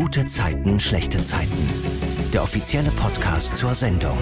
Gute 0.00 0.24
Zeiten, 0.24 0.80
schlechte 0.80 1.22
Zeiten. 1.22 1.68
Der 2.32 2.42
offizielle 2.42 2.88
Podcast 2.88 3.54
zur 3.54 3.74
Sendung. 3.74 4.16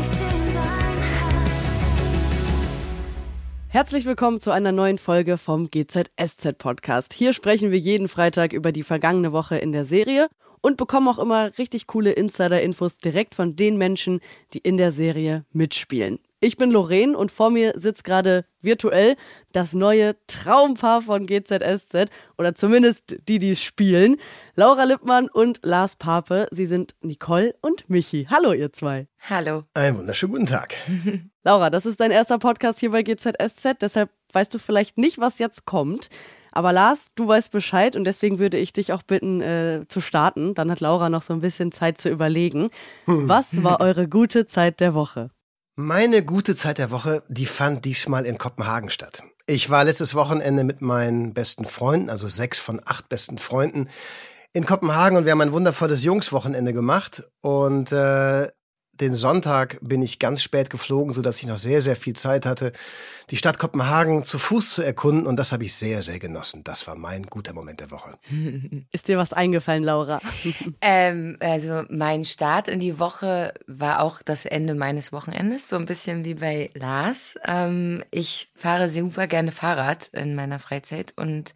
Herzlich 3.68 4.04
willkommen 4.04 4.40
zu 4.40 4.50
einer 4.50 4.72
neuen 4.72 4.98
Folge 4.98 5.38
vom 5.38 5.70
GZSZ 5.70 6.58
Podcast. 6.58 7.14
Hier 7.14 7.32
sprechen 7.32 7.70
wir 7.70 7.78
jeden 7.78 8.08
Freitag 8.08 8.52
über 8.54 8.72
die 8.72 8.82
vergangene 8.82 9.30
Woche 9.30 9.56
in 9.58 9.70
der 9.70 9.84
Serie 9.84 10.28
und 10.62 10.78
bekommen 10.78 11.06
auch 11.06 11.20
immer 11.20 11.56
richtig 11.58 11.86
coole 11.86 12.10
Insider-Infos 12.10 12.98
direkt 12.98 13.36
von 13.36 13.54
den 13.54 13.78
Menschen, 13.78 14.18
die 14.54 14.58
in 14.58 14.78
der 14.78 14.90
Serie 14.90 15.44
mitspielen. 15.52 16.18
Ich 16.40 16.56
bin 16.56 16.70
Lorraine 16.70 17.18
und 17.18 17.32
vor 17.32 17.50
mir 17.50 17.72
sitzt 17.74 18.04
gerade 18.04 18.44
virtuell 18.60 19.16
das 19.50 19.72
neue 19.72 20.14
Traumpaar 20.28 21.02
von 21.02 21.26
GZSZ 21.26 22.10
oder 22.36 22.54
zumindest 22.54 23.16
die, 23.28 23.40
die 23.40 23.50
es 23.50 23.62
spielen. 23.62 24.18
Laura 24.54 24.84
Lippmann 24.84 25.28
und 25.28 25.58
Lars 25.64 25.96
Pape. 25.96 26.46
Sie 26.52 26.66
sind 26.66 26.94
Nicole 27.00 27.56
und 27.60 27.90
Michi. 27.90 28.28
Hallo, 28.30 28.52
ihr 28.52 28.72
zwei. 28.72 29.08
Hallo. 29.28 29.64
Einen 29.74 29.98
wunderschönen 29.98 30.32
guten 30.32 30.46
Tag. 30.46 30.76
Laura, 31.42 31.70
das 31.70 31.86
ist 31.86 31.98
dein 31.98 32.12
erster 32.12 32.38
Podcast 32.38 32.78
hier 32.78 32.92
bei 32.92 33.02
GZSZ, 33.02 33.78
deshalb 33.80 34.10
weißt 34.32 34.54
du 34.54 34.60
vielleicht 34.60 34.96
nicht, 34.96 35.18
was 35.18 35.40
jetzt 35.40 35.64
kommt. 35.64 36.08
Aber 36.52 36.72
Lars, 36.72 37.08
du 37.16 37.26
weißt 37.26 37.50
Bescheid 37.50 37.96
und 37.96 38.04
deswegen 38.04 38.38
würde 38.38 38.58
ich 38.58 38.72
dich 38.72 38.92
auch 38.92 39.02
bitten, 39.02 39.40
äh, 39.40 39.86
zu 39.88 40.00
starten. 40.00 40.54
Dann 40.54 40.70
hat 40.70 40.78
Laura 40.80 41.10
noch 41.10 41.22
so 41.22 41.32
ein 41.32 41.40
bisschen 41.40 41.72
Zeit 41.72 41.98
zu 41.98 42.08
überlegen. 42.08 42.70
Hm. 43.06 43.28
Was 43.28 43.64
war 43.64 43.80
eure 43.80 44.08
gute 44.08 44.46
Zeit 44.46 44.78
der 44.78 44.94
Woche? 44.94 45.30
Meine 45.80 46.24
gute 46.24 46.56
Zeit 46.56 46.78
der 46.78 46.90
Woche, 46.90 47.22
die 47.28 47.46
fand 47.46 47.84
diesmal 47.84 48.26
in 48.26 48.36
Kopenhagen 48.36 48.90
statt. 48.90 49.22
Ich 49.46 49.70
war 49.70 49.84
letztes 49.84 50.16
Wochenende 50.16 50.64
mit 50.64 50.80
meinen 50.80 51.34
besten 51.34 51.64
Freunden, 51.64 52.10
also 52.10 52.26
sechs 52.26 52.58
von 52.58 52.80
acht 52.84 53.08
besten 53.08 53.38
Freunden, 53.38 53.86
in 54.52 54.66
Kopenhagen 54.66 55.16
und 55.16 55.24
wir 55.24 55.30
haben 55.30 55.40
ein 55.40 55.52
wundervolles 55.52 56.02
Jungswochenende 56.02 56.72
gemacht. 56.72 57.22
Und 57.42 57.92
äh, 57.92 58.48
den 59.00 59.14
Sonntag 59.14 59.78
bin 59.80 60.02
ich 60.02 60.18
ganz 60.18 60.42
spät 60.42 60.70
geflogen, 60.70 61.12
sodass 61.12 61.38
ich 61.40 61.46
noch 61.46 61.58
sehr, 61.58 61.80
sehr 61.80 61.96
viel 61.96 62.14
Zeit 62.14 62.46
hatte, 62.46 62.72
die 63.30 63.36
Stadt 63.36 63.58
Kopenhagen 63.58 64.24
zu 64.24 64.38
Fuß 64.38 64.74
zu 64.74 64.82
erkunden. 64.82 65.26
Und 65.26 65.36
das 65.36 65.52
habe 65.52 65.64
ich 65.64 65.74
sehr, 65.74 66.02
sehr 66.02 66.18
genossen. 66.18 66.64
Das 66.64 66.86
war 66.86 66.96
mein 66.96 67.26
guter 67.26 67.52
Moment 67.52 67.80
der 67.80 67.90
Woche. 67.90 68.18
Ist 68.92 69.08
dir 69.08 69.18
was 69.18 69.32
eingefallen, 69.32 69.84
Laura? 69.84 70.20
ähm, 70.80 71.36
also 71.40 71.82
mein 71.88 72.24
Start 72.24 72.68
in 72.68 72.80
die 72.80 72.98
Woche 72.98 73.54
war 73.66 74.02
auch 74.02 74.22
das 74.22 74.44
Ende 74.44 74.74
meines 74.74 75.12
Wochenendes, 75.12 75.68
so 75.68 75.76
ein 75.76 75.86
bisschen 75.86 76.24
wie 76.24 76.34
bei 76.34 76.70
Lars. 76.74 77.36
Ähm, 77.46 78.04
ich 78.10 78.50
fahre 78.54 78.90
super 78.90 79.26
gerne 79.26 79.52
Fahrrad 79.52 80.08
in 80.12 80.34
meiner 80.34 80.58
Freizeit 80.58 81.12
und 81.16 81.54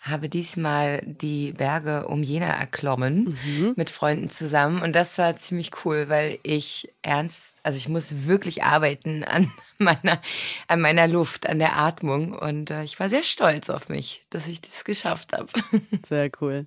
habe 0.00 0.30
diesmal 0.30 1.02
die 1.04 1.52
Berge 1.52 2.08
um 2.08 2.22
Jena 2.22 2.46
erklommen 2.46 3.38
mhm. 3.44 3.74
mit 3.76 3.90
Freunden 3.90 4.30
zusammen 4.30 4.80
und 4.80 4.94
das 4.94 5.18
war 5.18 5.36
ziemlich 5.36 5.72
cool, 5.84 6.08
weil 6.08 6.38
ich 6.42 6.90
ernst, 7.02 7.60
also 7.62 7.76
ich 7.76 7.88
muss 7.88 8.26
wirklich 8.26 8.62
arbeiten 8.64 9.24
an 9.24 9.52
meiner 9.78 10.20
an 10.68 10.80
meiner 10.80 11.06
Luft, 11.06 11.46
an 11.46 11.58
der 11.58 11.76
Atmung 11.76 12.32
und 12.32 12.70
äh, 12.70 12.82
ich 12.82 12.98
war 12.98 13.10
sehr 13.10 13.22
stolz 13.22 13.68
auf 13.68 13.90
mich, 13.90 14.22
dass 14.30 14.48
ich 14.48 14.62
das 14.62 14.84
geschafft 14.84 15.34
habe. 15.34 15.48
Sehr 16.06 16.30
cool. 16.40 16.66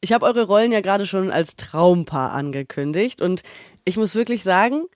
Ich 0.00 0.12
habe 0.12 0.26
eure 0.26 0.44
Rollen 0.44 0.72
ja 0.72 0.80
gerade 0.80 1.06
schon 1.06 1.30
als 1.30 1.56
Traumpaar 1.56 2.32
angekündigt 2.32 3.20
und 3.20 3.42
ich 3.84 3.96
muss 3.96 4.14
wirklich 4.14 4.42
sagen, 4.42 4.86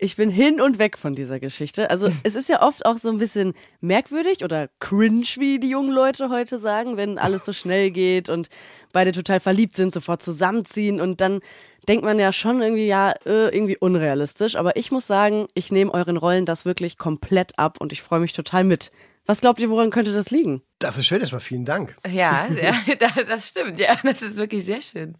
ich 0.00 0.16
bin 0.16 0.30
hin 0.30 0.60
und 0.60 0.78
weg 0.78 0.96
von 0.96 1.14
dieser 1.14 1.38
Geschichte. 1.38 1.90
Also 1.90 2.08
es 2.22 2.34
ist 2.34 2.48
ja 2.48 2.62
oft 2.62 2.86
auch 2.86 2.98
so 2.98 3.10
ein 3.10 3.18
bisschen 3.18 3.54
merkwürdig 3.80 4.42
oder 4.42 4.68
cringe, 4.80 5.26
wie 5.36 5.60
die 5.60 5.68
jungen 5.68 5.92
Leute 5.92 6.30
heute 6.30 6.58
sagen, 6.58 6.96
wenn 6.96 7.18
alles 7.18 7.44
so 7.44 7.52
schnell 7.52 7.90
geht 7.90 8.28
und 8.28 8.48
beide 8.92 9.12
total 9.12 9.40
verliebt 9.40 9.76
sind, 9.76 9.92
sofort 9.92 10.22
zusammenziehen 10.22 11.00
und 11.00 11.20
dann 11.20 11.40
denkt 11.88 12.04
man 12.04 12.18
ja 12.18 12.32
schon 12.32 12.60
irgendwie, 12.60 12.86
ja, 12.86 13.12
äh, 13.24 13.54
irgendwie 13.54 13.76
unrealistisch. 13.76 14.56
Aber 14.56 14.76
ich 14.76 14.90
muss 14.90 15.06
sagen, 15.06 15.46
ich 15.54 15.70
nehme 15.72 15.92
euren 15.92 16.16
Rollen 16.16 16.46
das 16.46 16.64
wirklich 16.64 16.98
komplett 16.98 17.58
ab 17.58 17.80
und 17.80 17.92
ich 17.92 18.02
freue 18.02 18.20
mich 18.20 18.32
total 18.32 18.64
mit. 18.64 18.90
Was 19.26 19.40
glaubt 19.40 19.60
ihr, 19.60 19.70
woran 19.70 19.90
könnte 19.90 20.12
das 20.12 20.30
liegen? 20.30 20.62
Das 20.78 20.98
ist 20.98 21.06
schön, 21.06 21.20
erstmal 21.20 21.40
vielen 21.40 21.64
Dank. 21.64 21.96
Ja, 22.08 22.48
ja, 22.62 22.74
das 23.28 23.48
stimmt. 23.48 23.78
Ja, 23.78 23.96
das 24.02 24.22
ist 24.22 24.36
wirklich 24.36 24.64
sehr 24.64 24.82
schön. 24.82 25.16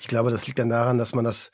Ich 0.00 0.08
glaube, 0.08 0.30
das 0.30 0.46
liegt 0.46 0.58
dann 0.58 0.68
daran, 0.68 0.98
dass 0.98 1.14
man 1.14 1.24
das 1.24 1.50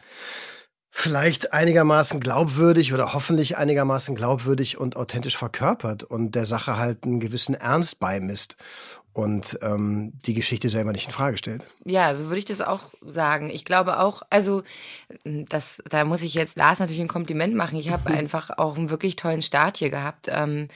vielleicht 0.90 1.52
einigermaßen 1.52 2.20
glaubwürdig 2.20 2.92
oder 2.92 3.14
hoffentlich 3.14 3.56
einigermaßen 3.56 4.14
glaubwürdig 4.14 4.78
und 4.78 4.96
authentisch 4.96 5.36
verkörpert 5.36 6.02
und 6.02 6.34
der 6.34 6.46
Sache 6.46 6.76
halt 6.76 7.04
einen 7.04 7.20
gewissen 7.20 7.54
Ernst 7.54 8.00
beimisst 8.00 8.56
und 9.12 9.58
ähm, 9.62 10.12
die 10.24 10.34
Geschichte 10.34 10.68
selber 10.68 10.92
nicht 10.92 11.06
in 11.06 11.12
Frage 11.12 11.36
stellt. 11.36 11.66
Ja, 11.84 12.14
so 12.14 12.26
würde 12.26 12.38
ich 12.38 12.44
das 12.44 12.60
auch 12.60 12.90
sagen. 13.02 13.50
Ich 13.50 13.64
glaube 13.64 13.98
auch, 14.00 14.22
also 14.30 14.62
das, 15.24 15.82
da 15.88 16.04
muss 16.04 16.22
ich 16.22 16.34
jetzt 16.34 16.56
Lars 16.56 16.78
natürlich 16.78 17.00
ein 17.00 17.08
Kompliment 17.08 17.54
machen. 17.54 17.78
Ich 17.78 17.90
habe 17.90 18.10
einfach 18.10 18.50
auch 18.58 18.76
einen 18.76 18.90
wirklich 18.90 19.16
tollen 19.16 19.42
Start 19.42 19.78
hier 19.78 19.90
gehabt. 19.90 20.28
Ähm, 20.28 20.68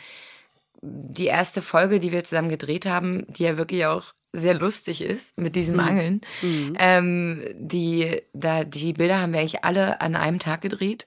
die 0.82 1.26
erste 1.26 1.62
Folge, 1.62 2.00
die 2.00 2.12
wir 2.12 2.24
zusammen 2.24 2.48
gedreht 2.48 2.86
haben, 2.86 3.24
die 3.28 3.44
ja 3.44 3.56
wirklich 3.56 3.86
auch 3.86 4.12
sehr 4.34 4.54
lustig 4.54 5.02
ist 5.02 5.38
mit 5.38 5.56
diesem 5.56 5.76
mhm. 5.76 5.80
Angeln. 5.80 6.20
Mhm. 6.42 6.76
Ähm, 6.78 7.44
die, 7.54 8.20
da, 8.32 8.64
die 8.64 8.92
Bilder 8.92 9.20
haben 9.20 9.32
wir 9.32 9.40
eigentlich 9.40 9.64
alle 9.64 10.00
an 10.00 10.16
einem 10.16 10.38
Tag 10.38 10.60
gedreht. 10.60 11.06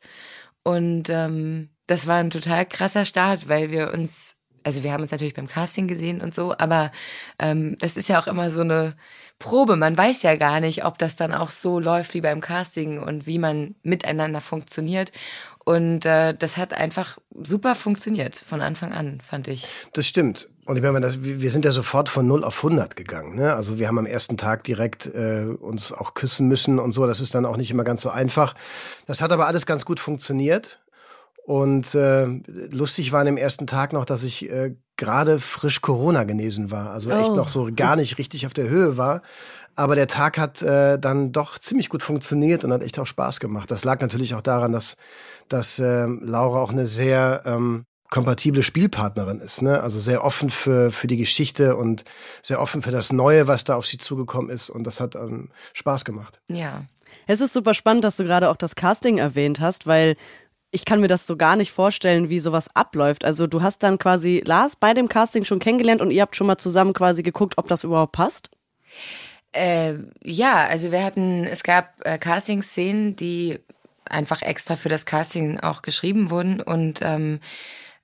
Und 0.64 1.10
ähm, 1.10 1.70
das 1.86 2.08
war 2.08 2.18
ein 2.18 2.30
total 2.30 2.66
krasser 2.66 3.06
Start, 3.06 3.48
weil 3.48 3.72
wir 3.72 3.94
uns, 3.94 4.36
also 4.64 4.84
wir 4.84 4.92
haben 4.92 5.02
uns 5.02 5.12
natürlich 5.12 5.34
beim 5.34 5.48
Casting 5.48 5.88
gesehen 5.88 6.22
und 6.22 6.34
so, 6.34 6.54
aber 6.58 6.92
ähm, 7.40 7.78
das 7.80 7.96
ist 7.96 8.10
ja 8.10 8.20
auch 8.20 8.28
immer 8.28 8.52
so 8.52 8.62
eine 8.62 8.96
Probe. 9.40 9.76
Man 9.76 9.98
weiß 9.98 10.24
ja 10.24 10.36
gar 10.36 10.60
nicht, 10.60 10.84
ob 10.84 10.98
das 10.98 11.16
dann 11.16 11.34
auch 11.34 11.50
so 11.50 11.80
läuft 11.80 12.14
wie 12.14 12.22
beim 12.22 12.42
Casting 12.42 13.00
und 13.00 13.28
wie 13.28 13.40
man 13.40 13.76
miteinander 13.84 14.42
funktioniert. 14.42 15.12
Und 15.64 16.06
äh, 16.06 16.34
das 16.34 16.58
hat 16.58 16.74
einfach 16.74 17.18
super 17.44 17.76
funktioniert 17.76 18.36
von 18.38 18.62
Anfang 18.62 18.94
an, 18.94 19.22
fand 19.22 19.48
ich. 19.48 19.68
Das 19.94 20.08
stimmt. 20.08 20.50
Und 20.68 20.76
ich 20.76 20.84
meine, 20.84 21.00
das, 21.00 21.24
wir 21.24 21.50
sind 21.50 21.64
ja 21.64 21.72
sofort 21.72 22.10
von 22.10 22.28
0 22.28 22.44
auf 22.44 22.58
100 22.58 22.96
gegangen. 22.98 23.36
Ne? 23.36 23.54
Also 23.54 23.80
wir 23.80 23.88
haben 23.88 23.98
am 23.98 24.06
ersten 24.06 24.36
Tag 24.36 24.66
direkt 24.66 25.06
äh, 25.06 25.46
uns 25.46 25.94
auch 25.94 26.14
küssen 26.14 26.48
müssen 26.48 26.78
und 26.78 26.92
so. 26.92 27.08
Das 27.08 27.22
ist 27.22 27.36
dann 27.36 27.46
auch 27.46 27.56
nicht 27.56 27.72
immer 27.72 27.86
ganz 27.86 28.02
so 28.02 28.10
einfach. 28.10 28.54
Das 29.06 29.22
hat 29.22 29.32
aber 29.32 29.48
alles 29.48 29.66
ganz 29.66 29.86
gut 29.86 30.00
funktioniert. 30.00 30.82
Und 31.46 31.96
äh, 31.96 32.26
lustig 32.26 33.14
war 33.14 33.22
an 33.22 33.26
dem 33.26 33.38
ersten 33.38 33.68
Tag 33.68 33.94
noch, 33.94 34.04
dass 34.04 34.24
ich 34.24 34.52
äh, 34.52 34.76
gerade 34.98 35.40
frisch 35.40 35.80
Corona 35.80 36.26
genesen 36.26 36.72
war. 36.72 36.92
Also 36.92 37.12
echt 37.12 37.30
oh. 37.30 37.36
noch 37.36 37.48
so 37.48 37.70
gar 37.74 37.96
nicht 37.96 38.18
richtig 38.18 38.46
auf 38.46 38.54
der 38.54 38.68
Höhe 38.68 38.98
war. 38.98 39.22
Aber 39.76 39.96
der 39.96 40.08
Tag 40.08 40.38
hat 40.38 40.62
äh, 40.62 41.00
dann 41.00 41.32
doch 41.32 41.58
ziemlich 41.58 41.88
gut 41.88 42.04
funktioniert 42.04 42.66
und 42.66 42.74
hat 42.74 42.84
echt 42.84 43.00
auch 43.00 43.08
Spaß 43.08 43.40
gemacht. 43.40 43.72
Das 43.72 43.86
lag 43.86 44.02
natürlich 44.02 44.36
auch 44.36 44.42
daran, 44.42 44.74
dass, 44.74 44.98
dass 45.48 45.80
äh, 45.80 46.08
Laura 46.08 46.60
auch 46.60 46.72
eine 46.72 46.88
sehr 46.88 47.44
ähm, 47.46 47.86
kompatible 48.10 48.64
Spielpartnerin 48.64 49.40
ist. 49.40 49.62
Ne? 49.62 49.82
Also 49.82 50.00
sehr 50.00 50.24
offen 50.24 50.50
für, 50.50 50.92
für 50.92 51.08
die 51.08 51.18
Geschichte 51.18 51.76
und 51.76 52.04
sehr 52.42 52.62
offen 52.62 52.82
für 52.82 52.92
das 52.92 53.12
Neue, 53.12 53.48
was 53.48 53.64
da 53.64 53.76
auf 53.76 53.86
sie 53.86 53.98
zugekommen 53.98 54.50
ist. 54.50 54.70
Und 54.70 54.86
das 54.86 55.00
hat 55.00 55.16
ähm, 55.16 55.50
Spaß 55.74 56.06
gemacht. 56.06 56.40
Ja. 56.48 56.86
Es 57.26 57.42
ist 57.42 57.54
super 57.54 57.74
spannend, 57.74 58.04
dass 58.04 58.18
du 58.18 58.24
gerade 58.24 58.50
auch 58.50 58.56
das 58.56 58.76
Casting 58.76 59.18
erwähnt 59.18 59.60
hast, 59.60 59.88
weil 59.88 60.16
ich 60.72 60.86
kann 60.86 61.02
mir 61.02 61.08
das 61.08 61.26
so 61.26 61.38
gar 61.38 61.56
nicht 61.56 61.72
vorstellen, 61.72 62.30
wie 62.30 62.40
sowas 62.40 62.68
abläuft. 62.76 63.26
Also 63.26 63.48
du 63.48 63.62
hast 63.62 63.84
dann 63.84 63.98
quasi 63.98 64.42
Lars 64.46 64.76
bei 64.76 64.94
dem 64.94 65.10
Casting 65.10 65.46
schon 65.46 65.60
kennengelernt 65.60 66.02
und 66.02 66.12
ihr 66.12 66.22
habt 66.22 66.36
schon 66.36 66.48
mal 66.48 66.58
zusammen 66.58 66.94
quasi 66.94 67.24
geguckt, 67.24 67.58
ob 67.58 67.68
das 67.68 67.84
überhaupt 67.84 68.12
passt? 68.12 68.50
Äh, 69.54 69.96
ja, 70.24 70.68
also 70.68 70.92
wir 70.92 71.04
hatten, 71.04 71.46
es 71.46 71.64
gab 71.64 71.94
äh, 72.06 72.18
Casting-Szenen, 72.18 73.16
die 73.16 73.60
einfach 74.06 74.42
extra 74.42 74.76
für 74.76 74.90
das 74.90 75.06
Casting 75.06 75.60
auch 75.60 75.82
geschrieben 75.82 76.30
wurden 76.30 76.62
und 76.62 77.00
ähm, 77.02 77.40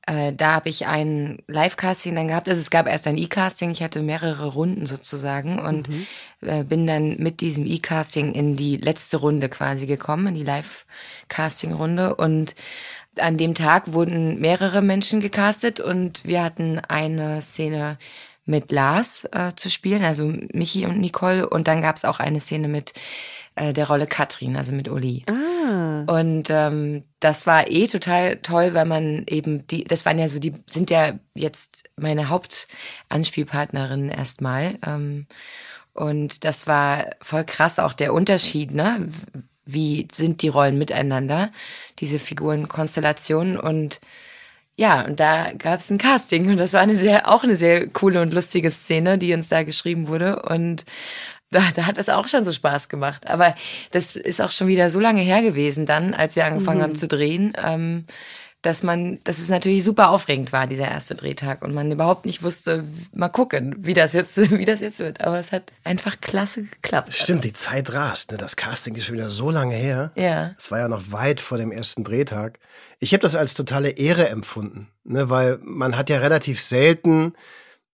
äh, 0.06 0.34
da 0.34 0.56
habe 0.56 0.69
ich 0.69 0.86
ein 0.86 1.40
Live-Casting 1.47 2.16
dann 2.16 2.28
gehabt. 2.28 2.50
Also 2.50 2.59
es 2.59 2.69
gab 2.69 2.88
erst 2.88 3.08
ein 3.08 3.18
E-Casting, 3.18 3.72
ich 3.72 3.81
hatte 3.81 4.02
mehrere 4.02 4.47
Runden 4.53 4.86
sozusagen 4.86 5.59
und 5.59 5.90
mhm. 5.90 6.08
äh, 6.41 6.64
bin 6.64 6.86
dann 6.88 7.18
mit 7.18 7.41
diesem 7.41 7.66
E-Casting 7.66 8.34
in 8.34 8.56
die 8.56 8.78
letzte 8.78 9.18
Runde 9.18 9.50
quasi 9.50 9.85
gekommen, 9.85 10.28
in 10.28 10.35
die 10.35 10.44
Live-Casting-Runde 10.44 12.16
und 12.16 12.55
an 13.20 13.38
dem 13.38 13.53
Tag 13.53 13.94
wurden 13.94 14.40
mehrere 14.40 14.82
Menschen 14.82 15.20
gecastet 15.20 15.79
und 15.79 16.26
wir 16.26 16.44
hatten 16.44 16.79
eine 16.79 17.41
Szene 17.41 17.97
mit 18.46 18.72
Lars 18.72 19.26
äh, 19.32 19.53
zu 19.56 19.70
spielen, 19.70 20.03
also 20.03 20.34
Michi 20.52 20.85
und 20.85 20.99
Nicole. 20.99 21.47
Und 21.47 21.67
dann 21.67 21.82
gab 21.82 21.96
es 21.96 22.06
auch 22.06 22.20
eine 22.20 22.40
Szene 22.40 22.67
mit 22.67 22.94
äh, 23.56 23.72
der 23.72 23.88
Rolle 23.88 24.08
Katrin, 24.08 24.58
also 24.58 24.73
mit 24.73 24.90
Uli. 24.90 25.23
Ah. 25.28 26.03
Und 26.08 26.49
ähm, 26.49 27.03
das 27.23 27.47
war 27.47 27.72
eh 27.72 27.87
total 27.87 28.37
toll, 28.37 28.73
weil 28.73 28.85
man 28.85 29.23
eben 29.28 29.66
die, 29.67 29.85
das 29.85 30.05
waren 30.05 30.20
ja 30.20 30.28
so, 30.28 30.40
die 30.40 30.53
sind 30.67 30.90
ja 30.90 31.14
jetzt 31.35 31.84
meine 31.96 32.29
Hauptanspielpartnerinnen 32.29 34.09
erstmal. 34.09 34.78
Ähm, 34.85 35.28
und 35.93 36.43
das 36.43 36.67
war 36.67 37.08
voll 37.22 37.46
krass 37.46 37.79
auch 37.79 37.93
der 37.93 38.14
Unterschied, 38.14 38.73
ne? 38.73 39.08
Wie 39.66 40.08
sind 40.11 40.41
die 40.41 40.49
Rollen 40.49 40.78
miteinander, 40.78 41.52
diese 41.99 42.20
Figurenkonstellationen 42.20 43.58
und 43.58 44.02
ja, 44.75 45.05
und 45.05 45.20
da 45.20 45.52
gab 45.53 45.79
es 45.79 45.91
ein 45.91 45.99
Casting 45.99 46.49
und 46.49 46.58
das 46.58 46.73
war 46.73 46.81
eine 46.81 46.96
sehr, 46.96 47.29
auch 47.31 47.43
eine 47.43 47.55
sehr 47.55 47.87
coole 47.87 48.22
und 48.22 48.34
lustige 48.34 48.72
Szene, 48.72 49.17
die 49.20 49.34
uns 49.34 49.49
da 49.49 49.61
geschrieben 49.64 50.08
wurde. 50.08 50.41
Und 50.41 50.84
da, 51.53 51.61
da 51.73 51.85
hat 51.85 51.97
es 51.97 52.09
auch 52.09 52.28
schon 52.28 52.44
so 52.44 52.52
Spaß 52.52 52.90
gemacht. 52.90 53.29
Aber 53.29 53.55
das 53.91 54.16
ist 54.16 54.41
auch 54.41 54.52
schon 54.52 54.67
wieder 54.67 54.90
so 54.90 55.00
lange 55.00 55.22
her 55.22 55.41
gewesen 55.41 55.85
dann, 55.85 56.14
als 56.14 56.35
wir 56.35 56.46
angefangen 56.46 56.79
mhm. 56.79 56.84
haben 56.84 56.96
zu 56.96 57.08
drehen. 57.08 57.53
Ähm, 57.64 58.05
dass 58.64 58.82
man, 58.82 59.20
dass 59.26 59.40
es 59.40 59.50
natürlich 59.50 59.84
super 59.84 60.09
aufregend 60.09 60.53
war, 60.53 60.67
dieser 60.67 60.88
erste 60.88 61.16
Drehtag 61.16 61.61
und 61.64 61.73
man 61.73 61.91
überhaupt 61.91 62.26
nicht 62.26 62.44
wusste, 62.44 62.85
mal 63.14 63.28
gucken, 63.28 63.76
wie 63.79 63.94
das 63.94 64.14
jetzt, 64.14 64.38
wie 64.52 64.66
das 64.66 64.79
jetzt 64.79 65.00
wird. 65.00 65.20
Aber 65.20 65.38
es 65.38 65.52
hat 65.52 65.73
einfach 65.84 66.20
klasse 66.22 66.64
geklappt. 66.64 67.14
Stimmt, 67.14 67.44
die 67.44 67.52
Zeit 67.52 67.91
rast. 67.91 68.32
Ne? 68.32 68.38
Das 68.38 68.56
Casting 68.56 68.96
ist 68.96 69.06
schon 69.06 69.16
wieder 69.16 69.29
so 69.29 69.52
lange 69.52 69.76
her. 69.76 70.11
Ja. 70.16 70.56
Es 70.58 70.72
war 70.72 70.79
ja 70.79 70.88
noch 70.88 71.11
weit 71.11 71.41
vor 71.41 71.58
dem 71.58 71.73
ersten 71.73 72.06
Drehtag. 72.06 72.58
Ich 72.99 73.11
habe 73.14 73.22
das 73.22 73.35
als 73.35 73.53
totale 73.53 73.90
Ehre 73.90 74.29
empfunden, 74.29 74.88
ne? 75.03 75.29
weil 75.29 75.59
man 75.61 75.97
hat 75.97 76.09
ja 76.09 76.20
relativ 76.20 76.61
selten 76.61 77.34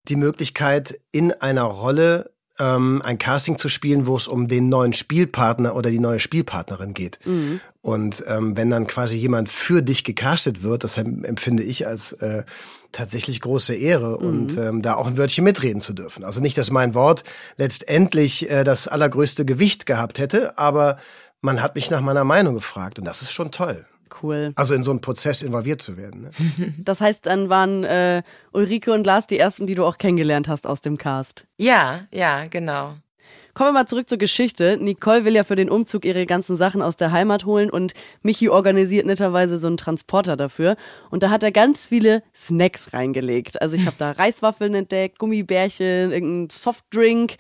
die 0.09 0.17
Möglichkeit, 0.17 0.99
in 1.12 1.33
einer 1.33 1.65
Rolle 1.65 2.31
ähm, 2.59 3.03
ein 3.05 3.19
Casting 3.19 3.59
zu 3.59 3.69
spielen, 3.69 4.06
wo 4.06 4.17
es 4.17 4.29
um 4.29 4.49
den 4.49 4.69
neuen 4.69 4.93
Spielpartner 4.93 5.75
oder 5.75 5.91
die 5.91 5.99
neue 5.99 6.21
Spielpartnerin 6.21 6.95
geht. 6.95 7.19
Mhm. 7.25 7.61
Und 7.83 8.25
ähm, 8.27 8.56
wenn 8.56 8.71
dann 8.71 8.87
quasi 8.87 9.17
jemand 9.17 9.49
für 9.49 9.83
dich 9.83 10.05
gecastet 10.05 10.62
wird, 10.62 10.85
das 10.85 10.97
empfinde 10.97 11.62
ich 11.62 11.87
als 11.87 12.12
äh, 12.12 12.45
tatsächlich 12.93 13.41
große 13.41 13.75
Ehre 13.75 14.19
mhm. 14.21 14.29
und 14.29 14.56
ähm, 14.56 14.83
da 14.83 14.95
auch 14.95 15.06
ein 15.06 15.19
Wörtchen 15.19 15.45
mitreden 15.45 15.81
zu 15.81 15.93
dürfen. 15.93 16.25
Also 16.25 16.41
nicht, 16.41 16.56
dass 16.56 16.71
mein 16.71 16.95
Wort 16.95 17.25
letztendlich 17.56 18.51
äh, 18.51 18.65
das 18.65 18.89
allergrößte 18.89 19.45
Gewicht 19.45 19.87
gehabt 19.87 20.19
hätte, 20.19 20.57
aber 20.59 20.97
man 21.41 21.61
hat 21.61 21.75
mich 21.75 21.91
nach 21.91 22.00
meiner 22.00 22.25
Meinung 22.25 22.55
gefragt 22.55 22.99
und 22.99 23.05
das 23.05 23.23
ist 23.23 23.33
schon 23.33 23.50
toll 23.50 23.85
cool. 24.25 24.53
Also 24.56 24.75
in 24.75 24.82
so 24.82 24.91
einen 24.91 25.00
Prozess 25.00 25.43
involviert 25.43 25.81
zu 25.81 25.97
werden. 25.97 26.23
Ne? 26.23 26.31
Das 26.79 27.00
heißt, 27.00 27.26
dann 27.26 27.49
waren 27.49 27.85
äh, 27.85 28.23
Ulrike 28.53 28.93
und 28.93 29.06
Lars 29.06 29.26
die 29.26 29.38
ersten, 29.38 29.67
die 29.67 29.75
du 29.75 29.85
auch 29.85 29.99
kennengelernt 29.99 30.49
hast 30.49 30.67
aus 30.67 30.81
dem 30.81 30.99
Cast. 30.99 31.47
Ja, 31.59 32.06
ja, 32.11 32.47
genau. 32.47 32.94
Kommen 33.55 33.69
wir 33.69 33.73
mal 33.75 33.87
zurück 33.87 34.09
zur 34.09 34.19
Geschichte. 34.19 34.79
Nicole 34.81 35.25
will 35.25 35.35
ja 35.37 35.44
für 35.44 35.55
den 35.55 35.71
Umzug 35.71 36.05
ihre 36.05 36.26
ganzen 36.26 36.56
Sachen 36.56 36.82
aus 36.82 36.97
der 36.97 37.12
Heimat 37.12 37.44
holen 37.44 37.71
und 37.71 37.94
Michi 38.23 38.49
organisiert 38.49 39.06
netterweise 39.06 39.61
so 39.61 39.69
einen 39.69 39.76
Transporter 39.76 40.37
dafür. 40.37 40.75
Und 41.11 41.23
da 41.23 41.31
hat 41.31 41.44
er 41.44 41.53
ganz 41.53 41.87
viele 41.87 42.25
Snacks 42.35 42.93
reingelegt. 42.93 43.62
Also 43.62 43.76
ich 43.76 43.87
habe 43.87 43.94
da 43.97 44.11
Reiswaffeln 44.19 44.75
entdeckt, 44.75 45.21
Gummibärchen, 45.21 46.11
irgendein 46.11 46.50
Softdrink. 46.50 47.37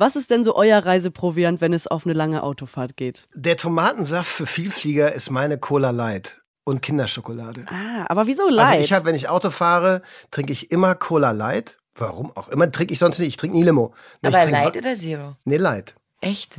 Was 0.00 0.14
ist 0.14 0.30
denn 0.30 0.44
so 0.44 0.54
euer 0.54 0.78
Reiseproviant, 0.78 1.60
wenn 1.60 1.72
es 1.72 1.88
auf 1.88 2.06
eine 2.06 2.12
lange 2.12 2.44
Autofahrt 2.44 2.96
geht? 2.96 3.26
Der 3.34 3.56
Tomatensaft 3.56 4.30
für 4.30 4.46
Vielflieger 4.46 5.12
ist 5.12 5.28
meine 5.30 5.58
Cola 5.58 5.90
Light 5.90 6.40
und 6.62 6.82
Kinderschokolade. 6.82 7.66
Ah, 7.68 8.06
aber 8.08 8.28
wieso 8.28 8.48
Light? 8.48 8.74
Also 8.74 8.84
ich 8.84 8.92
habe, 8.92 9.06
wenn 9.06 9.16
ich 9.16 9.28
Auto 9.28 9.50
fahre, 9.50 10.02
trinke 10.30 10.52
ich 10.52 10.70
immer 10.70 10.94
Cola 10.94 11.32
Light. 11.32 11.78
Warum 11.96 12.30
auch 12.36 12.48
immer 12.48 12.70
trinke 12.70 12.92
ich 12.92 13.00
sonst 13.00 13.18
nicht. 13.18 13.26
Ich 13.26 13.36
trinke 13.38 13.56
nie 13.56 13.64
Limo. 13.64 13.92
Nee, 14.22 14.28
aber 14.28 14.48
Light 14.48 14.76
oder 14.76 14.94
Zero? 14.94 15.34
Nee, 15.44 15.56
Light. 15.56 15.96
Echt? 16.20 16.56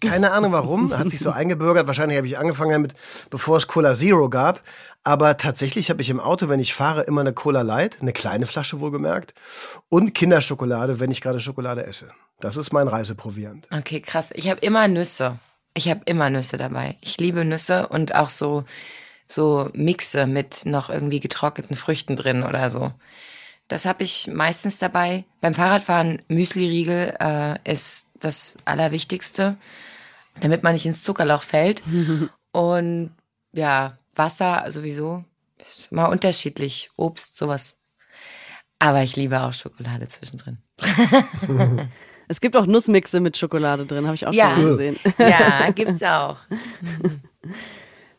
Keine 0.00 0.32
Ahnung 0.32 0.52
warum, 0.52 0.96
hat 0.96 1.08
sich 1.08 1.20
so 1.20 1.30
eingebürgert. 1.32 1.86
Wahrscheinlich 1.86 2.18
habe 2.18 2.26
ich 2.26 2.36
angefangen 2.36 2.72
damit, 2.72 2.94
bevor 3.30 3.56
es 3.56 3.66
Cola 3.66 3.94
Zero 3.94 4.28
gab. 4.28 4.60
Aber 5.02 5.36
tatsächlich 5.36 5.88
habe 5.88 6.02
ich 6.02 6.10
im 6.10 6.20
Auto, 6.20 6.48
wenn 6.48 6.60
ich 6.60 6.74
fahre, 6.74 7.02
immer 7.02 7.22
eine 7.22 7.32
Cola 7.32 7.62
Light, 7.62 7.98
eine 8.02 8.12
kleine 8.12 8.46
Flasche 8.46 8.80
wohlgemerkt, 8.80 9.34
und 9.88 10.14
Kinderschokolade, 10.14 11.00
wenn 11.00 11.10
ich 11.10 11.22
gerade 11.22 11.40
Schokolade 11.40 11.86
esse. 11.86 12.08
Das 12.40 12.56
ist 12.56 12.72
mein 12.72 12.88
Reiseproviant. 12.88 13.68
Okay, 13.70 14.00
krass. 14.00 14.30
Ich 14.34 14.50
habe 14.50 14.60
immer 14.60 14.86
Nüsse. 14.86 15.38
Ich 15.72 15.88
habe 15.88 16.02
immer 16.04 16.28
Nüsse 16.28 16.58
dabei. 16.58 16.96
Ich 17.00 17.18
liebe 17.18 17.44
Nüsse 17.44 17.88
und 17.88 18.14
auch 18.14 18.30
so, 18.30 18.64
so 19.26 19.70
Mixe 19.72 20.26
mit 20.26 20.66
noch 20.66 20.90
irgendwie 20.90 21.20
getrockneten 21.20 21.76
Früchten 21.76 22.16
drin 22.16 22.42
oder 22.42 22.68
so. 22.68 22.92
Das 23.68 23.86
habe 23.86 24.04
ich 24.04 24.28
meistens 24.32 24.78
dabei. 24.78 25.24
Beim 25.40 25.54
Fahrradfahren 25.54 26.20
Müsli-Riegel 26.28 27.14
äh, 27.18 27.72
ist 27.72 28.06
das 28.24 28.56
Allerwichtigste, 28.64 29.56
damit 30.40 30.62
man 30.62 30.74
nicht 30.74 30.86
ins 30.86 31.02
Zuckerloch 31.02 31.42
fällt. 31.42 31.82
und 32.52 33.10
ja, 33.52 33.98
Wasser 34.14 34.64
sowieso. 34.68 35.24
Ist 35.70 35.92
immer 35.92 36.08
unterschiedlich. 36.08 36.90
Obst, 36.96 37.36
sowas. 37.36 37.76
Aber 38.78 39.02
ich 39.02 39.16
liebe 39.16 39.40
auch 39.40 39.52
Schokolade 39.52 40.08
zwischendrin. 40.08 40.58
Es 42.28 42.40
gibt 42.40 42.56
auch 42.56 42.66
Nussmixe 42.66 43.20
mit 43.20 43.36
Schokolade 43.36 43.84
drin, 43.86 44.06
habe 44.06 44.14
ich 44.14 44.26
auch 44.26 44.32
ja. 44.32 44.54
schon 44.54 44.64
gesehen. 44.64 44.96
Ja, 45.18 45.70
gibt's 45.74 46.02
auch. 46.02 46.38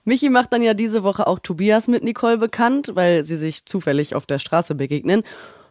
Michi 0.04 0.30
macht 0.30 0.54
dann 0.54 0.62
ja 0.62 0.74
diese 0.74 1.04
Woche 1.04 1.26
auch 1.26 1.40
Tobias 1.40 1.88
mit 1.88 2.04
Nicole 2.04 2.38
bekannt, 2.38 2.92
weil 2.94 3.24
sie 3.24 3.38
sich 3.38 3.66
zufällig 3.66 4.14
auf 4.14 4.26
der 4.26 4.40
Straße 4.40 4.76
begegnen. 4.76 5.24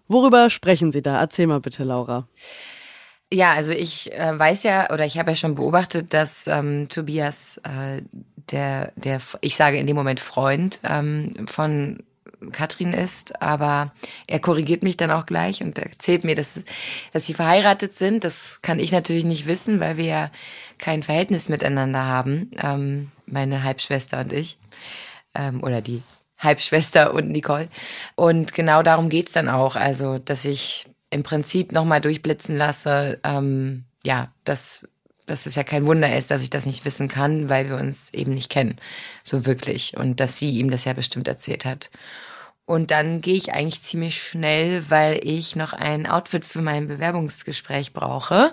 Worüber 0.09 0.51
sprechen 0.51 0.93
Sie 0.93 1.03
da? 1.03 1.19
Erzähl 1.21 1.47
mal 1.47 1.61
bitte, 1.61 1.85
Laura. 1.85 2.27
Ja, 3.35 3.53
also 3.53 3.73
ich 3.73 4.13
äh, 4.13 4.39
weiß 4.39 4.63
ja 4.63 4.93
oder 4.93 5.05
ich 5.05 5.19
habe 5.19 5.33
ja 5.33 5.37
schon 5.37 5.57
beobachtet, 5.57 6.15
dass 6.15 6.47
ähm, 6.47 6.89
Tobias 6.89 7.61
äh, 7.65 8.03
der 8.53 8.93
der 8.95 9.21
ich 9.41 9.57
sage 9.57 9.77
in 9.77 9.89
dem 9.89 9.97
Moment 9.97 10.21
Freund 10.21 10.79
ähm, 10.85 11.35
von 11.51 12.05
Katrin 12.53 12.93
ist, 12.93 13.43
aber 13.43 13.93
er 14.29 14.39
korrigiert 14.39 14.85
mich 14.85 14.97
dann 14.97 15.11
auch 15.11 15.27
gleich 15.27 15.63
und 15.63 15.79
erzählt 15.79 16.23
mir, 16.23 16.37
dass, 16.37 16.61
dass 17.13 17.27
sie 17.27 17.35
verheiratet 17.35 17.97
sind. 17.97 18.23
Das 18.23 18.61
kann 18.63 18.79
ich 18.79 18.93
natürlich 18.93 19.25
nicht 19.25 19.47
wissen, 19.47 19.81
weil 19.81 19.97
wir 19.97 20.05
ja 20.05 20.31
kein 20.79 21.03
Verhältnis 21.03 21.49
miteinander 21.49 22.05
haben, 22.05 22.51
ähm, 22.63 23.11
meine 23.27 23.65
Halbschwester 23.65 24.21
und 24.21 24.33
ich. 24.33 24.59
Ähm, 25.35 25.63
oder 25.65 25.81
die 25.81 26.03
Halbschwester 26.39 27.15
und 27.15 27.31
Nicole. 27.31 27.69
Und 28.15 28.53
genau 28.55 28.83
darum 28.83 29.09
geht's 29.09 29.33
dann 29.33 29.49
auch. 29.49 29.75
Also, 29.75 30.19
dass 30.19 30.45
ich 30.45 30.87
im 31.15 31.23
Prinzip 31.23 31.73
nochmal 31.73 32.01
durchblitzen 32.01 32.57
lasse, 32.57 33.21
ähm, 33.25 33.85
ja, 34.05 34.33
dass 34.45 34.87
dass 35.27 35.47
es 35.47 35.55
ja 35.55 35.65
kein 35.65 35.87
Wunder 35.87 36.15
ist, 36.15 36.31
dass 36.31 36.43
ich 36.43 36.51
das 36.51 36.67
nicht 36.67 36.85
wissen 36.85 37.09
kann, 37.09 37.49
weil 37.49 37.71
wir 37.71 37.77
uns 37.77 38.13
eben 38.13 38.35
nicht 38.35 38.51
kennen, 38.51 38.77
so 39.23 39.47
wirklich. 39.47 39.97
Und 39.97 40.21
dass 40.21 40.39
sie 40.39 40.51
ihm 40.51 40.71
das 40.71 40.85
ja 40.85 40.93
bestimmt 40.93 41.29
erzählt 41.29 41.65
hat. 41.65 41.91
Und 42.67 42.91
dann 42.91 43.23
gehe 43.23 43.37
ich 43.37 43.55
eigentlich 43.55 43.83
ziemlich 43.83 44.23
schnell, 44.23 44.85
weil 44.91 45.21
ich 45.23 45.57
noch 45.57 45.73
ein 45.73 46.07
Outfit 46.07 46.45
für 46.45 46.61
mein 46.61 46.89
Bewerbungsgespräch 46.89 47.95
brauche. 47.95 48.53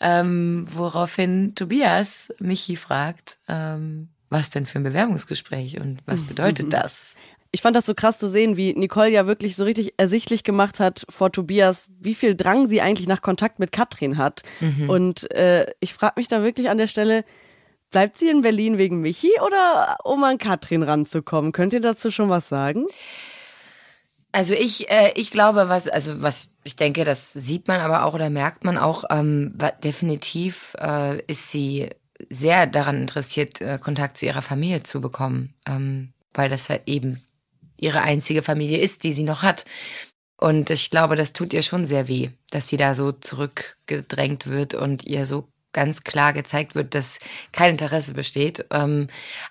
Ähm, 0.00 0.66
woraufhin 0.72 1.54
Tobias 1.54 2.32
Michi 2.40 2.74
fragt, 2.74 3.38
ähm, 3.46 4.08
was 4.30 4.50
denn 4.50 4.66
für 4.66 4.80
ein 4.80 4.84
Bewerbungsgespräch 4.84 5.80
und 5.80 6.00
was 6.06 6.24
bedeutet 6.24 6.72
das? 6.72 7.14
Ich 7.54 7.62
fand 7.62 7.76
das 7.76 7.86
so 7.86 7.94
krass 7.94 8.18
zu 8.18 8.28
sehen, 8.28 8.56
wie 8.56 8.74
Nicole 8.74 9.10
ja 9.10 9.26
wirklich 9.26 9.54
so 9.54 9.64
richtig 9.64 9.94
ersichtlich 9.96 10.42
gemacht 10.42 10.80
hat 10.80 11.04
vor 11.08 11.30
Tobias, 11.30 11.88
wie 12.00 12.14
viel 12.14 12.34
Drang 12.34 12.68
sie 12.68 12.80
eigentlich 12.80 13.06
nach 13.06 13.22
Kontakt 13.22 13.60
mit 13.60 13.70
Katrin 13.70 14.18
hat. 14.18 14.42
Mhm. 14.60 14.90
Und 14.90 15.30
äh, 15.30 15.66
ich 15.78 15.94
frage 15.94 16.14
mich 16.16 16.28
da 16.28 16.42
wirklich 16.42 16.68
an 16.68 16.78
der 16.78 16.88
Stelle, 16.88 17.24
Bleibt 17.94 18.18
sie 18.18 18.28
in 18.28 18.40
Berlin 18.40 18.76
wegen 18.76 19.02
Michi 19.02 19.30
oder 19.40 19.98
um 20.02 20.24
an 20.24 20.38
Katrin 20.38 20.82
ranzukommen? 20.82 21.52
Könnt 21.52 21.74
ihr 21.74 21.80
dazu 21.80 22.10
schon 22.10 22.28
was 22.28 22.48
sagen? 22.48 22.86
Also 24.32 24.52
ich, 24.52 24.90
äh, 24.90 25.12
ich 25.14 25.30
glaube, 25.30 25.68
was, 25.68 25.86
also 25.86 26.20
was 26.20 26.48
ich 26.64 26.74
denke, 26.74 27.04
das 27.04 27.32
sieht 27.32 27.68
man 27.68 27.80
aber 27.80 28.04
auch 28.04 28.14
oder 28.14 28.30
merkt 28.30 28.64
man 28.64 28.78
auch, 28.78 29.04
ähm, 29.10 29.56
definitiv 29.84 30.74
äh, 30.80 31.20
ist 31.28 31.52
sie 31.52 31.90
sehr 32.30 32.66
daran 32.66 33.00
interessiert, 33.00 33.60
äh, 33.60 33.78
Kontakt 33.80 34.16
zu 34.16 34.26
ihrer 34.26 34.42
Familie 34.42 34.82
zu 34.82 35.00
bekommen, 35.00 35.54
ähm, 35.64 36.12
weil 36.32 36.48
das 36.48 36.66
ja 36.66 36.80
eben 36.86 37.22
ihre 37.76 38.02
einzige 38.02 38.42
Familie 38.42 38.78
ist, 38.78 39.02
die 39.02 39.12
sie 39.12 39.22
noch 39.24 39.42
hat. 39.42 39.64
Und 40.36 40.70
ich 40.70 40.90
glaube, 40.90 41.16
das 41.16 41.32
tut 41.32 41.52
ihr 41.52 41.62
schon 41.62 41.86
sehr 41.86 42.08
weh, 42.08 42.30
dass 42.50 42.68
sie 42.68 42.76
da 42.76 42.94
so 42.94 43.12
zurückgedrängt 43.12 44.46
wird 44.46 44.74
und 44.74 45.04
ihr 45.04 45.26
so 45.26 45.48
ganz 45.72 46.04
klar 46.04 46.32
gezeigt 46.32 46.74
wird, 46.74 46.94
dass 46.94 47.18
kein 47.52 47.72
Interesse 47.72 48.14
besteht. 48.14 48.66
Ähm, 48.70 49.08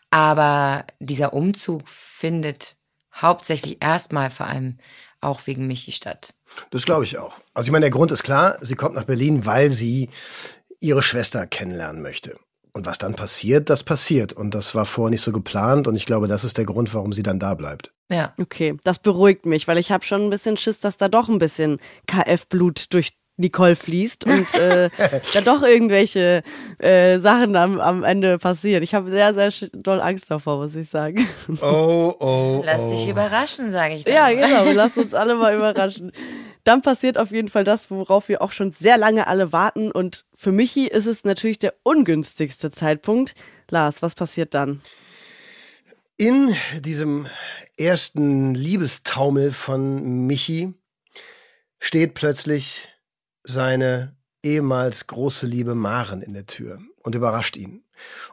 aber 0.09 0.85
dieser 0.99 1.33
Umzug 1.33 1.87
findet 1.87 2.75
hauptsächlich 3.13 3.77
erstmal 3.81 4.29
vor 4.29 4.47
allem 4.47 4.77
auch 5.21 5.45
wegen 5.47 5.67
Michi 5.67 5.91
statt. 5.91 6.33
Das 6.71 6.85
glaube 6.85 7.05
ich 7.05 7.17
auch. 7.17 7.37
Also 7.53 7.67
ich 7.67 7.71
meine, 7.71 7.85
der 7.85 7.91
Grund 7.91 8.11
ist 8.11 8.23
klar, 8.23 8.57
sie 8.61 8.75
kommt 8.75 8.95
nach 8.95 9.05
Berlin, 9.05 9.45
weil 9.45 9.71
sie 9.71 10.09
ihre 10.79 11.03
Schwester 11.03 11.47
kennenlernen 11.47 12.01
möchte. 12.01 12.37
Und 12.75 12.87
was 12.87 12.97
dann 12.97 13.13
passiert, 13.13 13.69
das 13.69 13.83
passiert. 13.83 14.33
Und 14.33 14.55
das 14.55 14.73
war 14.73 14.85
vorher 14.85 15.11
nicht 15.11 15.21
so 15.21 15.31
geplant. 15.31 15.87
Und 15.87 15.95
ich 15.95 16.07
glaube, 16.07 16.27
das 16.27 16.43
ist 16.43 16.57
der 16.57 16.65
Grund, 16.65 16.93
warum 16.93 17.13
sie 17.13 17.21
dann 17.21 17.37
da 17.39 17.53
bleibt. 17.53 17.91
Ja. 18.09 18.33
Okay, 18.39 18.75
das 18.83 18.99
beruhigt 18.99 19.45
mich, 19.45 19.67
weil 19.67 19.77
ich 19.77 19.91
habe 19.91 20.03
schon 20.03 20.23
ein 20.23 20.29
bisschen 20.29 20.57
Schiss, 20.57 20.79
dass 20.79 20.97
da 20.97 21.07
doch 21.07 21.29
ein 21.29 21.37
bisschen 21.37 21.79
KF-Blut 22.07 22.91
durch 22.93 23.13
Nicole 23.37 23.75
fließt 23.75 24.25
und 24.25 24.53
äh, 24.55 24.89
da 25.33 25.41
doch 25.41 25.63
irgendwelche 25.63 26.43
äh, 26.77 27.17
Sachen 27.19 27.55
am, 27.55 27.79
am 27.79 28.03
Ende 28.03 28.37
passieren. 28.37 28.83
Ich 28.83 28.93
habe 28.93 29.09
sehr, 29.09 29.33
sehr 29.33 29.69
doll 29.73 30.01
Angst 30.01 30.29
davor, 30.29 30.57
muss 30.57 30.75
ich 30.75 30.89
sagen. 30.89 31.27
Oh, 31.61 32.13
oh, 32.19 32.61
Lass 32.63 32.83
oh. 32.83 32.91
dich 32.91 33.07
überraschen, 33.07 33.71
sage 33.71 33.95
ich. 33.95 34.03
Dann. 34.03 34.13
Ja, 34.13 34.29
genau. 34.29 34.71
Lass 34.73 34.97
uns 34.97 35.13
alle 35.13 35.35
mal 35.35 35.55
überraschen. 35.55 36.11
Dann 36.63 36.81
passiert 36.81 37.17
auf 37.17 37.31
jeden 37.31 37.49
Fall 37.49 37.63
das, 37.63 37.89
worauf 37.89 38.29
wir 38.29 38.41
auch 38.41 38.51
schon 38.51 38.71
sehr 38.71 38.97
lange 38.97 39.27
alle 39.27 39.51
warten. 39.51 39.91
Und 39.91 40.25
für 40.35 40.51
Michi 40.51 40.87
ist 40.87 41.07
es 41.07 41.23
natürlich 41.23 41.59
der 41.59 41.73
ungünstigste 41.83 42.71
Zeitpunkt. 42.71 43.33
Lars, 43.69 44.01
was 44.01 44.13
passiert 44.15 44.53
dann? 44.53 44.81
In 46.17 46.55
diesem 46.79 47.27
ersten 47.77 48.53
Liebestaumel 48.53 49.51
von 49.51 50.25
Michi 50.27 50.73
steht 51.79 52.13
plötzlich 52.13 52.92
seine 53.43 54.15
ehemals 54.43 55.07
große 55.07 55.45
Liebe 55.45 55.75
Maren 55.75 56.21
in 56.21 56.33
der 56.33 56.45
Tür 56.45 56.79
und 57.03 57.15
überrascht 57.15 57.55
ihn. 57.55 57.83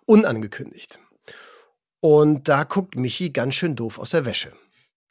Unangekündigt. 0.06 0.98
Und 2.00 2.48
da 2.48 2.64
guckt 2.64 2.96
Michi 2.96 3.30
ganz 3.30 3.54
schön 3.54 3.76
doof 3.76 3.98
aus 3.98 4.10
der 4.10 4.24
Wäsche, 4.24 4.52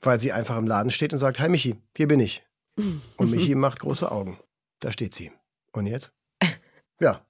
weil 0.01 0.19
sie 0.19 0.31
einfach 0.31 0.57
im 0.57 0.67
Laden 0.67 0.91
steht 0.91 1.13
und 1.13 1.19
sagt, 1.19 1.39
Hi 1.39 1.49
Michi, 1.49 1.75
hier 1.95 2.07
bin 2.07 2.19
ich. 2.19 2.43
Und 2.75 3.31
Michi 3.31 3.55
macht 3.55 3.79
große 3.79 4.11
Augen. 4.11 4.39
Da 4.79 4.91
steht 4.91 5.13
sie. 5.13 5.31
Und 5.71 5.85
jetzt? 5.85 6.11
Ja. 7.01 7.25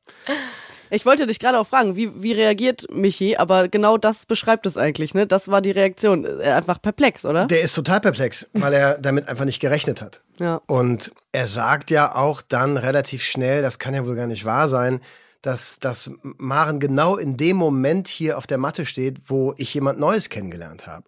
Ich 0.92 1.06
wollte 1.06 1.28
dich 1.28 1.40
gerade 1.40 1.60
auch 1.60 1.68
fragen, 1.68 1.96
wie, 1.96 2.22
wie 2.22 2.32
reagiert 2.32 2.86
Michi? 2.92 3.38
Aber 3.38 3.68
genau 3.68 3.98
das 3.98 4.26
beschreibt 4.26 4.66
es 4.66 4.78
eigentlich, 4.78 5.14
ne? 5.14 5.28
Das 5.28 5.50
war 5.50 5.62
die 5.62 5.72
Reaktion. 5.72 6.26
Er 6.26 6.58
einfach 6.58 6.82
perplex, 6.82 7.26
oder? 7.26 7.46
Der 7.48 7.62
ist 7.62 7.74
total 7.74 8.02
perplex, 8.02 8.48
weil 8.54 8.74
er 8.74 8.98
damit 8.98 9.28
einfach 9.28 9.46
nicht 9.46 9.60
gerechnet 9.60 10.02
hat. 10.02 10.22
Ja. 10.40 10.62
Und 10.68 11.12
er 11.32 11.48
sagt 11.48 11.92
ja 11.92 12.16
auch 12.16 12.42
dann 12.42 12.78
relativ 12.78 13.24
schnell, 13.24 13.62
das 13.62 13.78
kann 13.80 13.94
ja 13.94 14.06
wohl 14.06 14.16
gar 14.16 14.28
nicht 14.28 14.46
wahr 14.46 14.68
sein, 14.68 15.02
dass, 15.42 15.80
dass 15.80 16.12
Maren 16.22 16.80
genau 16.80 17.16
in 17.16 17.38
dem 17.38 17.56
Moment 17.56 18.08
hier 18.08 18.38
auf 18.38 18.48
der 18.48 18.58
Matte 18.58 18.86
steht, 18.86 19.18
wo 19.28 19.54
ich 19.58 19.74
jemand 19.74 20.00
Neues 20.00 20.30
kennengelernt 20.30 20.88
habe. 20.88 21.06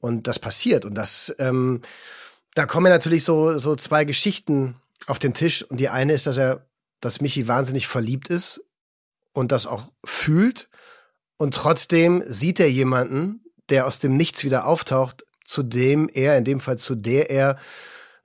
Und 0.00 0.26
das 0.26 0.38
passiert. 0.38 0.84
Und 0.84 0.94
das, 0.94 1.34
ähm, 1.38 1.82
da 2.54 2.66
kommen 2.66 2.92
natürlich 2.92 3.24
so, 3.24 3.58
so 3.58 3.74
zwei 3.74 4.04
Geschichten 4.04 4.76
auf 5.06 5.18
den 5.18 5.34
Tisch. 5.34 5.62
Und 5.62 5.80
die 5.80 5.88
eine 5.88 6.12
ist, 6.12 6.26
dass 6.26 6.38
er, 6.38 6.66
dass 7.00 7.20
Michi 7.20 7.48
wahnsinnig 7.48 7.88
verliebt 7.88 8.28
ist 8.28 8.60
und 9.32 9.52
das 9.52 9.66
auch 9.66 9.88
fühlt. 10.04 10.68
Und 11.36 11.54
trotzdem 11.54 12.22
sieht 12.26 12.60
er 12.60 12.70
jemanden, 12.70 13.44
der 13.68 13.86
aus 13.86 13.98
dem 13.98 14.16
Nichts 14.16 14.44
wieder 14.44 14.66
auftaucht, 14.66 15.24
zu 15.44 15.62
dem 15.62 16.08
er, 16.12 16.36
in 16.36 16.44
dem 16.44 16.60
Fall 16.60 16.78
zu 16.78 16.94
der 16.94 17.30
er 17.30 17.56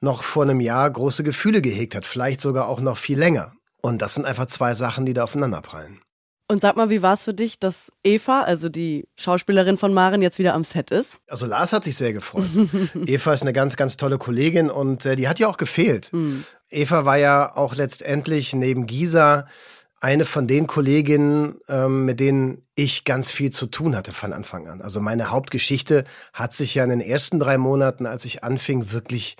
noch 0.01 0.23
vor 0.23 0.43
einem 0.43 0.59
Jahr 0.59 0.89
große 0.89 1.23
Gefühle 1.23 1.61
gehegt 1.61 1.95
hat, 1.95 2.05
vielleicht 2.05 2.41
sogar 2.41 2.67
auch 2.67 2.81
noch 2.81 2.97
viel 2.97 3.17
länger. 3.17 3.53
Und 3.81 4.01
das 4.01 4.15
sind 4.15 4.25
einfach 4.25 4.47
zwei 4.47 4.73
Sachen, 4.73 5.05
die 5.05 5.13
da 5.13 5.23
aufeinanderprallen. 5.23 6.01
Und 6.49 6.59
sag 6.59 6.75
mal, 6.75 6.89
wie 6.89 7.01
war 7.01 7.13
es 7.13 7.23
für 7.23 7.33
dich, 7.33 7.57
dass 7.57 7.89
Eva, 8.03 8.41
also 8.41 8.67
die 8.67 9.07
Schauspielerin 9.15 9.77
von 9.77 9.93
Maren, 9.93 10.21
jetzt 10.21 10.39
wieder 10.39 10.53
am 10.53 10.63
Set 10.63 10.91
ist? 10.91 11.19
Also 11.27 11.45
Lars 11.45 11.71
hat 11.71 11.85
sich 11.85 11.95
sehr 11.95 12.11
gefreut. 12.11 12.45
Eva 13.05 13.33
ist 13.33 13.41
eine 13.41 13.53
ganz, 13.53 13.77
ganz 13.77 13.95
tolle 13.95 14.17
Kollegin 14.17 14.69
und 14.69 15.05
äh, 15.05 15.15
die 15.15 15.27
hat 15.27 15.39
ja 15.39 15.47
auch 15.47 15.57
gefehlt. 15.57 16.11
Mhm. 16.11 16.43
Eva 16.69 17.05
war 17.05 17.17
ja 17.17 17.55
auch 17.55 17.75
letztendlich 17.75 18.53
neben 18.53 18.87
Gisa 18.87 19.47
eine 20.03 20.25
von 20.25 20.47
den 20.47 20.67
Kolleginnen, 20.67 21.55
ähm, 21.69 22.03
mit 22.03 22.19
denen 22.19 22.61
ich 22.75 23.05
ganz 23.05 23.31
viel 23.31 23.51
zu 23.51 23.67
tun 23.67 23.95
hatte 23.95 24.11
von 24.11 24.33
Anfang 24.33 24.67
an. 24.67 24.81
Also 24.81 24.99
meine 24.99 25.31
Hauptgeschichte 25.31 26.03
hat 26.33 26.53
sich 26.53 26.75
ja 26.75 26.83
in 26.83 26.89
den 26.89 26.99
ersten 26.99 27.39
drei 27.39 27.57
Monaten, 27.57 28.05
als 28.05 28.25
ich 28.25 28.43
anfing, 28.43 28.91
wirklich 28.91 29.37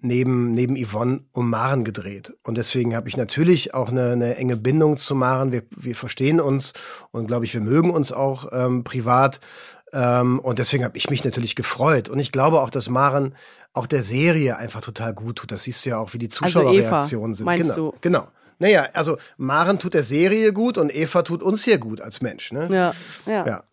neben, 0.00 0.50
neben 0.50 0.76
Yvonne 0.76 1.20
um 1.32 1.48
Maren 1.48 1.82
gedreht. 1.82 2.34
Und 2.42 2.58
deswegen 2.58 2.94
habe 2.94 3.08
ich 3.08 3.16
natürlich 3.16 3.72
auch 3.72 3.88
eine, 3.88 4.10
eine 4.10 4.36
enge 4.36 4.58
Bindung 4.58 4.98
zu 4.98 5.14
Maren. 5.14 5.50
Wir, 5.50 5.62
wir 5.74 5.96
verstehen 5.96 6.42
uns 6.42 6.74
und 7.10 7.26
glaube 7.26 7.46
ich, 7.46 7.54
wir 7.54 7.62
mögen 7.62 7.88
uns 7.88 8.12
auch 8.12 8.48
ähm, 8.52 8.84
privat. 8.84 9.40
Ähm, 9.94 10.40
und 10.40 10.58
deswegen 10.58 10.84
habe 10.84 10.98
ich 10.98 11.08
mich 11.08 11.24
natürlich 11.24 11.56
gefreut. 11.56 12.10
Und 12.10 12.18
ich 12.18 12.32
glaube 12.32 12.60
auch, 12.60 12.68
dass 12.68 12.90
Maren 12.90 13.34
auch 13.72 13.86
der 13.86 14.02
Serie 14.02 14.58
einfach 14.58 14.82
total 14.82 15.14
gut 15.14 15.36
tut. 15.36 15.52
Das 15.52 15.62
siehst 15.62 15.86
du 15.86 15.90
ja 15.90 15.96
auch, 15.96 16.12
wie 16.12 16.18
die 16.18 16.28
Zuschauerreaktionen 16.28 17.30
also 17.30 17.38
sind. 17.38 17.46
Meinst 17.46 17.74
genau, 17.74 17.92
du? 17.92 17.98
genau. 18.02 18.28
Naja, 18.58 18.88
also 18.92 19.16
Maren 19.36 19.78
tut 19.78 19.94
der 19.94 20.02
Serie 20.02 20.52
gut 20.52 20.78
und 20.78 20.94
Eva 20.94 21.22
tut 21.22 21.42
uns 21.42 21.64
hier 21.64 21.78
gut 21.78 22.00
als 22.00 22.20
Mensch. 22.20 22.52
Ne? 22.52 22.68
Ja, 22.70 22.94
ja. 23.26 23.46
ja. 23.46 23.64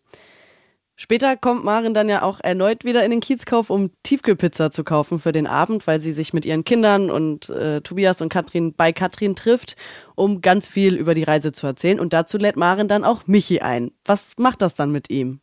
Später 0.96 1.34
kommt 1.38 1.64
Maren 1.64 1.94
dann 1.94 2.10
ja 2.10 2.20
auch 2.22 2.40
erneut 2.40 2.84
wieder 2.84 3.02
in 3.04 3.10
den 3.10 3.20
Kiezkauf, 3.20 3.70
um 3.70 3.90
Tiefkühlpizza 4.02 4.70
zu 4.70 4.84
kaufen 4.84 5.18
für 5.18 5.32
den 5.32 5.46
Abend, 5.46 5.86
weil 5.86 5.98
sie 5.98 6.12
sich 6.12 6.34
mit 6.34 6.44
ihren 6.44 6.62
Kindern 6.62 7.10
und 7.10 7.48
äh, 7.48 7.80
Tobias 7.80 8.20
und 8.20 8.28
Katrin 8.28 8.74
bei 8.74 8.92
Katrin 8.92 9.34
trifft, 9.34 9.76
um 10.14 10.42
ganz 10.42 10.68
viel 10.68 10.96
über 10.96 11.14
die 11.14 11.22
Reise 11.22 11.52
zu 11.52 11.66
erzählen. 11.66 11.98
Und 11.98 12.12
dazu 12.12 12.36
lädt 12.36 12.56
Maren 12.56 12.86
dann 12.86 13.04
auch 13.04 13.26
Michi 13.26 13.60
ein. 13.60 13.92
Was 14.04 14.34
macht 14.36 14.60
das 14.60 14.74
dann 14.74 14.92
mit 14.92 15.08
ihm? 15.08 15.40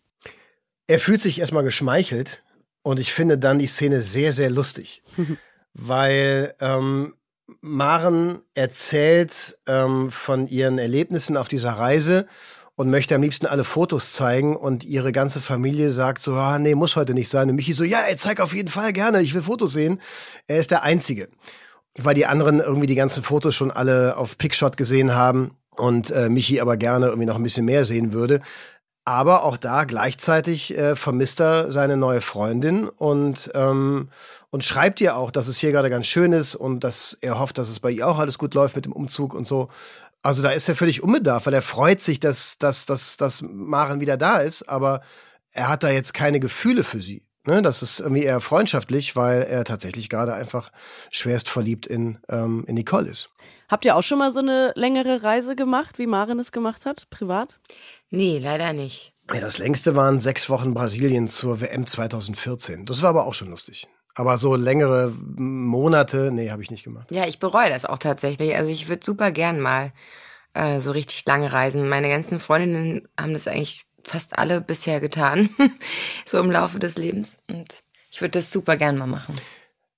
Er 0.85 0.99
fühlt 0.99 1.21
sich 1.21 1.39
erstmal 1.39 1.63
geschmeichelt 1.63 2.43
und 2.83 2.99
ich 2.99 3.11
finde 3.11 3.39
dann 3.39 3.57
die 3.57 3.65
Szene 3.65 4.01
sehr, 4.03 4.33
sehr 4.33 4.51
lustig. 4.51 5.01
weil 5.77 6.53
ähm, 6.59 7.13
Maren 7.61 8.39
erzählt 8.53 9.57
ähm, 9.67 10.11
von 10.11 10.47
ihren 10.47 10.79
Erlebnissen 10.79 11.37
auf 11.37 11.47
dieser 11.47 11.71
Reise 11.71 12.27
und 12.75 12.89
möchte 12.91 13.15
am 13.15 13.21
liebsten 13.23 13.47
alle 13.47 13.63
Fotos 13.63 14.13
zeigen 14.13 14.55
und 14.55 14.83
ihre 14.83 15.11
ganze 15.11 15.41
Familie 15.41 15.91
sagt 15.91 16.21
so, 16.21 16.35
ah, 16.35 16.59
nee, 16.59 16.75
muss 16.75 16.95
heute 16.95 17.13
nicht 17.13 17.29
sein. 17.29 17.49
Und 17.49 17.55
Michi 17.55 17.73
so, 17.73 17.83
ja, 17.83 17.99
er 18.01 18.17
zeigt 18.17 18.39
auf 18.39 18.53
jeden 18.53 18.69
Fall 18.69 18.93
gerne, 18.93 19.21
ich 19.21 19.33
will 19.33 19.41
Fotos 19.41 19.73
sehen. 19.73 19.99
Er 20.47 20.59
ist 20.59 20.71
der 20.71 20.83
Einzige. 20.83 21.29
Weil 21.97 22.13
die 22.13 22.27
anderen 22.27 22.59
irgendwie 22.59 22.85
die 22.85 22.95
ganzen 22.95 23.23
Fotos 23.23 23.55
schon 23.55 23.71
alle 23.71 24.17
auf 24.17 24.37
Pickshot 24.37 24.77
gesehen 24.77 25.15
haben 25.15 25.57
und 25.75 26.11
äh, 26.11 26.29
Michi 26.29 26.59
aber 26.59 26.77
gerne 26.77 27.07
irgendwie 27.07 27.25
noch 27.25 27.37
ein 27.37 27.43
bisschen 27.43 27.65
mehr 27.65 27.85
sehen 27.85 28.13
würde. 28.13 28.41
Aber 29.07 29.45
auch 29.45 29.55
da 29.55 29.85
gleichzeitig 29.85 30.77
äh, 30.77 30.97
vermisst 30.97 31.39
er 31.39 31.71
seine 31.71 31.95
neue 31.95 32.19
Freundin 32.19 32.89
und, 32.89 33.49
ähm, 33.53 34.09
und 34.49 34.65
schreibt 34.65 34.99
ihr 34.99 35.15
auch, 35.15 35.31
dass 35.31 35.47
es 35.47 35.57
hier 35.57 35.71
gerade 35.71 35.89
ganz 35.89 36.07
schön 36.07 36.33
ist 36.33 36.55
und 36.55 36.83
dass 36.83 37.17
er 37.21 37.39
hofft, 37.39 37.57
dass 37.57 37.69
es 37.69 37.79
bei 37.79 37.89
ihr 37.89 38.05
auch 38.05 38.19
alles 38.19 38.37
gut 38.37 38.53
läuft 38.53 38.75
mit 38.75 38.83
dem 38.83 38.91
Umzug 38.91 39.33
und 39.33 39.47
so. 39.47 39.69
Also 40.23 40.43
da 40.43 40.49
ist 40.49 40.67
er 40.67 40.75
völlig 40.75 41.03
unbedarf, 41.03 41.45
weil 41.45 41.53
er 41.53 41.61
freut 41.61 42.01
sich, 42.01 42.19
dass, 42.19 42.57
dass, 42.57 42.85
dass, 42.85 43.15
dass 43.15 43.41
Maren 43.41 44.01
wieder 44.01 44.17
da 44.17 44.39
ist, 44.39 44.67
aber 44.67 44.99
er 45.53 45.69
hat 45.69 45.83
da 45.83 45.89
jetzt 45.89 46.13
keine 46.13 46.41
Gefühle 46.41 46.83
für 46.83 46.99
sie. 46.99 47.23
Ne, 47.45 47.61
das 47.61 47.81
ist 47.81 48.01
irgendwie 48.01 48.23
eher 48.23 48.41
freundschaftlich, 48.41 49.15
weil 49.15 49.41
er 49.43 49.63
tatsächlich 49.63 50.09
gerade 50.09 50.33
einfach 50.33 50.69
schwerst 51.11 51.47
verliebt 51.47 51.87
in, 51.87 52.17
ähm, 52.27 52.65
in 52.67 52.75
Nicole 52.75 53.07
ist. 53.07 53.29
Habt 53.69 53.85
ihr 53.85 53.95
auch 53.95 54.03
schon 54.03 54.19
mal 54.19 54.31
so 54.31 54.39
eine 54.41 54.73
längere 54.75 55.23
Reise 55.23 55.55
gemacht, 55.55 55.97
wie 55.97 56.07
Maren 56.07 56.39
es 56.39 56.51
gemacht 56.51 56.85
hat, 56.85 57.09
privat? 57.09 57.57
Nee, 58.09 58.39
leider 58.39 58.73
nicht. 58.73 59.13
Ja, 59.33 59.41
das 59.41 59.57
längste 59.57 59.95
waren 59.95 60.19
sechs 60.19 60.49
Wochen 60.49 60.73
Brasilien 60.73 61.27
zur 61.27 61.59
WM 61.59 61.85
2014. 61.85 62.85
Das 62.85 63.01
war 63.01 63.09
aber 63.09 63.25
auch 63.25 63.33
schon 63.33 63.49
lustig. 63.49 63.87
Aber 64.15 64.37
so 64.37 64.55
längere 64.55 65.13
Monate, 65.35 66.31
nee, 66.31 66.49
habe 66.49 66.63
ich 66.63 66.71
nicht 66.71 66.83
gemacht. 66.83 67.07
Ja, 67.11 67.27
ich 67.27 67.39
bereue 67.39 67.69
das 67.69 67.85
auch 67.85 67.99
tatsächlich. 67.99 68.55
Also 68.55 68.71
ich 68.71 68.89
würde 68.89 69.05
super 69.05 69.31
gern 69.31 69.59
mal 69.59 69.91
äh, 70.53 70.79
so 70.79 70.91
richtig 70.91 71.25
lange 71.25 71.51
reisen. 71.51 71.87
Meine 71.87 72.09
ganzen 72.09 72.39
Freundinnen 72.39 73.07
haben 73.19 73.33
das 73.33 73.47
eigentlich 73.47 73.85
fast 74.03 74.39
alle 74.39 74.61
bisher 74.61 74.99
getan, 74.99 75.49
so 76.25 76.39
im 76.39 76.49
Laufe 76.49 76.79
des 76.79 76.97
Lebens. 76.97 77.39
Und 77.49 77.83
ich 78.09 78.21
würde 78.21 78.39
das 78.39 78.51
super 78.51 78.77
gern 78.77 78.97
mal 78.97 79.07
machen. 79.07 79.35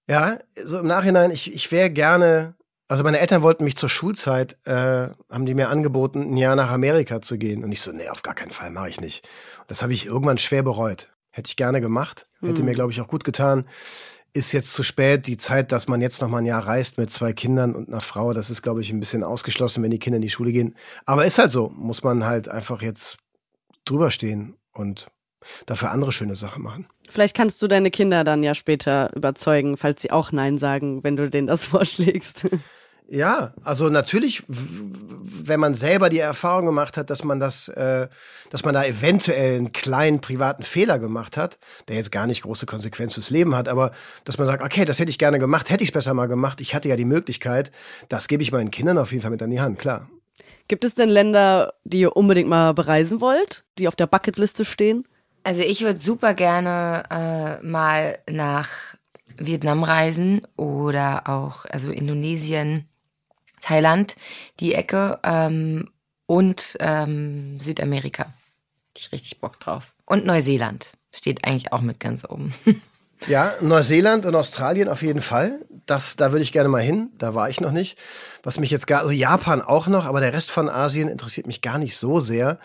Ja, 0.07 0.39
so 0.55 0.79
im 0.79 0.87
Nachhinein, 0.87 1.29
ich, 1.31 1.53
ich 1.53 1.71
wäre 1.71 1.91
gerne, 1.91 2.55
also 2.89 3.03
meine 3.03 3.19
Eltern 3.19 3.43
wollten 3.43 3.63
mich 3.63 3.77
zur 3.77 3.87
Schulzeit, 3.87 4.57
äh, 4.65 5.09
haben 5.29 5.45
die 5.45 5.53
mir 5.53 5.69
angeboten, 5.69 6.33
ein 6.33 6.37
Jahr 6.37 6.55
nach 6.55 6.71
Amerika 6.71 7.21
zu 7.21 7.37
gehen. 7.37 7.63
Und 7.63 7.71
ich 7.71 7.81
so, 7.81 7.91
nee, 7.91 8.09
auf 8.09 8.23
gar 8.23 8.33
keinen 8.33 8.49
Fall, 8.49 8.71
mache 8.71 8.89
ich 8.89 8.99
nicht. 8.99 9.27
Und 9.59 9.69
das 9.69 9.83
habe 9.83 9.93
ich 9.93 10.07
irgendwann 10.07 10.39
schwer 10.39 10.63
bereut. 10.63 11.09
Hätte 11.29 11.49
ich 11.49 11.55
gerne 11.55 11.81
gemacht. 11.81 12.27
Hätte 12.41 12.61
mhm. 12.61 12.69
mir, 12.69 12.73
glaube 12.73 12.91
ich, 12.91 12.99
auch 12.99 13.07
gut 13.07 13.23
getan. 13.23 13.65
Ist 14.33 14.53
jetzt 14.53 14.73
zu 14.73 14.81
spät. 14.81 15.27
Die 15.27 15.37
Zeit, 15.37 15.71
dass 15.71 15.87
man 15.87 16.01
jetzt 16.01 16.19
noch 16.19 16.29
mal 16.29 16.39
ein 16.39 16.45
Jahr 16.45 16.65
reist 16.65 16.97
mit 16.97 17.11
zwei 17.11 17.31
Kindern 17.31 17.75
und 17.75 17.89
einer 17.89 18.01
Frau, 18.01 18.33
das 18.33 18.49
ist, 18.49 18.63
glaube 18.63 18.81
ich, 18.81 18.89
ein 18.89 18.99
bisschen 18.99 19.23
ausgeschlossen, 19.23 19.83
wenn 19.83 19.91
die 19.91 19.99
Kinder 19.99 20.17
in 20.17 20.23
die 20.23 20.31
Schule 20.31 20.51
gehen. 20.51 20.75
Aber 21.05 21.25
ist 21.25 21.37
halt 21.37 21.51
so. 21.51 21.69
Muss 21.69 22.01
man 22.03 22.25
halt 22.25 22.49
einfach 22.49 22.81
jetzt 22.81 23.17
drüber 23.85 24.09
stehen 24.09 24.57
und 24.73 25.07
dafür 25.67 25.91
andere 25.91 26.11
schöne 26.11 26.35
Sachen 26.35 26.63
machen. 26.63 26.87
Vielleicht 27.07 27.35
kannst 27.35 27.61
du 27.61 27.67
deine 27.67 27.91
Kinder 27.91 28.23
dann 28.23 28.41
ja 28.41 28.55
später 28.55 29.15
überzeugen, 29.15 29.77
falls 29.77 30.01
sie 30.01 30.11
auch 30.11 30.31
Nein 30.31 30.57
sagen, 30.57 31.03
wenn 31.03 31.15
du 31.15 31.29
denen 31.29 31.47
das 31.47 31.67
vorschlägst. 31.67 32.47
Ja, 33.11 33.53
also 33.63 33.89
natürlich, 33.89 34.43
wenn 34.47 35.59
man 35.59 35.73
selber 35.73 36.09
die 36.09 36.19
Erfahrung 36.19 36.67
gemacht 36.67 36.95
hat, 36.95 37.09
dass 37.09 37.23
man 37.23 37.39
das, 37.39 37.67
äh, 37.69 38.07
dass 38.51 38.63
man 38.63 38.75
da 38.75 38.83
eventuell 38.83 39.57
einen 39.57 39.71
kleinen 39.71 40.21
privaten 40.21 40.61
Fehler 40.61 40.99
gemacht 40.99 41.35
hat, 41.35 41.57
der 41.87 41.95
jetzt 41.95 42.11
gar 42.11 42.27
nicht 42.27 42.43
große 42.43 42.67
Konsequenz 42.67 43.15
fürs 43.15 43.31
Leben 43.31 43.55
hat, 43.55 43.67
aber 43.67 43.91
dass 44.25 44.37
man 44.37 44.45
sagt, 44.45 44.63
okay, 44.63 44.85
das 44.85 44.99
hätte 44.99 45.09
ich 45.09 45.17
gerne 45.17 45.39
gemacht, 45.39 45.71
hätte 45.71 45.81
ich 45.83 45.89
es 45.89 45.93
besser 45.93 46.13
mal 46.13 46.27
gemacht, 46.27 46.61
ich 46.61 46.75
hatte 46.75 46.87
ja 46.87 46.95
die 46.95 47.05
Möglichkeit, 47.05 47.71
das 48.09 48.27
gebe 48.27 48.43
ich 48.43 48.51
meinen 48.51 48.69
Kindern 48.69 48.99
auf 48.99 49.11
jeden 49.11 49.23
Fall 49.23 49.31
mit 49.31 49.41
an 49.41 49.49
die 49.49 49.59
Hand, 49.59 49.79
klar. 49.79 50.07
Gibt 50.67 50.85
es 50.85 50.93
denn 50.93 51.09
Länder, 51.09 51.73
die 51.83 52.01
ihr 52.01 52.15
unbedingt 52.15 52.47
mal 52.47 52.73
bereisen 52.75 53.21
wollt, 53.21 53.63
die 53.79 53.87
auf 53.87 53.95
der 53.95 54.05
Bucketliste 54.05 54.65
stehen? 54.65 55.07
Also 55.43 55.61
ich 55.63 55.81
würde 55.81 55.99
super 55.99 56.35
gerne 56.35 57.05
äh, 57.09 57.65
mal 57.65 58.19
nach 58.29 58.69
Vietnam 59.37 59.83
reisen 59.83 60.45
oder 60.57 61.27
auch 61.27 61.65
also 61.65 61.89
Indonesien 61.89 62.88
Thailand, 63.61 64.15
die 64.59 64.73
Ecke 64.73 65.19
ähm, 65.23 65.89
und 66.25 66.77
ähm, 66.79 67.59
Südamerika. 67.59 68.23
Hätte 68.23 68.97
ich 68.97 69.11
richtig 69.11 69.39
Bock 69.39 69.59
drauf. 69.59 69.95
Und 70.05 70.25
Neuseeland 70.25 70.91
steht 71.13 71.45
eigentlich 71.45 71.71
auch 71.73 71.81
mit 71.81 71.99
ganz 71.99 72.25
oben. 72.25 72.53
Ja, 73.27 73.53
Neuseeland 73.59 74.25
und 74.25 74.35
Australien 74.35 74.87
auf 74.87 75.01
jeden 75.01 75.21
Fall. 75.21 75.59
Das, 75.85 76.15
da 76.15 76.31
würde 76.31 76.43
ich 76.43 76.53
gerne 76.53 76.69
mal 76.69 76.81
hin. 76.81 77.09
Da 77.17 77.35
war 77.35 77.49
ich 77.49 77.59
noch 77.59 77.71
nicht. 77.71 77.99
Was 78.43 78.59
mich 78.59 78.71
jetzt 78.71 78.87
gar, 78.87 79.01
also 79.01 79.11
Japan 79.11 79.61
auch 79.61 79.87
noch, 79.87 80.05
aber 80.05 80.21
der 80.21 80.33
Rest 80.33 80.51
von 80.51 80.69
Asien 80.69 81.09
interessiert 81.09 81.45
mich 81.45 81.61
gar 81.61 81.79
nicht 81.79 81.97
so 81.97 82.19
sehr. 82.19 82.59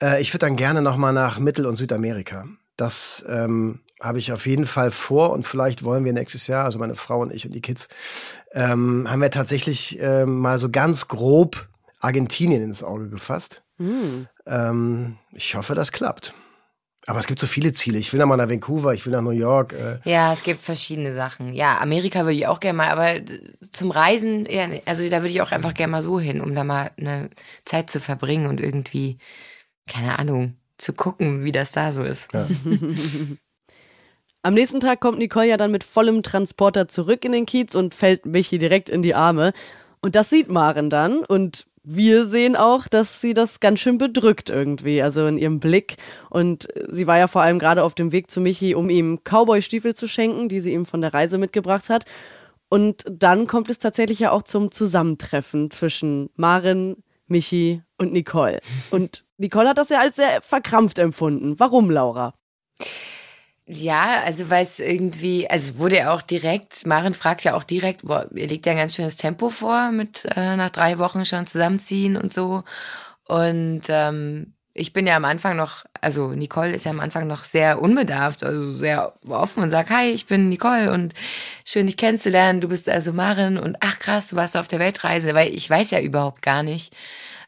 Äh, 0.00 0.20
ich 0.22 0.32
würde 0.32 0.46
dann 0.46 0.56
gerne 0.56 0.82
noch 0.82 0.96
mal 0.96 1.12
nach 1.12 1.38
Mittel- 1.38 1.66
und 1.66 1.76
Südamerika. 1.76 2.44
Das, 2.76 3.24
ähm, 3.28 3.80
habe 4.00 4.18
ich 4.18 4.32
auf 4.32 4.46
jeden 4.46 4.66
Fall 4.66 4.90
vor 4.90 5.30
und 5.30 5.46
vielleicht 5.46 5.82
wollen 5.82 6.04
wir 6.04 6.12
nächstes 6.12 6.46
Jahr, 6.46 6.64
also 6.64 6.78
meine 6.78 6.96
Frau 6.96 7.20
und 7.20 7.32
ich 7.32 7.46
und 7.46 7.52
die 7.52 7.62
Kids, 7.62 7.88
ähm, 8.52 9.10
haben 9.10 9.22
wir 9.22 9.30
tatsächlich 9.30 9.98
ähm, 10.00 10.38
mal 10.38 10.58
so 10.58 10.70
ganz 10.70 11.08
grob 11.08 11.68
Argentinien 12.00 12.62
ins 12.62 12.82
Auge 12.82 13.08
gefasst. 13.08 13.62
Mhm. 13.78 14.28
Ähm, 14.46 15.16
ich 15.32 15.54
hoffe, 15.54 15.74
das 15.74 15.92
klappt. 15.92 16.34
Aber 17.08 17.20
es 17.20 17.28
gibt 17.28 17.38
so 17.38 17.46
viele 17.46 17.72
Ziele. 17.72 17.98
Ich 17.98 18.12
will 18.12 18.18
noch 18.18 18.26
mal 18.26 18.36
nach 18.36 18.48
Vancouver, 18.48 18.92
ich 18.92 19.06
will 19.06 19.12
nach 19.12 19.22
New 19.22 19.30
York. 19.30 19.72
Äh. 19.74 19.98
Ja, 20.10 20.32
es 20.32 20.42
gibt 20.42 20.60
verschiedene 20.60 21.12
Sachen. 21.12 21.52
Ja, 21.52 21.78
Amerika 21.78 22.20
würde 22.20 22.34
ich 22.34 22.48
auch 22.48 22.58
gerne 22.58 22.78
mal, 22.78 22.90
aber 22.90 23.20
zum 23.72 23.92
Reisen, 23.92 24.44
ja, 24.46 24.68
also 24.86 25.08
da 25.08 25.18
würde 25.18 25.28
ich 25.28 25.40
auch 25.40 25.52
einfach 25.52 25.72
gerne 25.72 25.92
mal 25.92 26.02
so 26.02 26.18
hin, 26.18 26.40
um 26.40 26.54
da 26.54 26.64
mal 26.64 26.90
eine 26.98 27.30
Zeit 27.64 27.90
zu 27.90 28.00
verbringen 28.00 28.46
und 28.46 28.60
irgendwie, 28.60 29.18
keine 29.86 30.18
Ahnung, 30.18 30.56
zu 30.78 30.92
gucken, 30.92 31.44
wie 31.44 31.52
das 31.52 31.70
da 31.70 31.92
so 31.92 32.02
ist. 32.02 32.32
Ja. 32.32 32.48
Am 34.46 34.54
nächsten 34.54 34.78
Tag 34.78 35.00
kommt 35.00 35.18
Nicole 35.18 35.48
ja 35.48 35.56
dann 35.56 35.72
mit 35.72 35.82
vollem 35.82 36.22
Transporter 36.22 36.86
zurück 36.86 37.24
in 37.24 37.32
den 37.32 37.46
Kiez 37.46 37.74
und 37.74 37.96
fällt 37.96 38.26
Michi 38.26 38.58
direkt 38.58 38.88
in 38.88 39.02
die 39.02 39.16
Arme. 39.16 39.52
Und 40.00 40.14
das 40.14 40.30
sieht 40.30 40.48
Maren 40.48 40.88
dann 40.88 41.24
und 41.24 41.66
wir 41.82 42.26
sehen 42.26 42.54
auch, 42.54 42.86
dass 42.86 43.20
sie 43.20 43.34
das 43.34 43.58
ganz 43.58 43.80
schön 43.80 43.98
bedrückt 43.98 44.48
irgendwie, 44.48 45.02
also 45.02 45.26
in 45.26 45.36
ihrem 45.36 45.58
Blick. 45.58 45.96
Und 46.30 46.68
sie 46.86 47.08
war 47.08 47.18
ja 47.18 47.26
vor 47.26 47.42
allem 47.42 47.58
gerade 47.58 47.82
auf 47.82 47.96
dem 47.96 48.12
Weg 48.12 48.30
zu 48.30 48.40
Michi, 48.40 48.76
um 48.76 48.88
ihm 48.88 49.18
Cowboy-Stiefel 49.24 49.96
zu 49.96 50.06
schenken, 50.06 50.48
die 50.48 50.60
sie 50.60 50.74
ihm 50.74 50.86
von 50.86 51.00
der 51.00 51.12
Reise 51.12 51.38
mitgebracht 51.38 51.88
hat. 51.88 52.04
Und 52.68 53.04
dann 53.10 53.48
kommt 53.48 53.68
es 53.68 53.80
tatsächlich 53.80 54.20
ja 54.20 54.30
auch 54.30 54.42
zum 54.42 54.70
Zusammentreffen 54.70 55.72
zwischen 55.72 56.30
Maren, 56.36 57.02
Michi 57.26 57.82
und 57.98 58.12
Nicole. 58.12 58.60
Und 58.92 59.24
Nicole 59.38 59.70
hat 59.70 59.78
das 59.78 59.88
ja 59.88 59.98
als 59.98 60.14
sehr 60.14 60.40
verkrampft 60.40 61.00
empfunden. 61.00 61.58
Warum, 61.58 61.90
Laura? 61.90 62.34
Ja, 63.68 64.22
also 64.22 64.48
weil 64.48 64.62
es 64.62 64.78
irgendwie, 64.78 65.50
also 65.50 65.78
wurde 65.78 65.96
ja 65.96 66.14
auch 66.14 66.22
direkt, 66.22 66.86
Maren 66.86 67.14
fragt 67.14 67.42
ja 67.42 67.54
auch 67.54 67.64
direkt, 67.64 68.02
boah, 68.06 68.26
ihr 68.32 68.46
legt 68.46 68.64
ja 68.64 68.72
ein 68.72 68.78
ganz 68.78 68.94
schönes 68.94 69.16
Tempo 69.16 69.50
vor 69.50 69.90
mit 69.90 70.24
äh, 70.36 70.54
nach 70.56 70.70
drei 70.70 70.98
Wochen 70.98 71.24
schon 71.24 71.48
zusammenziehen 71.48 72.16
und 72.16 72.32
so. 72.32 72.62
Und 73.24 73.82
ähm, 73.88 74.54
ich 74.72 74.92
bin 74.92 75.06
ja 75.08 75.16
am 75.16 75.24
Anfang 75.24 75.56
noch, 75.56 75.84
also 76.00 76.28
Nicole 76.28 76.74
ist 76.74 76.84
ja 76.84 76.92
am 76.92 77.00
Anfang 77.00 77.26
noch 77.26 77.44
sehr 77.44 77.82
unbedarft, 77.82 78.44
also 78.44 78.76
sehr 78.76 79.14
offen 79.28 79.64
und 79.64 79.70
sagt, 79.70 79.90
hi, 79.90 80.10
ich 80.10 80.26
bin 80.26 80.48
Nicole 80.48 80.92
und 80.92 81.12
schön 81.64 81.86
dich 81.86 81.96
kennenzulernen, 81.96 82.60
du 82.60 82.68
bist 82.68 82.88
also 82.88 83.12
Maren 83.12 83.58
und 83.58 83.78
ach 83.80 83.98
krass, 83.98 84.28
du 84.28 84.36
warst 84.36 84.56
auf 84.56 84.68
der 84.68 84.78
Weltreise, 84.78 85.34
weil 85.34 85.52
ich 85.52 85.68
weiß 85.68 85.90
ja 85.90 86.00
überhaupt 86.00 86.42
gar 86.42 86.62
nicht, 86.62 86.94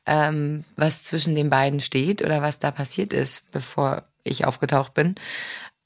ähm, 0.06 0.64
was 0.74 1.04
zwischen 1.04 1.36
den 1.36 1.48
beiden 1.50 1.78
steht 1.80 2.22
oder 2.22 2.42
was 2.42 2.58
da 2.58 2.72
passiert 2.72 3.12
ist, 3.12 3.52
bevor 3.52 4.02
ich 4.24 4.44
aufgetaucht 4.46 4.94
bin. 4.94 5.14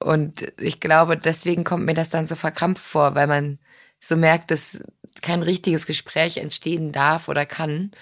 Und 0.04 0.52
ich 0.58 0.80
glaube, 0.80 1.16
deswegen 1.16 1.64
kommt 1.64 1.84
mir 1.84 1.94
das 1.94 2.10
dann 2.10 2.26
so 2.26 2.34
verkrampft 2.36 2.84
vor, 2.84 3.14
weil 3.14 3.26
man 3.26 3.58
so 4.00 4.16
merkt, 4.16 4.50
dass 4.50 4.82
kein 5.20 5.42
richtiges 5.42 5.86
Gespräch 5.86 6.38
entstehen 6.38 6.92
darf 6.92 7.28
oder 7.28 7.46
kann. 7.46 7.92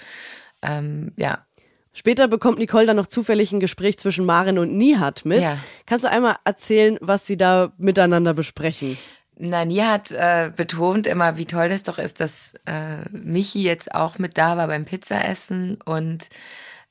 Ähm, 0.62 1.12
ja. 1.16 1.44
Später 1.92 2.28
bekommt 2.28 2.58
Nicole 2.58 2.86
dann 2.86 2.96
noch 2.96 3.08
zufällig 3.08 3.52
ein 3.52 3.60
Gespräch 3.60 3.98
zwischen 3.98 4.24
Marin 4.24 4.58
und 4.58 4.76
Nihat 4.76 5.24
mit. 5.24 5.40
Ja. 5.40 5.58
Kannst 5.86 6.04
du 6.04 6.10
einmal 6.10 6.36
erzählen, 6.44 6.98
was 7.00 7.26
sie 7.26 7.36
da 7.36 7.72
miteinander 7.78 8.32
besprechen? 8.32 8.96
Na, 9.36 9.64
Nihat 9.64 10.10
äh, 10.12 10.52
betont 10.54 11.06
immer, 11.06 11.36
wie 11.36 11.46
toll 11.46 11.68
das 11.68 11.82
doch 11.82 11.98
ist, 11.98 12.20
dass 12.20 12.54
äh, 12.66 13.08
Michi 13.10 13.62
jetzt 13.62 13.94
auch 13.94 14.18
mit 14.18 14.38
da 14.38 14.56
war 14.56 14.66
beim 14.66 14.84
Pizzaessen 14.84 15.78
und 15.84 16.28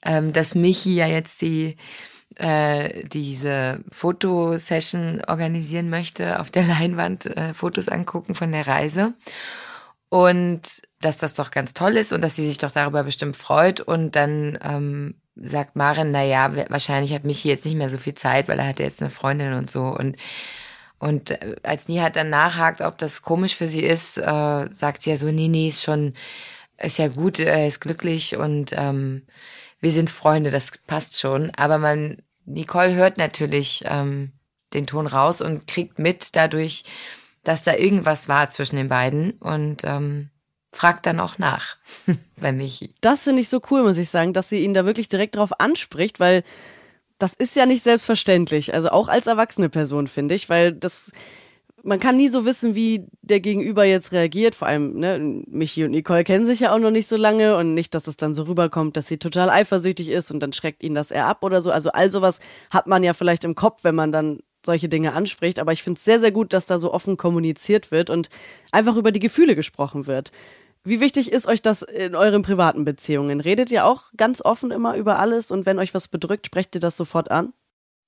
ähm, 0.03 0.33
dass 0.33 0.55
Michi 0.55 0.95
ja 0.95 1.05
jetzt 1.05 1.41
die 1.41 1.77
äh, 2.35 3.03
diese 3.07 3.83
Fotosession 3.91 5.21
organisieren 5.27 5.89
möchte, 5.89 6.39
auf 6.39 6.51
der 6.51 6.63
Leinwand 6.67 7.25
äh, 7.25 7.53
Fotos 7.53 7.87
angucken 7.87 8.35
von 8.35 8.51
der 8.51 8.67
Reise. 8.67 9.13
Und 10.09 10.61
dass 11.01 11.17
das 11.17 11.35
doch 11.35 11.51
ganz 11.51 11.73
toll 11.73 11.95
ist 11.95 12.13
und 12.13 12.21
dass 12.21 12.35
sie 12.35 12.45
sich 12.45 12.57
doch 12.57 12.71
darüber 12.71 13.03
bestimmt 13.03 13.37
freut. 13.37 13.79
Und 13.79 14.15
dann 14.15 14.57
ähm, 14.63 15.15
sagt 15.35 15.75
Maren, 15.75 16.11
na 16.11 16.23
ja, 16.23 16.51
wahrscheinlich 16.69 17.13
hat 17.13 17.23
Michi 17.23 17.47
jetzt 17.47 17.65
nicht 17.65 17.75
mehr 17.75 17.89
so 17.89 17.97
viel 17.97 18.15
Zeit, 18.15 18.47
weil 18.47 18.59
er 18.59 18.67
hatte 18.67 18.83
jetzt 18.83 19.01
eine 19.01 19.11
Freundin 19.11 19.53
und 19.53 19.69
so. 19.69 19.83
Und 19.83 20.17
und 20.99 21.31
äh, 21.31 21.55
als 21.63 21.87
Nihat 21.87 22.15
dann 22.15 22.29
nachhakt, 22.29 22.81
ob 22.81 22.97
das 22.97 23.21
komisch 23.21 23.55
für 23.55 23.69
sie 23.69 23.83
ist, 23.83 24.17
äh, 24.17 24.67
sagt 24.73 25.03
sie 25.03 25.11
ja 25.11 25.17
so, 25.17 25.31
nee, 25.31 25.47
nee, 25.47 25.69
ist 25.69 25.83
schon, 25.83 26.13
ist 26.77 26.97
ja 26.97 27.07
gut, 27.07 27.39
er 27.39 27.67
ist 27.67 27.79
glücklich 27.79 28.37
und 28.37 28.73
ähm, 28.75 29.23
wir 29.79 29.91
sind 29.91 30.09
Freunde, 30.09 30.51
das 30.51 30.71
passt 30.87 31.19
schon. 31.19 31.51
Aber 31.55 31.77
man, 31.77 32.21
Nicole 32.45 32.95
hört 32.95 33.17
natürlich 33.17 33.83
ähm, 33.85 34.31
den 34.73 34.87
Ton 34.87 35.07
raus 35.07 35.41
und 35.41 35.67
kriegt 35.67 35.99
mit 35.99 36.35
dadurch, 36.35 36.83
dass 37.43 37.63
da 37.63 37.75
irgendwas 37.75 38.29
war 38.29 38.49
zwischen 38.49 38.75
den 38.75 38.89
beiden 38.89 39.31
und 39.33 39.83
ähm, 39.83 40.29
fragt 40.71 41.05
dann 41.05 41.19
auch 41.19 41.37
nach 41.37 41.77
bei 42.35 42.51
Michi. 42.51 42.93
Das 43.01 43.23
finde 43.23 43.41
ich 43.41 43.49
so 43.49 43.61
cool, 43.71 43.83
muss 43.83 43.97
ich 43.97 44.09
sagen, 44.09 44.33
dass 44.33 44.49
sie 44.49 44.63
ihn 44.63 44.73
da 44.73 44.85
wirklich 44.85 45.09
direkt 45.09 45.35
drauf 45.35 45.59
anspricht, 45.59 46.19
weil 46.19 46.43
das 47.17 47.33
ist 47.33 47.55
ja 47.55 47.65
nicht 47.65 47.83
selbstverständlich. 47.83 48.73
Also 48.73 48.89
auch 48.89 49.09
als 49.09 49.27
erwachsene 49.27 49.69
Person, 49.69 50.07
finde 50.07 50.35
ich, 50.35 50.49
weil 50.49 50.73
das 50.73 51.11
man 51.83 51.99
kann 51.99 52.15
nie 52.15 52.29
so 52.29 52.45
wissen, 52.45 52.75
wie 52.75 53.07
der 53.21 53.39
Gegenüber 53.39 53.83
jetzt 53.83 54.11
reagiert. 54.11 54.55
Vor 54.55 54.67
allem, 54.67 54.99
ne, 54.99 55.43
Michi 55.47 55.83
und 55.83 55.91
Nicole 55.91 56.23
kennen 56.23 56.45
sich 56.45 56.61
ja 56.61 56.73
auch 56.73 56.79
noch 56.79 56.91
nicht 56.91 57.07
so 57.07 57.17
lange 57.17 57.55
und 57.57 57.73
nicht, 57.73 57.93
dass 57.93 58.07
es 58.07 58.17
dann 58.17 58.33
so 58.33 58.43
rüberkommt, 58.43 58.97
dass 58.97 59.07
sie 59.07 59.17
total 59.17 59.49
eifersüchtig 59.49 60.09
ist 60.09 60.31
und 60.31 60.39
dann 60.39 60.53
schreckt 60.53 60.83
ihn 60.83 60.95
das 60.95 61.11
eher 61.11 61.27
ab 61.27 61.43
oder 61.43 61.61
so. 61.61 61.71
Also 61.71 61.91
all 61.91 62.11
sowas 62.11 62.39
hat 62.69 62.87
man 62.87 63.03
ja 63.03 63.13
vielleicht 63.13 63.43
im 63.43 63.55
Kopf, 63.55 63.83
wenn 63.83 63.95
man 63.95 64.11
dann 64.11 64.39
solche 64.65 64.89
Dinge 64.89 65.13
anspricht. 65.13 65.59
Aber 65.59 65.71
ich 65.71 65.83
finde 65.83 65.97
es 65.97 66.05
sehr, 66.05 66.19
sehr 66.19 66.31
gut, 66.31 66.53
dass 66.53 66.65
da 66.65 66.79
so 66.79 66.93
offen 66.93 67.17
kommuniziert 67.17 67.91
wird 67.91 68.09
und 68.09 68.29
einfach 68.71 68.95
über 68.95 69.11
die 69.11 69.19
Gefühle 69.19 69.55
gesprochen 69.55 70.07
wird. 70.07 70.31
Wie 70.83 71.01
wichtig 71.01 71.31
ist 71.31 71.47
euch 71.47 71.61
das 71.61 71.81
in 71.81 72.15
euren 72.15 72.41
privaten 72.41 72.85
Beziehungen? 72.85 73.41
Redet 73.41 73.69
ihr 73.69 73.85
auch 73.85 74.03
ganz 74.15 74.41
offen 74.41 74.71
immer 74.71 74.95
über 74.95 75.19
alles 75.19 75.51
und 75.51 75.65
wenn 75.65 75.77
euch 75.79 75.93
was 75.93 76.07
bedrückt, 76.07 76.45
sprecht 76.45 76.73
ihr 76.75 76.81
das 76.81 76.95
sofort 76.95 77.29
an? 77.31 77.53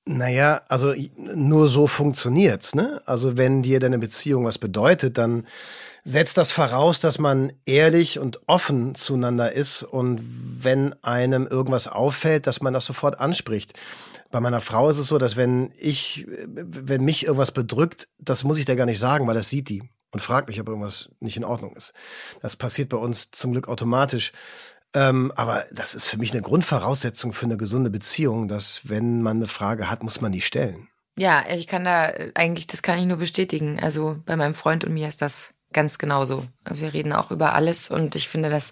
Naja, 0.05 0.63
also 0.67 0.95
nur 1.35 1.67
so 1.67 1.85
funktioniert's, 1.85 2.73
ne? 2.73 3.01
Also 3.05 3.37
wenn 3.37 3.61
dir 3.61 3.79
deine 3.79 3.99
Beziehung 3.99 4.45
was 4.45 4.57
bedeutet, 4.57 5.19
dann 5.19 5.45
setzt 6.03 6.39
das 6.39 6.51
voraus, 6.51 6.99
dass 6.99 7.19
man 7.19 7.51
ehrlich 7.65 8.17
und 8.17 8.41
offen 8.47 8.95
zueinander 8.95 9.51
ist 9.51 9.83
und 9.83 10.21
wenn 10.23 10.93
einem 11.03 11.45
irgendwas 11.45 11.87
auffällt, 11.87 12.47
dass 12.47 12.61
man 12.61 12.73
das 12.73 12.85
sofort 12.85 13.19
anspricht. 13.19 13.73
Bei 14.31 14.39
meiner 14.39 14.61
Frau 14.61 14.89
ist 14.89 14.97
es 14.97 15.07
so, 15.07 15.19
dass 15.19 15.37
wenn 15.37 15.71
ich, 15.77 16.25
wenn 16.47 17.05
mich 17.05 17.25
irgendwas 17.25 17.51
bedrückt, 17.51 18.07
das 18.17 18.43
muss 18.43 18.57
ich 18.57 18.65
dir 18.65 18.75
gar 18.75 18.87
nicht 18.87 18.99
sagen, 18.99 19.27
weil 19.27 19.35
das 19.35 19.49
sieht 19.49 19.69
die 19.69 19.83
und 20.13 20.19
fragt 20.21 20.47
mich, 20.47 20.59
ob 20.59 20.67
irgendwas 20.67 21.09
nicht 21.19 21.37
in 21.37 21.43
Ordnung 21.43 21.75
ist. 21.75 21.93
Das 22.41 22.55
passiert 22.55 22.89
bei 22.89 22.97
uns 22.97 23.29
zum 23.29 23.51
Glück 23.51 23.67
automatisch. 23.67 24.31
Ähm, 24.93 25.32
aber 25.36 25.65
das 25.71 25.95
ist 25.95 26.08
für 26.08 26.17
mich 26.17 26.32
eine 26.32 26.41
Grundvoraussetzung 26.41 27.34
für 27.34 27.45
eine 27.45 27.58
gesunde 27.58 27.89
Beziehung, 27.89 28.47
dass 28.47 28.89
wenn 28.89 29.21
man 29.21 29.38
eine 29.38 29.47
Frage 29.47 29.89
hat, 29.89 30.04
muss 30.04 30.21
man 30.21 30.32
die 30.32 30.41
stellen. 30.41 30.89
Ja, 31.17 31.43
ich 31.49 31.67
kann 31.67 31.86
da 31.86 32.12
eigentlich, 32.34 32.67
das 32.67 32.82
kann 32.82 32.99
ich 32.99 33.06
nur 33.06 33.17
bestätigen. 33.17 33.80
Also 33.80 34.17
bei 34.25 34.36
meinem 34.36 34.54
Freund 34.54 34.84
und 34.84 34.93
mir 34.93 35.08
ist 35.08 35.21
das 35.21 35.54
ganz 35.73 35.97
genauso. 35.97 36.45
Also 36.63 36.82
wir 36.82 36.93
reden 36.93 37.13
auch 37.13 37.32
über 37.32 37.54
alles 37.54 37.89
und 37.89 38.15
ich 38.15 38.27
finde 38.27 38.49
das 38.49 38.71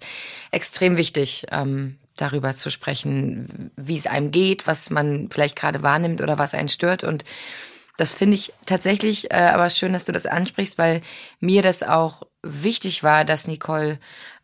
extrem 0.50 0.96
wichtig, 0.96 1.46
ähm, 1.50 1.98
darüber 2.16 2.54
zu 2.54 2.70
sprechen, 2.70 3.70
wie 3.76 3.96
es 3.96 4.06
einem 4.06 4.30
geht, 4.30 4.66
was 4.66 4.90
man 4.90 5.28
vielleicht 5.30 5.56
gerade 5.56 5.82
wahrnimmt 5.82 6.20
oder 6.20 6.38
was 6.38 6.54
einen 6.54 6.68
stört. 6.68 7.04
Und 7.04 7.24
das 7.96 8.12
finde 8.12 8.34
ich 8.34 8.52
tatsächlich 8.66 9.30
äh, 9.30 9.36
aber 9.36 9.70
schön, 9.70 9.92
dass 9.92 10.04
du 10.04 10.12
das 10.12 10.26
ansprichst, 10.26 10.78
weil 10.78 11.02
mir 11.38 11.62
das 11.62 11.82
auch 11.82 12.22
wichtig 12.42 13.02
war, 13.02 13.24
dass 13.24 13.46
Nicole 13.46 13.98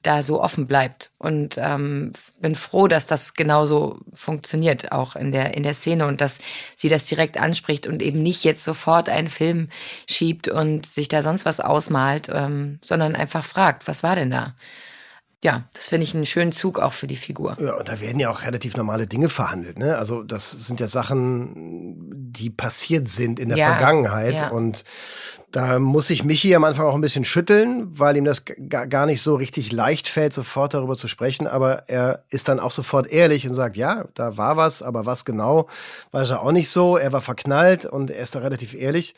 da 0.06 0.22
so 0.22 0.40
offen 0.40 0.66
bleibt. 0.66 1.10
Und 1.18 1.56
ähm, 1.58 2.12
bin 2.40 2.54
froh, 2.54 2.86
dass 2.86 3.06
das 3.06 3.34
genauso 3.34 4.00
funktioniert, 4.14 4.92
auch 4.92 5.16
in 5.16 5.32
der, 5.32 5.54
in 5.54 5.62
der 5.62 5.74
Szene 5.74 6.06
und 6.06 6.20
dass 6.20 6.38
sie 6.76 6.88
das 6.88 7.06
direkt 7.06 7.38
anspricht 7.38 7.86
und 7.86 8.02
eben 8.02 8.22
nicht 8.22 8.44
jetzt 8.44 8.64
sofort 8.64 9.08
einen 9.08 9.28
Film 9.28 9.68
schiebt 10.08 10.48
und 10.48 10.86
sich 10.86 11.08
da 11.08 11.22
sonst 11.22 11.44
was 11.44 11.60
ausmalt, 11.60 12.28
ähm, 12.32 12.78
sondern 12.82 13.16
einfach 13.16 13.44
fragt, 13.44 13.88
was 13.88 14.02
war 14.02 14.14
denn 14.14 14.30
da? 14.30 14.54
Ja, 15.46 15.62
das 15.74 15.86
finde 15.86 16.02
ich 16.02 16.12
einen 16.12 16.26
schönen 16.26 16.50
Zug 16.50 16.80
auch 16.80 16.92
für 16.92 17.06
die 17.06 17.14
Figur. 17.14 17.56
Ja, 17.60 17.76
und 17.76 17.88
da 17.88 18.00
werden 18.00 18.18
ja 18.18 18.30
auch 18.30 18.42
relativ 18.42 18.76
normale 18.76 19.06
Dinge 19.06 19.28
verhandelt. 19.28 19.78
Ne? 19.78 19.96
Also 19.96 20.24
das 20.24 20.50
sind 20.50 20.80
ja 20.80 20.88
Sachen, 20.88 22.32
die 22.32 22.50
passiert 22.50 23.06
sind 23.06 23.38
in 23.38 23.50
der 23.50 23.58
ja, 23.58 23.76
Vergangenheit. 23.76 24.34
Ja. 24.34 24.48
Und 24.48 24.82
da 25.52 25.78
muss 25.78 26.10
ich 26.10 26.24
Michi 26.24 26.52
am 26.56 26.64
Anfang 26.64 26.86
auch 26.86 26.96
ein 26.96 27.00
bisschen 27.00 27.24
schütteln, 27.24 27.96
weil 27.96 28.16
ihm 28.16 28.24
das 28.24 28.42
gar 28.44 29.06
nicht 29.06 29.22
so 29.22 29.36
richtig 29.36 29.70
leicht 29.70 30.08
fällt, 30.08 30.32
sofort 30.32 30.74
darüber 30.74 30.96
zu 30.96 31.06
sprechen. 31.06 31.46
Aber 31.46 31.88
er 31.88 32.24
ist 32.28 32.48
dann 32.48 32.58
auch 32.58 32.72
sofort 32.72 33.06
ehrlich 33.06 33.46
und 33.46 33.54
sagt, 33.54 33.76
ja, 33.76 34.06
da 34.14 34.36
war 34.36 34.56
was, 34.56 34.82
aber 34.82 35.06
was 35.06 35.24
genau, 35.24 35.68
weiß 36.10 36.30
er 36.30 36.42
auch 36.42 36.50
nicht 36.50 36.70
so. 36.70 36.96
Er 36.96 37.12
war 37.12 37.20
verknallt 37.20 37.86
und 37.86 38.10
er 38.10 38.24
ist 38.24 38.34
da 38.34 38.40
relativ 38.40 38.74
ehrlich. 38.74 39.14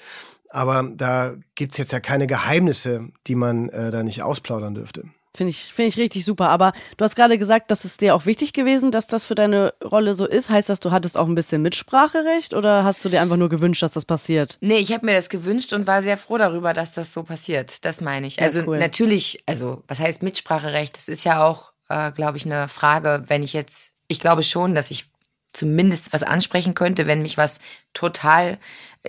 Aber 0.51 0.87
da 0.95 1.33
gibt's 1.55 1.79
jetzt 1.79 1.93
ja 1.93 2.01
keine 2.01 2.27
Geheimnisse, 2.27 3.09
die 3.27 3.35
man 3.35 3.71
äh, 3.71 3.91
da 3.91 4.03
nicht 4.03 4.23
ausplaudern 4.23 4.75
dürfte. 4.75 5.05
Finde 5.35 5.51
ich, 5.51 5.73
finde 5.73 5.89
ich 5.89 5.97
richtig 5.99 6.25
super. 6.25 6.49
Aber 6.49 6.73
du 6.97 7.05
hast 7.05 7.17
gerade 7.17 7.39
gesagt, 7.39 7.71
dass 7.71 7.85
es 7.85 7.97
dir 7.97 8.15
auch 8.15 8.27
wichtig 8.27 8.53
gewesen, 8.53 8.91
dass 8.91 9.07
das 9.07 9.27
für 9.27 9.35
deine 9.35 9.75
Rolle 9.85 10.15
so 10.15 10.27
ist. 10.27 10.51
Heißt 10.51 10.69
das, 10.69 10.81
du 10.81 10.91
hattest 10.91 11.17
auch 11.17 11.27
ein 11.27 11.35
bisschen 11.35 11.63
Mitspracherecht 11.63 12.55
oder 12.55 12.85
hast 12.85 13.05
du 13.05 13.09
dir 13.09 13.21
einfach 13.21 13.37
nur 13.37 13.49
gewünscht, 13.49 13.83
dass 13.83 13.93
das 13.93 14.05
passiert? 14.05 14.59
Nee, 14.61 14.79
ich 14.79 14.93
habe 14.93 15.07
mir 15.07 15.15
das 15.15 15.29
gewünscht 15.29 15.73
und 15.73 15.87
war 15.87 16.03
sehr 16.03 16.19
froh 16.19 16.39
darüber, 16.39 16.73
dass 16.73 16.93
das 16.93 17.13
so 17.13 17.23
passiert. 17.23 17.85
Das 17.85 18.01
meine 18.01 18.27
ich. 18.27 18.41
Also 18.41 18.63
cool. 18.67 18.79
natürlich, 18.79 19.43
also 19.47 19.83
was 19.87 20.01
heißt 20.01 20.23
Mitspracherecht? 20.23 20.97
Das 20.97 21.09
ist 21.09 21.25
ja 21.25 21.45
auch, 21.45 21.73
äh, 21.89 22.11
glaube 22.13 22.39
ich, 22.39 22.47
eine 22.47 22.69
Frage, 22.69 23.25
wenn 23.27 23.43
ich 23.43 23.53
jetzt, 23.53 23.95
ich 24.09 24.21
glaube 24.21 24.43
schon, 24.43 24.75
dass 24.75 24.91
ich 24.91 25.11
zumindest 25.53 26.13
was 26.13 26.23
ansprechen 26.23 26.75
könnte, 26.75 27.07
wenn 27.07 27.23
mich 27.23 27.39
was 27.39 27.61
total 27.95 28.59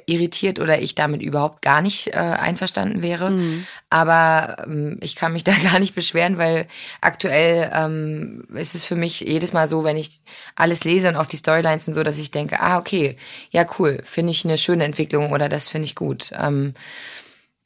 irritiert 0.05 0.59
oder 0.59 0.79
ich 0.79 0.95
damit 0.95 1.21
überhaupt 1.21 1.61
gar 1.61 1.81
nicht 1.81 2.07
äh, 2.07 2.11
einverstanden 2.17 3.01
wäre. 3.01 3.31
Mhm. 3.31 3.65
Aber 3.89 4.63
ähm, 4.65 4.97
ich 5.01 5.15
kann 5.15 5.33
mich 5.33 5.43
da 5.45 5.53
gar 5.53 5.79
nicht 5.79 5.95
beschweren, 5.95 6.37
weil 6.37 6.67
aktuell 7.01 7.71
ähm, 7.73 8.45
ist 8.53 8.75
es 8.75 8.85
für 8.85 8.95
mich 8.95 9.21
jedes 9.21 9.51
Mal 9.53 9.67
so, 9.67 9.83
wenn 9.83 9.97
ich 9.97 10.21
alles 10.55 10.83
lese 10.83 11.09
und 11.09 11.15
auch 11.15 11.25
die 11.25 11.37
Storylines 11.37 11.87
und 11.87 11.93
so, 11.93 12.03
dass 12.03 12.17
ich 12.17 12.31
denke, 12.31 12.59
ah, 12.59 12.77
okay, 12.77 13.17
ja, 13.49 13.65
cool, 13.79 14.01
finde 14.05 14.31
ich 14.31 14.45
eine 14.45 14.57
schöne 14.57 14.83
Entwicklung 14.83 15.31
oder 15.31 15.49
das 15.49 15.69
finde 15.69 15.85
ich 15.85 15.95
gut. 15.95 16.31
Ähm, 16.39 16.73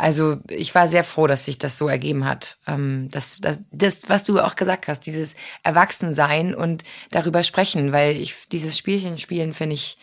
also 0.03 0.37
ich 0.49 0.75
war 0.75 0.89
sehr 0.89 1.05
froh, 1.05 1.27
dass 1.27 1.45
sich 1.45 1.57
das 1.57 1.77
so 1.77 1.87
ergeben 1.87 2.25
hat. 2.25 2.57
Ähm, 2.67 3.07
das, 3.09 3.39
das, 3.39 3.59
das, 3.71 4.09
was 4.09 4.25
du 4.25 4.37
auch 4.41 4.55
gesagt 4.55 4.89
hast, 4.89 5.05
dieses 5.05 5.33
Erwachsensein 5.63 6.53
und 6.53 6.83
darüber 7.09 7.41
sprechen, 7.41 7.93
weil 7.93 8.17
ich 8.17 8.35
dieses 8.51 8.77
Spielchen 8.77 9.17
spielen 9.17 9.53
finde 9.53 9.75
ich, 9.75 9.97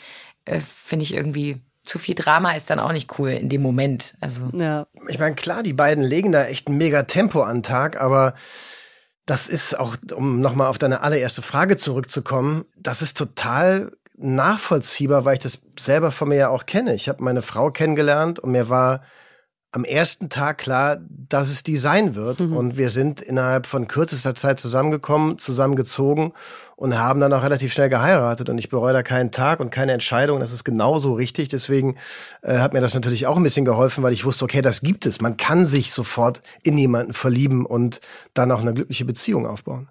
äh, 0.46 0.60
finde 0.60 1.02
ich 1.02 1.12
irgendwie 1.12 1.60
zu 1.84 1.98
viel 1.98 2.14
Drama 2.14 2.52
ist 2.52 2.70
dann 2.70 2.80
auch 2.80 2.92
nicht 2.92 3.18
cool 3.18 3.30
in 3.30 3.50
dem 3.50 3.60
Moment. 3.60 4.14
Also 4.20 4.48
Ja. 4.54 4.86
Ich 5.08 5.18
meine, 5.18 5.34
klar, 5.34 5.62
die 5.62 5.74
beiden 5.74 6.02
legen 6.02 6.32
da 6.32 6.44
echt 6.44 6.68
ein 6.68 6.78
mega 6.78 7.02
Tempo 7.02 7.42
an 7.42 7.58
den 7.58 7.62
Tag, 7.62 8.00
aber 8.00 8.32
das 9.26 9.48
ist 9.50 9.78
auch, 9.78 9.96
um 10.14 10.40
nochmal 10.40 10.68
auf 10.68 10.78
deine 10.78 11.02
allererste 11.02 11.42
Frage 11.42 11.76
zurückzukommen, 11.76 12.64
das 12.74 13.02
ist 13.02 13.18
total 13.18 13.92
nachvollziehbar, 14.16 15.26
weil 15.26 15.34
ich 15.34 15.42
das 15.42 15.58
selber 15.78 16.10
von 16.10 16.30
mir 16.30 16.36
ja 16.36 16.48
auch 16.48 16.64
kenne. 16.64 16.94
Ich 16.94 17.08
habe 17.08 17.22
meine 17.22 17.42
Frau 17.42 17.70
kennengelernt 17.70 18.38
und 18.38 18.52
mir 18.52 18.70
war 18.70 19.02
am 19.72 19.84
ersten 19.84 20.28
Tag 20.28 20.58
klar, 20.58 20.98
dass 21.08 21.50
es 21.50 21.62
die 21.62 21.76
sein 21.76 22.14
wird. 22.16 22.40
Und 22.40 22.76
wir 22.76 22.90
sind 22.90 23.20
innerhalb 23.20 23.66
von 23.66 23.86
kürzester 23.86 24.34
Zeit 24.34 24.58
zusammengekommen, 24.58 25.38
zusammengezogen 25.38 26.32
und 26.74 26.98
haben 26.98 27.20
dann 27.20 27.32
auch 27.32 27.44
relativ 27.44 27.72
schnell 27.72 27.88
geheiratet. 27.88 28.48
Und 28.48 28.58
ich 28.58 28.68
bereue 28.68 28.92
da 28.92 29.02
keinen 29.02 29.30
Tag 29.30 29.60
und 29.60 29.70
keine 29.70 29.92
Entscheidung. 29.92 30.40
Das 30.40 30.52
ist 30.52 30.64
genauso 30.64 31.14
richtig. 31.14 31.48
Deswegen 31.48 31.96
äh, 32.42 32.58
hat 32.58 32.72
mir 32.72 32.80
das 32.80 32.94
natürlich 32.94 33.26
auch 33.26 33.36
ein 33.36 33.42
bisschen 33.44 33.64
geholfen, 33.64 34.02
weil 34.02 34.12
ich 34.12 34.24
wusste, 34.24 34.44
okay, 34.44 34.62
das 34.62 34.80
gibt 34.80 35.06
es. 35.06 35.20
Man 35.20 35.36
kann 35.36 35.64
sich 35.66 35.92
sofort 35.92 36.42
in 36.64 36.76
jemanden 36.76 37.12
verlieben 37.12 37.64
und 37.64 38.00
dann 38.34 38.50
auch 38.50 38.62
eine 38.62 38.74
glückliche 38.74 39.04
Beziehung 39.04 39.46
aufbauen. 39.46 39.88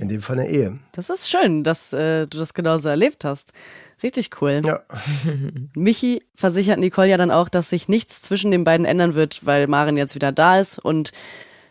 In 0.00 0.08
dem 0.08 0.20
Fall 0.20 0.38
eine 0.38 0.48
Ehe. 0.48 0.78
Das 0.92 1.10
ist 1.10 1.28
schön, 1.30 1.64
dass 1.64 1.92
äh, 1.92 2.26
du 2.26 2.38
das 2.38 2.54
genauso 2.54 2.88
erlebt 2.88 3.24
hast. 3.24 3.52
Richtig 4.02 4.30
cool. 4.40 4.62
Ja. 4.64 4.82
Michi 5.74 6.22
versichert 6.34 6.78
Nicole 6.78 7.08
ja 7.08 7.16
dann 7.16 7.30
auch, 7.30 7.48
dass 7.48 7.70
sich 7.70 7.88
nichts 7.88 8.20
zwischen 8.20 8.50
den 8.50 8.64
beiden 8.64 8.84
ändern 8.84 9.14
wird, 9.14 9.46
weil 9.46 9.66
Maren 9.68 9.96
jetzt 9.96 10.14
wieder 10.14 10.32
da 10.32 10.58
ist 10.58 10.78
und 10.78 11.12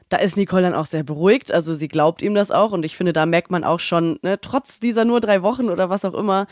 da 0.09 0.17
ist 0.17 0.37
Nicole 0.37 0.63
dann 0.63 0.75
auch 0.75 0.85
sehr 0.85 1.03
beruhigt, 1.03 1.51
also 1.51 1.73
sie 1.73 1.87
glaubt 1.87 2.21
ihm 2.21 2.35
das 2.35 2.51
auch 2.51 2.71
und 2.71 2.85
ich 2.85 2.95
finde, 2.95 3.13
da 3.13 3.25
merkt 3.25 3.49
man 3.49 3.63
auch 3.63 3.79
schon, 3.79 4.19
ne, 4.21 4.39
trotz 4.39 4.79
dieser 4.79 5.03
nur 5.03 5.19
drei 5.19 5.41
Wochen 5.41 5.69
oder 5.69 5.89
was 5.89 6.05
auch 6.05 6.13
immer, 6.13 6.47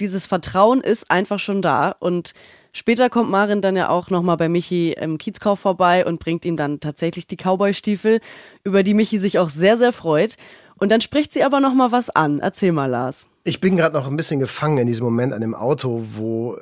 dieses 0.00 0.26
Vertrauen 0.26 0.80
ist 0.80 1.10
einfach 1.10 1.38
schon 1.38 1.62
da 1.62 1.94
und 1.98 2.32
später 2.72 3.08
kommt 3.08 3.30
Maren 3.30 3.62
dann 3.62 3.76
ja 3.76 3.88
auch 3.88 4.10
nochmal 4.10 4.36
bei 4.36 4.48
Michi 4.48 4.92
im 4.92 5.18
Kiezkauf 5.18 5.60
vorbei 5.60 6.06
und 6.06 6.20
bringt 6.20 6.44
ihm 6.44 6.56
dann 6.56 6.80
tatsächlich 6.80 7.26
die 7.26 7.36
Cowboy-Stiefel, 7.36 8.20
über 8.64 8.82
die 8.82 8.94
Michi 8.94 9.18
sich 9.18 9.38
auch 9.38 9.50
sehr, 9.50 9.78
sehr 9.78 9.92
freut 9.92 10.36
und 10.78 10.90
dann 10.90 11.00
spricht 11.00 11.32
sie 11.32 11.44
aber 11.44 11.60
nochmal 11.60 11.92
was 11.92 12.10
an. 12.10 12.40
Erzähl 12.40 12.72
mal, 12.72 12.86
Lars. 12.86 13.28
Ich 13.44 13.60
bin 13.60 13.76
gerade 13.76 13.96
noch 13.96 14.06
ein 14.06 14.16
bisschen 14.16 14.40
gefangen 14.40 14.76
in 14.76 14.86
diesem 14.86 15.04
Moment 15.04 15.32
an 15.32 15.40
dem 15.40 15.54
Auto, 15.54 16.04
wo, 16.12 16.58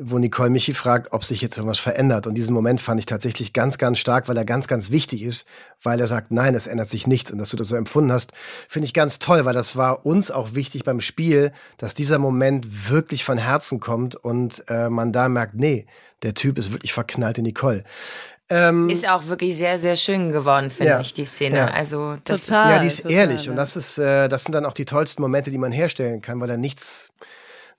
wo 0.00 0.18
Nicole 0.18 0.50
Michi 0.50 0.74
fragt, 0.74 1.12
ob 1.12 1.24
sich 1.24 1.40
jetzt 1.40 1.56
irgendwas 1.56 1.78
verändert. 1.78 2.26
Und 2.26 2.34
diesen 2.34 2.52
Moment 2.52 2.80
fand 2.80 2.98
ich 2.98 3.06
tatsächlich 3.06 3.52
ganz, 3.52 3.78
ganz 3.78 3.98
stark, 3.98 4.28
weil 4.28 4.36
er 4.36 4.44
ganz, 4.44 4.66
ganz 4.66 4.90
wichtig 4.90 5.22
ist, 5.22 5.46
weil 5.82 6.00
er 6.00 6.08
sagt, 6.08 6.32
nein, 6.32 6.54
es 6.56 6.66
ändert 6.66 6.88
sich 6.88 7.06
nichts. 7.06 7.30
Und 7.30 7.38
dass 7.38 7.50
du 7.50 7.56
das 7.56 7.68
so 7.68 7.76
empfunden 7.76 8.10
hast, 8.10 8.32
finde 8.68 8.86
ich 8.86 8.94
ganz 8.94 9.20
toll, 9.20 9.44
weil 9.44 9.54
das 9.54 9.76
war 9.76 10.04
uns 10.04 10.32
auch 10.32 10.54
wichtig 10.54 10.82
beim 10.82 11.00
Spiel, 11.00 11.52
dass 11.78 11.94
dieser 11.94 12.18
Moment 12.18 12.90
wirklich 12.90 13.24
von 13.24 13.38
Herzen 13.38 13.78
kommt 13.78 14.16
und 14.16 14.64
äh, 14.68 14.88
man 14.88 15.12
da 15.12 15.28
merkt, 15.28 15.54
nee, 15.54 15.86
der 16.24 16.34
Typ 16.34 16.58
ist 16.58 16.72
wirklich 16.72 16.92
verknallt 16.92 17.38
in 17.38 17.44
Nicole. 17.44 17.84
Ähm, 18.50 18.90
ist 18.90 19.08
auch 19.08 19.26
wirklich 19.26 19.56
sehr, 19.56 19.78
sehr 19.80 19.96
schön 19.96 20.30
geworden, 20.30 20.70
finde 20.70 20.92
Ja. 20.92 21.00
ich, 21.00 21.14
die 21.14 21.24
Szene. 21.24 21.56
Ja. 21.56 21.66
Also 21.68 22.16
das 22.24 22.46
Total. 22.46 22.72
Ja, 22.72 22.78
die 22.80 22.86
ist 22.88 22.96
total, 23.02 23.12
ehrlich. 23.12 23.44
ja. 23.46 23.50
Und 23.52 23.56
das 23.56 23.74
ist, 23.76 23.96
äh, 23.98 24.28
das 24.28 24.44
sind 24.44 24.52
dann 24.52 24.66
auch 24.66 24.74
die 24.74 24.84
tollsten 24.84 25.22
Momente, 25.22 25.50
die 25.50 25.58
man 25.58 25.72
herstellen 25.72 26.20
kann, 26.20 26.40
weil 26.40 26.48
da 26.48 26.56
nichts, 26.58 27.08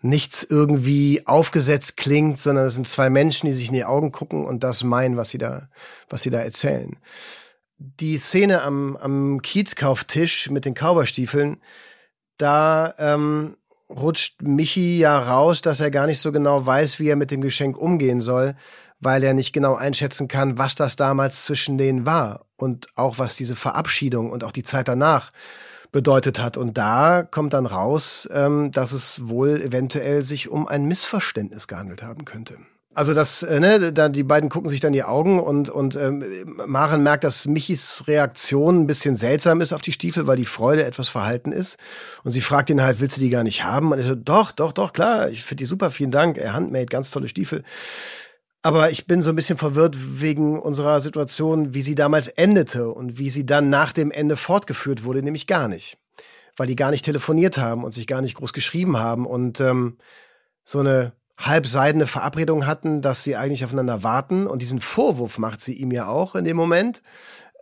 nichts 0.02 0.44
irgendwie 0.44 1.22
aufgesetzt 1.26 1.98
klingt, 1.98 2.40
sondern 2.40 2.66
es 2.66 2.76
sind 2.76 2.88
zwei 2.88 3.10
Menschen, 3.12 3.46
die 3.48 3.54
sich 3.54 3.68
in 3.68 3.76
die 3.76 3.86
Augen 3.86 4.12
gucken 4.12 4.44
und 4.46 4.64
das 4.64 4.84
meinen, 4.84 5.18
was 5.18 5.30
sie 5.30 5.38
da, 5.38 5.70
was 6.10 6.24
sie 6.24 6.32
da 6.32 6.40
erzählen. 6.40 6.98
Die 7.78 8.18
Szene 8.18 8.62
am, 8.64 8.96
am 8.98 9.42
Kiezkauftisch 9.44 10.50
mit 10.50 10.66
den 10.66 10.74
Kauberstiefeln, 10.74 11.58
da 12.38 12.94
ähm, 12.98 13.56
rutscht 13.90 14.42
Michi 14.42 14.98
ja 14.98 15.20
raus, 15.20 15.62
dass 15.62 15.80
er 15.80 15.92
gar 15.92 16.08
nicht 16.08 16.20
so 16.20 16.32
genau 16.32 16.66
weiß, 16.66 17.00
wie 17.00 17.08
er 17.10 17.16
mit 17.16 17.32
dem 17.32 17.42
Geschenk 17.42 17.78
umgehen 17.78 18.22
soll, 18.22 18.56
weil 19.00 19.24
er 19.24 19.34
nicht 19.34 19.54
genau 19.54 19.76
einschätzen 19.76 20.28
kann, 20.28 20.58
was 20.58 20.76
das 20.76 20.96
damals 20.96 21.46
zwischen 21.46 21.78
denen 21.78 22.06
war 22.06 22.46
und 22.58 22.88
auch 22.96 23.20
was 23.20 23.36
diese 23.36 23.56
Verabschiedung 23.56 24.32
und 24.32 24.44
auch 24.44 24.52
die 24.52 24.64
Zeit 24.64 24.88
danach 24.88 25.32
bedeutet 25.92 26.40
hat. 26.40 26.58
Und 26.58 26.78
da 26.78 27.24
kommt 27.24 27.54
dann 27.54 27.66
raus, 27.66 28.28
ähm, 28.34 28.72
dass 28.72 28.92
es 28.92 29.28
wohl 29.28 29.62
eventuell 29.62 30.22
sich 30.22 30.50
um 30.50 30.68
ein 30.68 30.86
Missverständnis 30.86 31.68
gehandelt 31.68 32.04
haben 32.04 32.26
könnte. 32.26 32.58
Also 32.96 33.14
das, 33.14 33.44
äh, 33.44 33.60
ne, 33.60 33.92
da, 33.92 34.08
die 34.08 34.24
beiden 34.24 34.50
gucken 34.50 34.70
sich 34.70 34.80
dann 34.80 34.94
die 34.94 35.04
Augen 35.04 35.40
und, 35.42 35.70
und 35.70 35.98
ähm, 35.98 36.24
Maren 36.66 37.04
merkt, 37.04 37.26
dass 37.26 37.46
Michis 37.46 38.06
Reaktion 38.08 38.82
ein 38.82 38.88
bisschen 38.88 39.18
seltsam 39.18 39.60
ist 39.60 39.74
auf 39.74 39.82
die 39.82 39.92
Stiefel, 39.92 40.28
weil 40.28 40.38
die 40.38 40.46
Freude 40.46 40.86
etwas 40.86 41.10
verhalten 41.10 41.52
ist. 41.52 41.78
Und 42.24 42.32
sie 42.32 42.40
fragt 42.40 42.70
ihn 42.70 42.82
halt, 42.82 43.02
willst 43.02 43.18
du 43.18 43.22
die 43.22 43.30
gar 43.30 43.44
nicht 43.44 43.66
haben? 43.66 43.92
Und 43.92 43.98
er 43.98 44.04
so, 44.04 44.16
doch, 44.16 44.54
doch, 44.54 44.72
doch, 44.72 44.94
klar, 44.94 45.30
ich 45.30 45.44
finde 45.44 45.64
die 45.64 45.66
super, 45.66 45.92
vielen 45.92 46.12
Dank. 46.12 46.38
Er 46.38 46.54
handmade, 46.54 46.86
ganz 46.86 47.12
tolle 47.12 47.28
Stiefel. 47.28 47.64
Aber 48.66 48.90
ich 48.90 49.06
bin 49.06 49.22
so 49.22 49.30
ein 49.30 49.36
bisschen 49.36 49.60
verwirrt 49.60 49.96
wegen 50.00 50.60
unserer 50.60 51.00
Situation, 51.00 51.76
wie 51.76 51.84
sie 51.84 51.94
damals 51.94 52.28
endete 52.28 52.90
und 52.90 53.20
wie 53.20 53.30
sie 53.30 53.46
dann 53.46 53.70
nach 53.70 53.94
dem 53.94 54.10
Ende 54.10 54.36
fortgeführt 54.36 55.04
wurde, 55.04 55.22
nämlich 55.22 55.46
gar 55.46 55.68
nicht. 55.68 56.00
Weil 56.58 56.66
die 56.66 56.76
gar 56.76 56.90
nicht 56.90 57.06
telefoniert 57.06 57.60
haben 57.60 57.84
und 57.84 57.94
sich 57.94 58.08
gar 58.08 58.24
nicht 58.24 58.38
groß 58.38 58.54
geschrieben 58.54 58.98
haben 58.98 59.28
und 59.28 59.62
ähm, 59.62 60.00
so 60.64 60.80
eine 60.80 61.14
halbseidene 61.38 62.08
Verabredung 62.08 62.66
hatten, 62.66 63.04
dass 63.04 63.24
sie 63.24 63.36
eigentlich 63.36 63.64
aufeinander 63.64 64.02
warten. 64.02 64.48
Und 64.48 64.64
diesen 64.64 64.82
Vorwurf 64.82 65.38
macht 65.38 65.62
sie 65.62 65.74
ihm 65.74 65.92
ja 65.92 66.08
auch 66.08 66.34
in 66.34 66.46
dem 66.46 66.58
Moment. 66.58 67.04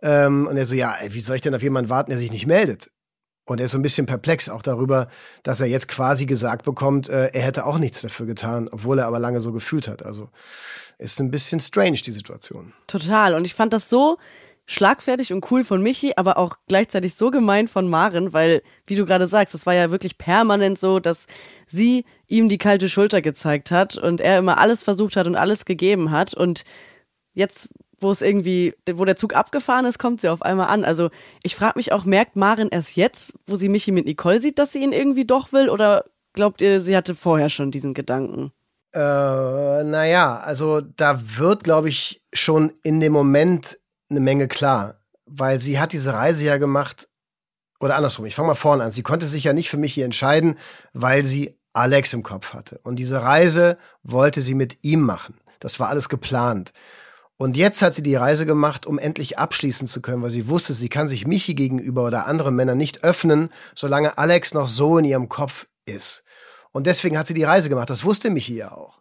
Ähm, 0.00 0.46
und 0.46 0.56
er 0.56 0.64
so, 0.64 0.74
ja, 0.74 0.96
wie 1.06 1.20
soll 1.20 1.36
ich 1.36 1.42
denn 1.42 1.54
auf 1.54 1.62
jemanden 1.62 1.90
warten, 1.90 2.12
der 2.12 2.18
sich 2.18 2.32
nicht 2.32 2.46
meldet? 2.46 2.88
Und 3.46 3.60
er 3.60 3.66
ist 3.66 3.72
so 3.72 3.78
ein 3.78 3.82
bisschen 3.82 4.06
perplex 4.06 4.48
auch 4.48 4.62
darüber, 4.62 5.08
dass 5.42 5.60
er 5.60 5.66
jetzt 5.66 5.88
quasi 5.88 6.24
gesagt 6.24 6.64
bekommt, 6.64 7.10
äh, 7.10 7.26
er 7.34 7.42
hätte 7.42 7.66
auch 7.66 7.76
nichts 7.76 8.00
dafür 8.00 8.24
getan, 8.24 8.70
obwohl 8.72 8.98
er 8.98 9.06
aber 9.06 9.18
lange 9.18 9.42
so 9.42 9.52
gefühlt 9.52 9.86
hat. 9.86 10.02
Also 10.02 10.30
ist 10.98 11.20
ein 11.20 11.30
bisschen 11.30 11.60
strange, 11.60 11.98
die 11.98 12.12
Situation. 12.12 12.72
Total. 12.86 13.34
Und 13.34 13.44
ich 13.44 13.54
fand 13.54 13.72
das 13.72 13.88
so 13.88 14.18
schlagfertig 14.66 15.32
und 15.32 15.50
cool 15.50 15.62
von 15.62 15.82
Michi, 15.82 16.12
aber 16.16 16.38
auch 16.38 16.56
gleichzeitig 16.68 17.14
so 17.14 17.30
gemein 17.30 17.68
von 17.68 17.88
Maren, 17.88 18.32
weil, 18.32 18.62
wie 18.86 18.94
du 18.96 19.04
gerade 19.04 19.26
sagst, 19.26 19.54
es 19.54 19.66
war 19.66 19.74
ja 19.74 19.90
wirklich 19.90 20.16
permanent 20.16 20.78
so, 20.78 21.00
dass 21.00 21.26
sie 21.66 22.04
ihm 22.26 22.48
die 22.48 22.58
kalte 22.58 22.88
Schulter 22.88 23.20
gezeigt 23.20 23.70
hat 23.70 23.96
und 23.96 24.20
er 24.20 24.38
immer 24.38 24.58
alles 24.58 24.82
versucht 24.82 25.16
hat 25.16 25.26
und 25.26 25.36
alles 25.36 25.64
gegeben 25.66 26.10
hat. 26.10 26.32
Und 26.32 26.64
jetzt, 27.34 27.68
wo 28.00 28.10
es 28.10 28.22
irgendwie, 28.22 28.74
wo 28.94 29.04
der 29.04 29.16
Zug 29.16 29.36
abgefahren 29.36 29.84
ist, 29.84 29.98
kommt 29.98 30.22
sie 30.22 30.30
auf 30.30 30.42
einmal 30.42 30.68
an. 30.68 30.84
Also 30.84 31.10
ich 31.42 31.54
frage 31.54 31.78
mich 31.78 31.92
auch, 31.92 32.04
merkt 32.04 32.36
Maren 32.36 32.70
erst 32.70 32.96
jetzt, 32.96 33.34
wo 33.46 33.56
sie 33.56 33.68
Michi 33.68 33.92
mit 33.92 34.06
Nicole 34.06 34.40
sieht, 34.40 34.58
dass 34.58 34.72
sie 34.72 34.82
ihn 34.82 34.92
irgendwie 34.92 35.26
doch 35.26 35.52
will? 35.52 35.68
Oder 35.68 36.06
glaubt 36.32 36.62
ihr, 36.62 36.80
sie 36.80 36.96
hatte 36.96 37.14
vorher 37.14 37.50
schon 37.50 37.70
diesen 37.70 37.92
Gedanken? 37.92 38.50
Äh, 38.94 39.84
naja, 39.84 40.38
also 40.38 40.80
da 40.80 41.20
wird, 41.36 41.64
glaube 41.64 41.88
ich, 41.88 42.22
schon 42.32 42.72
in 42.82 43.00
dem 43.00 43.12
Moment 43.12 43.78
eine 44.08 44.20
Menge 44.20 44.46
klar, 44.46 45.00
weil 45.26 45.60
sie 45.60 45.80
hat 45.80 45.92
diese 45.92 46.14
Reise 46.14 46.44
ja 46.44 46.58
gemacht, 46.58 47.08
oder 47.80 47.96
andersrum, 47.96 48.24
ich 48.26 48.36
fange 48.36 48.48
mal 48.48 48.54
vorne 48.54 48.84
an. 48.84 48.92
Sie 48.92 49.02
konnte 49.02 49.26
sich 49.26 49.44
ja 49.44 49.52
nicht 49.52 49.68
für 49.68 49.76
mich 49.76 49.94
hier 49.94 50.04
entscheiden, 50.04 50.56
weil 50.92 51.24
sie 51.24 51.58
Alex 51.72 52.12
im 52.12 52.22
Kopf 52.22 52.54
hatte. 52.54 52.78
Und 52.84 52.96
diese 52.96 53.22
Reise 53.22 53.78
wollte 54.04 54.40
sie 54.40 54.54
mit 54.54 54.78
ihm 54.82 55.00
machen. 55.00 55.40
Das 55.58 55.80
war 55.80 55.88
alles 55.88 56.08
geplant. 56.08 56.72
Und 57.36 57.56
jetzt 57.56 57.82
hat 57.82 57.96
sie 57.96 58.02
die 58.02 58.14
Reise 58.14 58.46
gemacht, 58.46 58.86
um 58.86 58.98
endlich 58.98 59.38
abschließen 59.38 59.88
zu 59.88 60.00
können, 60.00 60.22
weil 60.22 60.30
sie 60.30 60.48
wusste, 60.48 60.72
sie 60.72 60.88
kann 60.88 61.08
sich 61.08 61.26
Michi 61.26 61.54
gegenüber 61.54 62.04
oder 62.04 62.26
anderen 62.26 62.54
Männern 62.54 62.78
nicht 62.78 63.02
öffnen, 63.02 63.48
solange 63.74 64.18
Alex 64.18 64.54
noch 64.54 64.68
so 64.68 64.98
in 64.98 65.04
ihrem 65.04 65.28
Kopf 65.28 65.66
ist. 65.84 66.22
Und 66.74 66.86
deswegen 66.88 67.16
hat 67.16 67.28
sie 67.28 67.34
die 67.34 67.44
Reise 67.44 67.68
gemacht. 67.68 67.88
Das 67.88 68.04
wusste 68.04 68.30
Michi 68.30 68.56
ja 68.56 68.72
auch. 68.72 68.98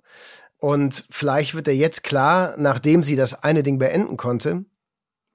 Und 0.60 1.06
vielleicht 1.10 1.56
wird 1.56 1.68
er 1.68 1.76
jetzt 1.76 2.04
klar, 2.04 2.54
nachdem 2.58 3.04
sie 3.04 3.16
das 3.16 3.44
eine 3.44 3.64
Ding 3.64 3.80
beenden 3.80 4.16
konnte, 4.16 4.64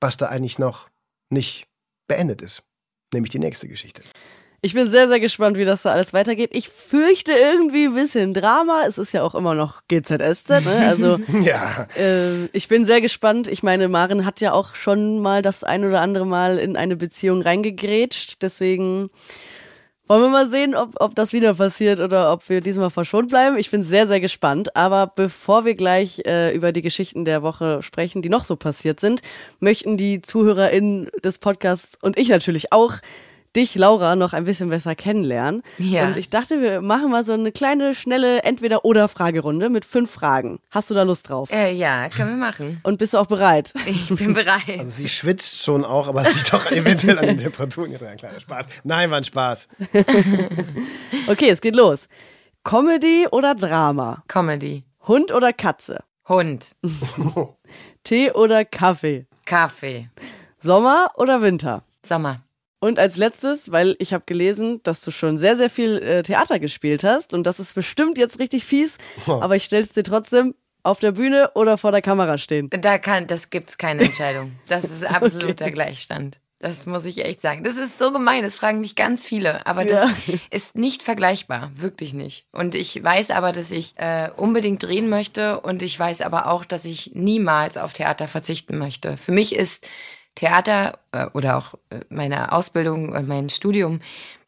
was 0.01 0.17
da 0.17 0.27
eigentlich 0.27 0.59
noch 0.59 0.89
nicht 1.31 1.67
beendet 2.07 2.41
ist. 2.41 2.63
Nämlich 3.13 3.33
die 3.33 3.41
nächste 3.41 3.67
Geschichte. 3.69 4.03
Ich 4.61 4.75
bin 4.75 4.91
sehr, 4.91 5.09
sehr 5.09 5.21
gespannt, 5.21 5.57
wie 5.57 5.65
das 5.65 5.83
da 5.83 5.91
alles 5.93 6.13
weitergeht. 6.13 6.51
Ich 6.53 6.69
fürchte 6.69 7.33
irgendwie 7.33 7.87
ein 7.87 7.95
bisschen 7.95 8.35
Drama. 8.35 8.83
Es 8.87 8.99
ist 8.99 9.13
ja 9.13 9.23
auch 9.23 9.35
immer 9.35 9.55
noch 9.55 9.83
GZSZ, 9.89 10.49
ne? 10.65 10.83
Also 10.87 11.19
Ja. 11.43 11.87
äh, 11.97 12.47
ich 12.53 12.69
bin 12.69 12.85
sehr 12.85 13.01
gespannt. 13.01 13.49
Ich 13.49 13.63
meine, 13.63 13.89
Maren 13.89 14.25
hat 14.25 14.41
ja 14.41 14.53
auch 14.53 14.75
schon 14.75 15.21
mal 15.21 15.43
das 15.43 15.65
ein 15.65 15.85
oder 15.85 16.01
andere 16.01 16.27
Mal 16.27 16.59
in 16.59 16.77
eine 16.77 16.97
Beziehung 16.97 17.43
reingegrätscht. 17.43 18.43
Deswegen 18.43 19.11
wollen 20.09 20.23
wir 20.23 20.29
mal 20.31 20.49
sehen, 20.49 20.75
ob, 20.75 20.95
ob 21.01 21.15
das 21.15 21.33
wieder 21.33 21.55
passiert 21.55 22.01
oder 22.01 22.33
ob 22.33 22.49
wir 22.49 22.61
diesmal 22.61 22.91
verschont 22.91 23.29
bleiben. 23.29 23.59
Ich 23.59 23.71
bin 23.71 23.83
sehr, 23.83 24.07
sehr 24.07 24.21
gespannt. 24.21 24.75
Aber 24.75 25.07
bevor 25.07 25.65
wir 25.65 25.75
gleich 25.75 26.23
äh, 26.27 26.55
über 26.55 26.73
die 26.73 26.83
Geschichten 26.83 27.25
der 27.25 27.43
Woche 27.43 27.83
sprechen, 27.83 28.23
die 28.23 28.29
noch 28.29 28.45
so 28.45 28.57
passiert 28.57 29.01
sind, 29.01 29.21
möchten 29.61 29.97
die 29.97 30.23
ZuhörerInnen 30.23 31.11
des 31.23 31.39
Podcasts 31.39 31.99
und 32.01 32.19
ich 32.19 32.31
natürlich 32.31 32.73
auch 32.73 32.95
dich, 33.57 33.75
Laura, 33.75 34.17
noch 34.17 34.33
ein 34.33 34.45
bisschen 34.45 34.69
besser 34.71 34.95
kennenlernen. 34.95 35.63
Ja. 35.79 36.07
Und 36.07 36.17
ich 36.17 36.31
dachte, 36.31 36.61
wir 36.61 36.81
machen 36.81 37.11
mal 37.11 37.25
so 37.25 37.33
eine 37.33 37.53
kleine, 37.53 37.95
schnelle 37.95 38.43
Entweder-Oder-Fragerunde 38.43 39.69
mit 39.69 39.85
fünf 39.85 40.11
Fragen. 40.11 40.59
Hast 40.71 40.91
du 40.91 40.95
da 40.95 41.03
Lust 41.03 41.29
drauf? 41.29 41.51
Äh, 41.53 41.73
ja, 41.75 42.09
können 42.09 42.31
wir 42.31 42.37
machen. 42.37 42.81
Und 42.83 42.99
bist 42.99 43.15
du 43.15 43.19
auch 43.19 43.27
bereit? 43.27 43.73
Ich 43.87 44.09
bin 44.09 44.35
bereit. 44.35 44.79
Also 44.79 44.91
sie 44.91 45.09
schwitzt 45.09 45.63
schon 45.63 45.85
auch, 45.85 46.09
aber 46.09 46.23
es 46.23 46.35
liegt 46.35 46.53
doch 46.53 46.71
eventuell 46.71 47.19
an 47.19 47.27
den 47.27 47.39
Temperaturen. 47.39 47.93
Ja, 47.93 47.99
ein 48.01 48.17
kleiner 48.17 48.41
Spaß. 48.41 48.67
Nein, 48.85 49.11
war 49.11 49.19
ein 49.19 49.25
Spaß. 49.25 49.69
Okay, 51.27 51.51
es 51.51 51.61
geht 51.61 51.77
los. 51.77 52.09
Comedy 52.65 53.27
oder 53.31 53.55
Drama? 53.55 54.23
Comedy. 54.29 54.85
Hund 55.07 55.33
oder 55.33 55.53
Katze? 55.53 56.03
Hund. 56.29 56.71
Tee 58.05 58.31
oder 58.33 58.65
Kaffee? 58.65 59.27
Kaffee. 59.45 60.09
Sommer 60.59 61.11
oder 61.17 61.41
Winter? 61.43 61.83
Sommer. 62.05 62.43
Und 62.81 62.99
als 62.99 63.17
letztes, 63.17 63.73
weil 63.73 63.97
ich 63.99 64.13
habe 64.15 64.25
gelesen, 64.27 64.81
dass 64.85 65.01
du 65.01 65.11
schon 65.11 65.37
sehr, 65.39 65.57
sehr 65.57 65.71
viel 65.71 65.99
äh, 65.99 66.23
Theater 66.23 66.59
gespielt 66.61 67.03
hast 67.05 67.35
und 67.35 67.45
das 67.45 67.59
ist 67.59 67.75
bestimmt 67.75 68.19
jetzt 68.19 68.39
richtig 68.39 68.65
fies, 68.65 68.99
aber 69.27 69.57
ich 69.57 69.65
stell's 69.65 69.91
dir 69.93 70.05
trotzdem 70.05 70.55
auf 70.85 71.01
der 71.01 71.13
Bühne 71.13 71.51
oder 71.55 71.77
vor 71.77 71.91
der 71.91 72.03
Kamera 72.03 72.39
stehen. 72.39 72.71
Da 72.71 72.99
kann, 72.99 73.27
das 73.27 73.51
gibt's 73.51 73.79
keine 73.79 74.05
Entscheidung. 74.05 74.53
Das 74.69 74.85
ist 74.85 75.05
absoluter 75.11 75.71
Gleichstand. 75.73 76.39
Das 76.61 76.87
muss 76.87 77.05
ich 77.05 77.25
echt 77.25 77.41
sagen. 77.41 77.63
Das 77.63 77.77
ist 77.77 78.01
so 78.01 78.11
gemein. 78.13 78.43
Das 78.43 78.57
fragen 78.57 78.81
mich 78.81 78.97
ganz 78.97 79.25
viele. 79.25 79.65
Aber 79.67 79.85
das 79.85 80.11
Ja. 80.27 80.35
ist 80.51 80.75
nicht 80.75 81.05
vergleichbar. 81.05 81.71
Wirklich 81.77 82.15
nicht. 82.15 82.47
Und 82.51 82.75
ich 82.75 83.01
weiß 83.01 83.31
aber, 83.31 83.53
dass 83.53 83.71
ich 83.71 83.95
äh, 83.97 84.31
unbedingt 84.37 84.83
drehen 84.83 85.09
möchte. 85.09 85.61
Und 85.61 85.83
ich 85.85 85.97
weiß 85.97 86.21
aber 86.21 86.49
auch, 86.49 86.65
dass 86.65 86.85
ich 86.85 87.13
niemals 87.15 87.77
auf 87.77 87.93
Theater 87.93 88.27
verzichten 88.27 88.77
möchte. 88.77 89.17
Für 89.17 89.31
mich 89.31 89.55
ist 89.55 89.87
Theater 90.39 91.01
äh, 91.11 91.27
oder 91.35 91.57
auch 91.59 91.75
äh, 91.91 92.01
meine 92.11 92.53
Ausbildung, 92.53 93.13
äh, 93.13 93.23
mein 93.23 93.49
Studium, 93.49 93.99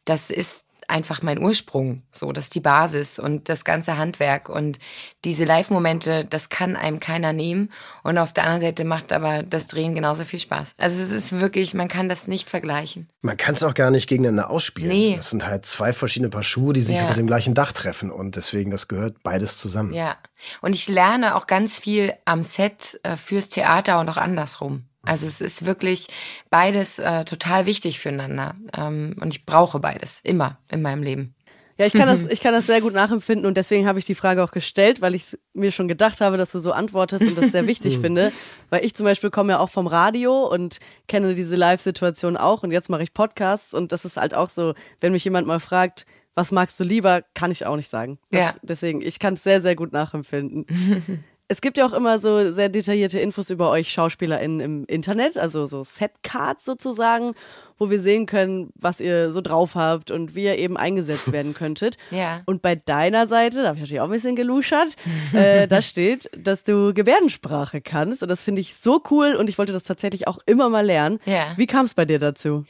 das 0.05 0.29
ist 0.29 0.63
einfach 0.87 1.21
mein 1.21 1.39
Ursprung. 1.41 2.01
So, 2.11 2.31
das 2.33 2.45
ist 2.45 2.55
die 2.55 2.59
Basis 2.61 3.17
und 3.19 3.47
das 3.49 3.63
ganze 3.65 3.97
Handwerk. 3.97 4.49
Und 4.49 4.77
diese 5.23 5.43
Live-Momente, 5.45 6.25
das 6.25 6.49
kann 6.49 6.75
einem 6.75 6.99
keiner 6.99 7.31
nehmen. 7.33 7.71
Und 8.03 8.17
auf 8.17 8.33
der 8.33 8.43
anderen 8.43 8.61
Seite 8.61 8.83
macht 8.83 9.13
aber 9.13 9.43
das 9.43 9.67
Drehen 9.67 9.95
genauso 9.95 10.25
viel 10.25 10.39
Spaß. 10.39 10.73
Also 10.77 11.01
es 11.01 11.11
ist 11.11 11.39
wirklich, 11.39 11.73
man 11.73 11.87
kann 11.87 12.09
das 12.09 12.27
nicht 12.27 12.49
vergleichen. 12.49 13.07
Man 13.21 13.37
kann 13.37 13.55
es 13.55 13.63
auch 13.63 13.73
gar 13.73 13.89
nicht 13.91 14.07
gegeneinander 14.09 14.49
ausspielen. 14.49 14.89
Nee. 14.91 15.13
Das 15.15 15.29
sind 15.29 15.45
halt 15.45 15.65
zwei 15.65 15.93
verschiedene 15.93 16.29
Paar 16.29 16.43
Schuhe, 16.43 16.73
die 16.73 16.81
sich 16.81 16.95
Ja. 16.97 17.03
unter 17.03 17.15
dem 17.15 17.27
gleichen 17.27 17.53
Dach 17.53 17.71
treffen. 17.71 18.11
Und 18.11 18.35
deswegen, 18.35 18.69
das 18.71 18.89
gehört 18.89 19.23
beides 19.23 19.57
zusammen. 19.57 19.93
Ja. 19.93 20.17
Und 20.61 20.73
ich 20.75 20.89
lerne 20.89 21.35
auch 21.35 21.47
ganz 21.47 21.79
viel 21.79 22.13
am 22.25 22.43
Set 22.43 22.99
fürs 23.15 23.47
Theater 23.47 23.99
und 24.01 24.09
auch 24.09 24.17
andersrum. 24.17 24.85
Also 25.03 25.27
es 25.27 25.41
ist 25.41 25.65
wirklich 25.65 26.07
beides 26.49 26.99
äh, 26.99 27.25
total 27.25 27.65
wichtig 27.65 27.99
füreinander. 27.99 28.55
Ähm, 28.77 29.15
und 29.19 29.33
ich 29.33 29.45
brauche 29.45 29.79
beides 29.79 30.21
immer 30.23 30.59
in 30.69 30.81
meinem 30.81 31.03
Leben. 31.03 31.35
Ja, 31.77 31.87
ich 31.87 31.93
kann 31.93 32.07
das, 32.07 32.25
ich 32.29 32.41
kann 32.41 32.53
das 32.53 32.67
sehr 32.67 32.81
gut 32.81 32.93
nachempfinden 32.93 33.47
und 33.47 33.57
deswegen 33.57 33.87
habe 33.87 33.97
ich 33.97 34.05
die 34.05 34.13
Frage 34.13 34.43
auch 34.43 34.51
gestellt, 34.51 35.01
weil 35.01 35.15
ich 35.15 35.37
mir 35.53 35.71
schon 35.71 35.87
gedacht 35.87 36.21
habe, 36.21 36.37
dass 36.37 36.51
du 36.51 36.59
so 36.59 36.71
antwortest 36.71 37.23
und 37.23 37.37
das 37.37 37.51
sehr 37.51 37.65
wichtig 37.65 37.97
finde. 38.01 38.31
Weil 38.69 38.85
ich 38.85 38.93
zum 38.93 39.05
Beispiel 39.05 39.31
komme 39.31 39.53
ja 39.53 39.59
auch 39.59 39.69
vom 39.69 39.87
Radio 39.87 40.45
und 40.45 40.79
kenne 41.07 41.33
diese 41.33 41.55
Live-Situation 41.55 42.37
auch 42.37 42.61
und 42.61 42.71
jetzt 42.71 42.89
mache 42.89 43.03
ich 43.03 43.13
Podcasts 43.13 43.73
und 43.73 43.91
das 43.91 44.05
ist 44.05 44.17
halt 44.17 44.35
auch 44.35 44.49
so, 44.49 44.75
wenn 44.99 45.11
mich 45.11 45.23
jemand 45.23 45.47
mal 45.47 45.59
fragt, 45.59 46.05
was 46.35 46.51
magst 46.51 46.79
du 46.79 46.83
lieber, 46.83 47.23
kann 47.33 47.51
ich 47.51 47.65
auch 47.65 47.75
nicht 47.75 47.89
sagen. 47.89 48.19
Das, 48.29 48.41
Ja. 48.41 48.55
Deswegen, 48.61 49.01
ich 49.01 49.19
kann 49.19 49.33
es 49.33 49.43
sehr, 49.43 49.59
sehr 49.61 49.75
gut 49.75 49.91
nachempfinden. 49.91 50.65
Es 51.51 51.59
gibt 51.59 51.77
ja 51.77 51.85
auch 51.85 51.91
immer 51.91 52.17
so 52.17 52.53
sehr 52.53 52.69
detaillierte 52.69 53.19
Infos 53.19 53.49
über 53.49 53.69
euch 53.71 53.91
SchauspielerInnen 53.91 54.61
im 54.61 54.85
Internet, 54.85 55.37
also 55.37 55.67
so 55.67 55.83
Setcards 55.83 56.63
sozusagen, 56.63 57.33
wo 57.77 57.89
wir 57.89 57.99
sehen 57.99 58.25
können, 58.25 58.69
was 58.75 59.01
ihr 59.01 59.33
so 59.33 59.41
drauf 59.41 59.75
habt 59.75 60.11
und 60.11 60.33
wie 60.33 60.45
ihr 60.45 60.57
eben 60.57 60.77
eingesetzt 60.77 61.29
werden 61.33 61.53
könntet. 61.53 61.97
Ja. 62.09 62.41
Und 62.45 62.61
bei 62.61 62.75
deiner 62.75 63.27
Seite, 63.27 63.63
da 63.63 63.67
habe 63.67 63.75
ich 63.75 63.81
natürlich 63.81 63.99
auch 63.99 64.05
ein 64.05 64.11
bisschen 64.11 64.37
geluschert, 64.37 64.95
äh, 65.33 65.67
da 65.67 65.81
steht, 65.81 66.29
dass 66.37 66.63
du 66.63 66.93
Gebärdensprache 66.93 67.81
kannst 67.81 68.23
und 68.23 68.29
das 68.29 68.45
finde 68.45 68.61
ich 68.61 68.75
so 68.75 69.03
cool 69.11 69.35
und 69.35 69.49
ich 69.49 69.57
wollte 69.57 69.73
das 69.73 69.83
tatsächlich 69.83 70.29
auch 70.29 70.39
immer 70.45 70.69
mal 70.69 70.85
lernen. 70.85 71.19
Ja. 71.25 71.51
Wie 71.57 71.67
kam 71.67 71.83
es 71.83 71.95
bei 71.95 72.05
dir 72.05 72.19
dazu? 72.19 72.63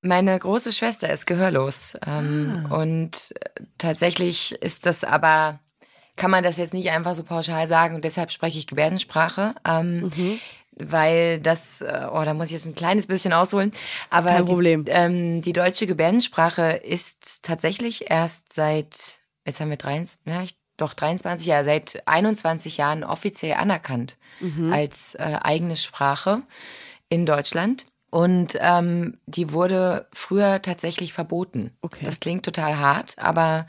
Meine 0.00 0.38
große 0.38 0.72
Schwester 0.72 1.12
ist 1.12 1.26
gehörlos. 1.26 1.94
Ähm, 2.06 2.68
Und 2.70 3.34
äh, 3.40 3.64
tatsächlich 3.76 4.52
ist 4.62 4.86
das 4.86 5.04
aber, 5.04 5.60
kann 6.18 6.30
man 6.30 6.44
das 6.44 6.58
jetzt 6.58 6.74
nicht 6.74 6.90
einfach 6.90 7.14
so 7.14 7.22
pauschal 7.22 7.66
sagen 7.66 7.94
und 7.94 8.04
deshalb 8.04 8.30
spreche 8.30 8.58
ich 8.58 8.66
Gebärdensprache. 8.66 9.54
Ähm, 9.66 10.10
Weil 10.80 11.40
das, 11.40 11.80
äh, 11.80 12.06
oh, 12.12 12.22
da 12.24 12.34
muss 12.34 12.48
ich 12.48 12.52
jetzt 12.52 12.66
ein 12.66 12.74
kleines 12.74 13.06
bisschen 13.06 13.32
ausholen. 13.32 13.72
Aber 14.10 14.30
Kein 14.30 14.46
die, 14.46 14.52
Problem. 14.52 14.84
Ähm, 14.86 15.42
die 15.42 15.52
deutsche 15.52 15.86
Gebärdensprache 15.86 16.72
ist 16.72 17.42
tatsächlich 17.42 18.10
erst 18.10 18.52
seit, 18.52 19.18
jetzt 19.44 19.58
haben 19.60 19.70
wir 19.70 19.76
23, 19.76 20.20
ja, 20.26 20.42
ich, 20.42 20.54
doch 20.76 20.94
23 20.94 21.46
Jahre, 21.48 21.64
seit 21.64 22.06
21 22.06 22.76
Jahren 22.76 23.02
offiziell 23.02 23.54
anerkannt 23.54 24.16
als 24.70 25.16
äh, 25.16 25.38
eigene 25.42 25.74
Sprache 25.74 26.42
in 27.08 27.26
Deutschland. 27.26 27.86
Und 28.10 28.56
ähm, 28.60 29.18
die 29.26 29.52
wurde 29.52 30.06
früher 30.14 30.62
tatsächlich 30.62 31.12
verboten. 31.12 31.72
Okay. 31.82 32.04
Das 32.04 32.20
klingt 32.20 32.44
total 32.44 32.78
hart, 32.78 33.18
aber 33.18 33.66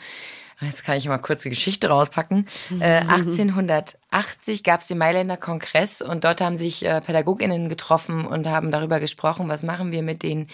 jetzt 0.61 0.83
kann 0.83 0.97
ich 0.97 1.07
mal 1.07 1.17
kurz 1.17 1.43
die 1.43 1.49
Geschichte 1.49 1.89
rauspacken. 1.89 2.45
Äh, 2.79 3.01
1880 3.01 4.63
gab 4.63 4.81
es 4.81 4.87
den 4.87 4.97
Mailänder 4.97 5.37
Kongress 5.37 6.01
und 6.01 6.23
dort 6.23 6.41
haben 6.41 6.57
sich 6.57 6.85
äh, 6.85 7.01
PädagogInnen 7.01 7.69
getroffen 7.69 8.25
und 8.25 8.47
haben 8.47 8.71
darüber 8.71 8.99
gesprochen, 8.99 9.49
was 9.49 9.63
machen 9.63 9.91
wir 9.91 10.03
mit 10.03 10.23
den 10.23 10.47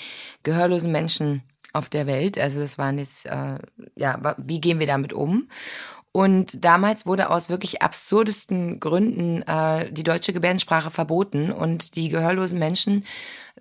gehörlosen 0.44 0.92
Menschen 0.92 1.44
auf 1.74 1.90
der 1.90 2.08
Welt. 2.08 2.38
Also 2.38 2.60
das 2.60 2.78
waren 2.78 2.98
jetzt, 2.98 3.26
äh, 3.26 3.58
ja, 3.96 4.36
wie 4.38 4.62
gehen 4.62 4.80
wir 4.80 4.88
damit 4.88 5.14
um? 5.14 5.50
Und 6.16 6.64
damals 6.64 7.06
wurde 7.06 7.30
aus 7.30 7.50
wirklich 7.50 7.82
absurdesten 7.82 8.80
Gründen 8.80 9.42
äh, 9.42 9.92
die 9.92 10.04
deutsche 10.04 10.32
Gebärdensprache 10.32 10.90
verboten 10.90 11.52
und 11.52 11.98
die 11.98 12.08
gehörlosen 12.08 12.58
Menschen 12.58 13.04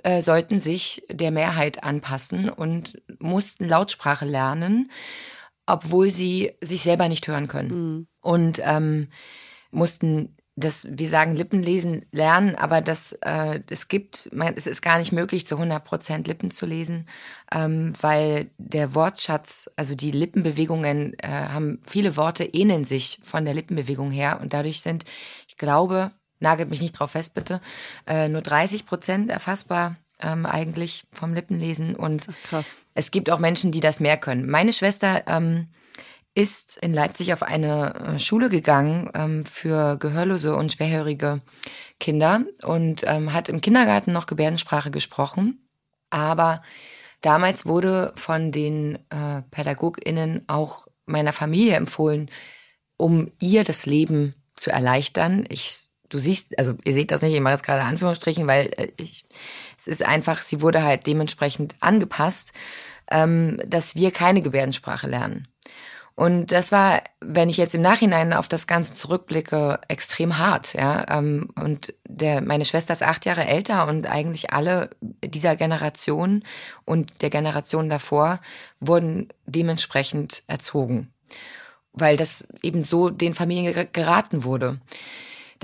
äh, 0.05 0.23
sollten 0.23 0.61
sich 0.61 1.03
der 1.11 1.33
Mehrheit 1.33 1.83
anpassen 1.83 2.49
und 2.49 3.03
mussten 3.19 3.69
Lautsprache 3.69 4.25
lernen, 4.25 4.89
obwohl 5.67 6.11
sie 6.11 6.53
sich 6.61 6.83
selber 6.83 7.09
nicht 7.09 7.27
hören 7.27 7.49
können. 7.49 7.71
Und 8.21 8.61
ähm, 8.65 9.09
mussten 9.71 10.37
das, 10.57 10.87
wir 10.89 11.09
sagen 11.09 11.35
Lippenlesen 11.35 12.07
lernen, 12.13 12.55
aber 12.55 12.81
das, 12.81 13.13
äh, 13.23 13.61
es 13.69 13.89
gibt, 13.89 14.31
man, 14.33 14.55
es 14.57 14.69
ist 14.69 14.83
gar 14.83 14.99
nicht 14.99 15.11
möglich, 15.11 15.47
zu 15.47 15.57
100 15.57 15.85
Prozent 15.85 16.29
Lippen 16.29 16.53
zu 16.53 16.65
lesen, 16.65 17.09
ähm, 17.53 17.93
weil 18.01 18.51
der 18.59 18.95
Wortschatz, 18.95 19.69
also 19.75 19.97
die 19.97 20.13
Lippenbewegungen 20.13 21.15
äh, 21.19 21.29
haben, 21.29 21.81
viele 21.87 22.17
Worte 22.17 22.45
ähneln 22.45 22.85
sich 22.85 23.19
von 23.25 23.45
der 23.45 23.55
Lippenbewegung 23.55 24.13
her 24.13 24.39
und 24.41 24.53
dadurch 24.53 24.81
sind, 24.81 25.05
ich 25.49 25.57
glaube, 25.57 26.13
nagelt 26.39 26.71
mich 26.71 26.81
nicht 26.81 26.99
drauf 26.99 27.13
fest 27.13 27.35
bitte, 27.35 27.61
äh, 28.07 28.29
nur 28.29 28.43
30 28.43 28.87
Prozent 28.87 29.31
erfassbar 29.31 29.97
ähm, 30.25 30.47
eigentlich 30.47 31.05
vom 31.13 31.35
Lippenlesen 31.35 31.95
und 31.95 32.29
Krass. 32.45 32.79
es 32.95 33.11
gibt 33.11 33.31
auch 33.31 33.39
Menschen, 33.39 33.71
die 33.71 33.81
das 33.81 34.01
mehr 34.01 34.17
können. 34.17 34.51
Meine 34.51 34.73
Schwester 34.73 35.23
ähm, 35.27 35.69
ist 36.35 36.77
in 36.79 36.93
Leipzig 36.93 37.33
auf 37.33 37.43
eine 37.43 37.95
äh, 37.95 38.19
Schule 38.19 38.49
gegangen 38.49 39.11
ähm, 39.15 39.45
für 39.45 39.97
gehörlose 39.99 40.57
und 40.57 40.73
schwerhörige 40.73 41.41
Kinder 42.01 42.45
und 42.63 43.03
ähm, 43.07 43.33
hat 43.33 43.49
im 43.49 43.61
Kindergarten 43.61 44.13
noch 44.13 44.27
Gebärdensprache 44.27 44.91
gesprochen. 44.91 45.69
Aber 46.11 46.63
damals 47.21 47.67
wurde 47.67 48.13
von 48.17 48.51
den 48.51 48.97
äh, 49.11 49.43
PädagogInnen 49.51 50.45
auch 50.49 50.87
meiner 51.07 51.33
Familie 51.33 51.75
empfohlen, 51.75 52.31
um 52.97 53.31
ihr 53.41 53.63
das 53.63 53.87
Leben 53.87 54.35
zu 54.55 54.71
erleichtern. 54.71 55.45
Ich, 55.49 55.89
du 56.15 56.19
siehst, 56.21 56.57
also 56.59 56.75
ihr 56.85 56.95
seht 56.95 57.11
das 57.11 57.23
nicht, 57.23 57.35
ich 57.35 57.41
mache 57.41 57.55
jetzt 57.55 57.65
gerade 57.65 57.83
Anführungsstrichen, 57.83 58.47
weil 58.47 58.71
äh, 58.77 58.89
ich, 58.97 59.25
es 59.77 59.89
ist 59.89 60.03
einfach, 60.03 60.41
sie 60.41 60.61
wurde 60.61 60.83
halt 60.83 61.07
dementsprechend 61.07 61.75
angepasst, 61.81 62.53
ähm, 63.11 63.61
dass 63.67 63.97
wir 63.97 64.13
keine 64.13 64.41
Gebärdensprache 64.41 65.09
lernen. 65.09 65.49
Und 66.17 66.53
das 66.53 66.71
war, 66.71 67.03
wenn 67.21 67.49
ich 67.49 67.57
jetzt 67.57 67.75
im 67.75 67.83
Nachhinein 67.83 68.33
auf 68.33 68.47
das 68.47 68.69
Ganze 68.69 68.95
zurückblicke, 68.95 69.81
extrem 69.89 70.39
hart. 70.39 70.73
Ja? 70.75 71.05
Ähm, 71.09 71.51
und 71.57 71.93
der, 72.07 72.41
meine 72.41 72.65
Schwester 72.65 72.93
ist 72.93 73.03
acht 73.03 73.27
Jahre 73.27 73.45
älter 73.45 73.89
und 73.89 74.07
eigentlich 74.07 74.53
alle 74.53 74.91
dieser 75.25 75.57
Generation 75.57 76.45
und 76.85 77.21
der 77.21 77.31
Generation 77.31 77.91
davor 77.91 78.39
wurden 78.79 79.31
dementsprechend 79.47 80.45
erzogen, 80.47 81.13
weil 81.93 82.17
das 82.17 82.47
eben 82.63 82.85
so 82.85 83.11
den 83.11 83.35
Familien 83.35 83.89
geraten 83.93 84.45
wurde. 84.45 84.79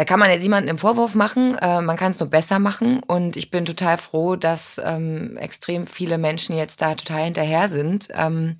Da 0.01 0.07
kann 0.07 0.19
man 0.19 0.31
jetzt 0.31 0.45
niemanden 0.45 0.71
im 0.71 0.79
Vorwurf 0.79 1.15
machen, 1.15 1.59
äh, 1.59 1.83
man 1.83 1.99
kann 1.99 2.13
es 2.13 2.21
nur 2.21 2.31
besser 2.31 2.59
machen. 2.59 3.03
Und 3.03 3.37
ich 3.37 3.51
bin 3.51 3.67
total 3.67 3.99
froh, 3.99 4.35
dass 4.35 4.81
ähm, 4.83 5.37
extrem 5.37 5.87
viele 5.87 6.17
Menschen 6.17 6.57
jetzt 6.57 6.81
da 6.81 6.95
total 6.95 7.25
hinterher 7.25 7.69
sind. 7.69 8.09
Ähm, 8.13 8.57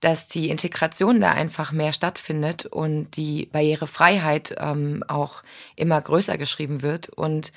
dass 0.00 0.26
die 0.26 0.50
Integration 0.50 1.20
da 1.20 1.30
einfach 1.30 1.70
mehr 1.70 1.92
stattfindet 1.92 2.66
und 2.66 3.12
die 3.12 3.46
Barrierefreiheit 3.52 4.56
ähm, 4.58 5.04
auch 5.06 5.44
immer 5.76 6.00
größer 6.00 6.38
geschrieben 6.38 6.82
wird. 6.82 7.08
Und 7.08 7.52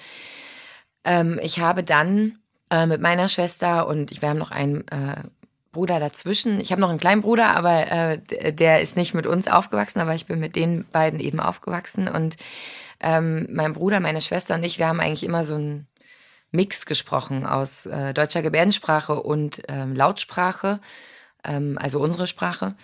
ähm, 1.03 1.39
ich 1.41 1.60
habe 1.60 1.84
dann 1.84 2.38
äh, 2.69 2.86
mit 2.86 3.01
meiner 3.01 3.30
Schwester 3.30 3.88
und 3.88 4.12
ich, 4.12 4.21
wir 4.21 4.30
haben 4.30 4.38
noch 4.38 4.51
einen 4.51 4.88
äh, 4.89 5.23
Bruder 5.71 5.99
dazwischen. 5.99 6.60
Ich 6.60 6.71
habe 6.71 6.82
noch 6.82 6.89
einen 6.89 6.99
kleinen 6.99 7.21
Bruder, 7.23 7.49
aber 7.56 7.91
äh, 7.91 8.53
der 8.53 8.82
ist 8.82 8.95
nicht 8.95 9.15
mit 9.15 9.25
uns 9.25 9.47
aufgewachsen, 9.47 10.01
aber 10.01 10.13
ich 10.13 10.27
bin 10.27 10.39
mit 10.39 10.56
den 10.56 10.86
beiden 10.91 11.19
eben 11.19 11.39
aufgewachsen. 11.39 12.08
Und 12.08 12.38
ähm, 12.99 13.47
mein 13.51 13.73
Bruder, 13.73 13.99
meine 13.99 14.21
Schwester 14.21 14.55
und 14.55 14.63
ich, 14.63 14.79
wir 14.79 14.88
haben 14.88 14.99
eigentlich 14.99 15.23
immer 15.23 15.43
so 15.43 15.55
einen 15.55 15.88
Mix 16.51 16.86
gesprochen 16.86 17.45
aus 17.45 17.86
äh, 17.86 18.13
deutscher 18.13 18.41
Gebärdensprache 18.41 19.21
und 19.21 19.62
ähm, 19.67 19.95
Lautsprache 19.95 20.79
ähm, 21.47 21.77
also 21.79 21.99
unsere 21.99 22.27
Sprache. 22.27 22.75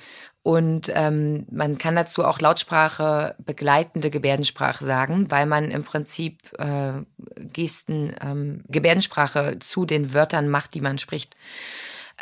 Und 0.42 0.92
ähm, 0.94 1.46
man 1.52 1.78
kann 1.78 1.96
dazu 1.96 2.26
auch 2.26 2.40
Lautsprache 2.40 3.36
begleitende 3.40 4.10
Gebärdensprache 4.10 4.84
sagen, 4.84 5.32
weil 5.32 5.46
man 5.46 5.72
im 5.72 5.84
Prinzip 5.84 6.40
äh, 6.58 6.94
Gesten, 7.36 8.16
ähm, 8.22 8.64
Gebärdensprache 8.68 9.60
zu 9.60 9.86
den 9.86 10.14
Wörtern 10.14 10.50
macht, 10.50 10.74
die 10.74 10.82
man 10.82 10.98
spricht. 10.98 11.38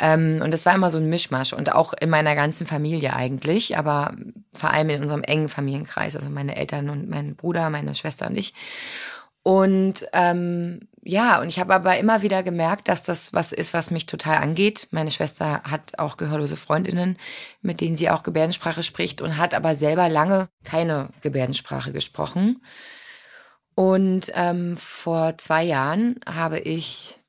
Ähm, 0.02 0.40
und 0.42 0.50
das 0.50 0.66
war 0.66 0.74
immer 0.74 0.90
so 0.90 0.98
ein 0.98 1.08
Mischmasch 1.08 1.52
und 1.52 1.70
auch 1.72 1.94
in 1.94 2.10
meiner 2.10 2.34
ganzen 2.34 2.66
Familie 2.66 3.14
eigentlich, 3.14 3.78
aber 3.78 4.16
vor 4.52 4.70
allem 4.70 4.90
in 4.90 5.00
unserem 5.00 5.22
engen 5.22 5.48
Familienkreis, 5.48 6.16
also 6.16 6.28
meine 6.28 6.56
Eltern 6.56 6.90
und 6.90 7.08
mein 7.08 7.36
Bruder, 7.36 7.70
meine 7.70 7.94
Schwester 7.94 8.26
und 8.26 8.36
ich. 8.36 8.52
Und 9.44 10.04
ähm, 10.12 10.80
ja, 11.04 11.40
und 11.40 11.48
ich 11.48 11.60
habe 11.60 11.72
aber 11.74 11.98
immer 11.98 12.22
wieder 12.22 12.42
gemerkt, 12.42 12.88
dass 12.88 13.04
das 13.04 13.32
was 13.32 13.52
ist, 13.52 13.74
was 13.74 13.92
mich 13.92 14.06
total 14.06 14.38
angeht. 14.38 14.88
Meine 14.90 15.12
Schwester 15.12 15.62
hat 15.62 15.98
auch 16.00 16.16
gehörlose 16.16 16.56
Freundinnen, 16.56 17.16
mit 17.60 17.80
denen 17.80 17.94
sie 17.94 18.10
auch 18.10 18.24
Gebärdensprache 18.24 18.82
spricht 18.82 19.20
und 19.20 19.38
hat 19.38 19.54
aber 19.54 19.76
selber 19.76 20.08
lange 20.08 20.48
keine 20.64 21.10
Gebärdensprache 21.20 21.92
gesprochen. 21.92 22.60
Und 23.76 24.32
ähm, 24.34 24.76
vor 24.76 25.38
zwei 25.38 25.62
Jahren 25.62 26.18
habe 26.26 26.58
ich, 26.58 27.20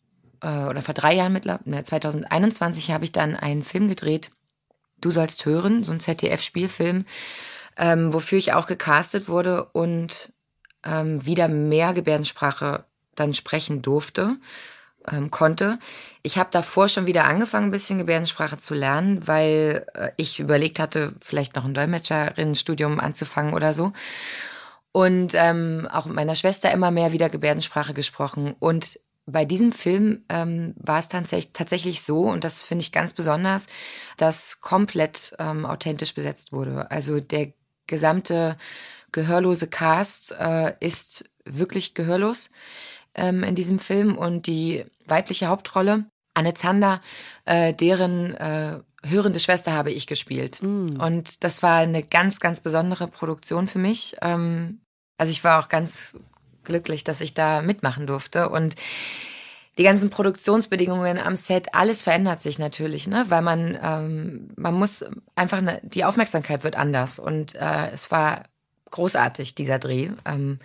äh, 0.44 0.66
oder 0.66 0.82
vor 0.82 0.94
drei 0.94 1.16
Jahren 1.16 1.34
mittlerweile, 1.34 1.84
2021 1.84 2.92
habe 2.92 3.06
ich 3.06 3.12
dann 3.12 3.36
einen 3.36 3.64
Film 3.64 3.88
gedreht, 3.88 4.30
Du 5.04 5.12
sollst 5.12 5.46
hören, 5.46 5.84
so 5.84 5.92
ein 5.92 6.00
ZDF-Spielfilm, 6.00 7.06
ähm, 7.78 8.14
wofür 8.14 8.38
ich 8.38 8.54
auch 8.54 8.68
gecastet 8.68 9.28
wurde 9.28 9.66
und 9.66 10.32
ähm, 10.86 11.26
wieder 11.26 11.50
mehr 11.50 11.94
Gebärdensprache 11.94 12.86
dann 13.14 13.34
sprechen 13.34 13.82
durfte, 13.82 14.38
ähm, 15.12 15.30
konnte. 15.30 15.78
Ich 16.22 16.38
habe 16.38 16.50
davor 16.52 16.88
schon 16.88 17.06
wieder 17.06 17.26
angefangen, 17.26 17.68
ein 17.68 17.72
bisschen 17.72 17.98
Gebärdensprache 17.98 18.58
zu 18.60 18.74
lernen, 18.74 19.28
weil 19.28 19.86
äh, 19.94 20.12
ich 20.16 20.40
überlegt 20.40 20.80
hatte, 20.80 21.14
vielleicht 21.20 21.58
noch 21.58 21.66
ein 21.66 21.74
Dolmetscherinnenstudium 21.74 23.02
anzufangen 23.02 23.54
oder 23.54 23.74
so. 23.74 23.92
Und 24.94 25.34
ähm, 25.36 25.86
auch 25.92 26.06
mit 26.06 26.16
meiner 26.16 26.36
Schwester 26.36 26.72
immer 26.72 26.92
mehr 26.92 27.12
wieder 27.12 27.30
Gebärdensprache 27.30 27.94
gesprochen. 27.94 28.56
Und 28.58 29.00
bei 29.26 29.46
diesem 29.46 29.72
Film 29.72 30.24
ähm, 30.30 30.74
war 30.78 31.00
es 31.00 31.08
tatsächlich, 31.08 31.54
tatsächlich 31.54 32.04
so, 32.04 32.24
und 32.24 32.44
das 32.44 32.62
finde 32.62 32.82
ich 32.82 32.92
ganz 32.92 33.14
besonders, 33.14 33.68
dass 34.18 34.60
komplett 34.60 35.36
ähm, 35.40 35.66
authentisch 35.66 36.14
besetzt 36.14 36.52
wurde. 36.52 36.92
Also 36.92 37.20
der 37.20 37.54
gesamte 37.88 38.58
gehörlose 39.12 39.68
Cast 39.68 40.36
äh, 40.38 40.74
ist 40.80 41.24
wirklich 41.46 41.94
gehörlos 41.94 42.50
ähm, 43.16 43.44
in 43.44 43.56
diesem 43.56 43.80
Film 43.80 44.18
und 44.18 44.48
die 44.48 44.86
weibliche 45.06 45.48
Hauptrolle, 45.48 46.06
Anne 46.34 46.54
Zander, 46.54 47.00
äh, 47.46 47.74
deren 47.74 48.34
äh, 48.34 48.80
hörende 49.06 49.40
Schwester 49.40 49.74
habe 49.74 49.92
ich 49.92 50.08
gespielt. 50.08 50.62
Mm. 50.62 51.00
Und 51.00 51.44
das 51.44 51.62
war 51.62 51.78
eine 51.78 52.04
ganz, 52.04 52.40
ganz 52.40 52.62
besondere 52.62 53.08
Produktion 53.08 53.68
für 53.68 53.80
mich. 53.80 54.16
Ähm, 54.22 54.82
also 55.18 55.32
ich 55.32 55.44
war 55.44 55.64
auch 55.64 55.70
ganz 55.70 56.18
glücklich, 56.64 57.04
dass 57.04 57.22
ich 57.22 57.34
da 57.34 57.62
mitmachen 57.62 58.08
durfte 58.08 58.50
und 58.50 58.76
die 59.78 59.84
ganzen 59.84 60.10
Produktionsbedingungen 60.10 61.18
am 61.18 61.36
Set, 61.36 61.74
alles 61.74 62.04
verändert 62.04 62.40
sich 62.40 62.60
natürlich, 62.60 63.08
ne? 63.08 63.26
Weil 63.30 63.42
man, 63.42 63.78
ähm, 63.82 64.50
man 64.56 64.76
muss 64.76 65.04
einfach, 65.36 65.58
eine, 65.58 65.82
die 65.84 66.06
Aufmerksamkeit 66.06 66.64
wird 66.64 66.76
anders. 66.76 67.18
Und 67.18 67.56
äh, 67.56 67.90
es 67.92 68.12
war 68.12 68.44
großartig, 68.92 69.56
dieser 69.56 69.80
Dreh. 69.80 70.12
Ähm, 70.26 70.60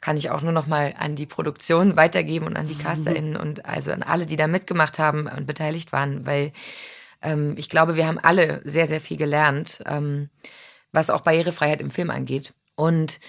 kann 0.00 0.16
ich 0.16 0.30
auch 0.30 0.42
nur 0.42 0.52
noch 0.52 0.66
mal 0.66 0.94
an 0.98 1.14
die 1.14 1.26
Produktion 1.26 1.96
weitergeben 1.96 2.46
und 2.46 2.56
an 2.56 2.66
die 2.66 2.76
CasterInnen 2.76 3.36
und 3.36 3.64
also 3.66 3.92
an 3.92 4.02
alle, 4.02 4.26
die 4.26 4.36
da 4.36 4.48
mitgemacht 4.48 4.98
haben 4.98 5.28
und 5.28 5.46
beteiligt 5.46 5.92
waren, 5.92 6.26
weil 6.26 6.52
ähm, 7.22 7.54
ich 7.56 7.68
glaube, 7.68 7.94
wir 7.94 8.06
haben 8.06 8.18
alle 8.18 8.60
sehr, 8.64 8.88
sehr 8.88 9.00
viel 9.00 9.16
gelernt, 9.16 9.82
ähm, 9.86 10.28
was 10.90 11.08
auch 11.08 11.20
Barrierefreiheit 11.20 11.80
im 11.80 11.92
Film 11.92 12.10
angeht. 12.10 12.52
Und 12.74 13.20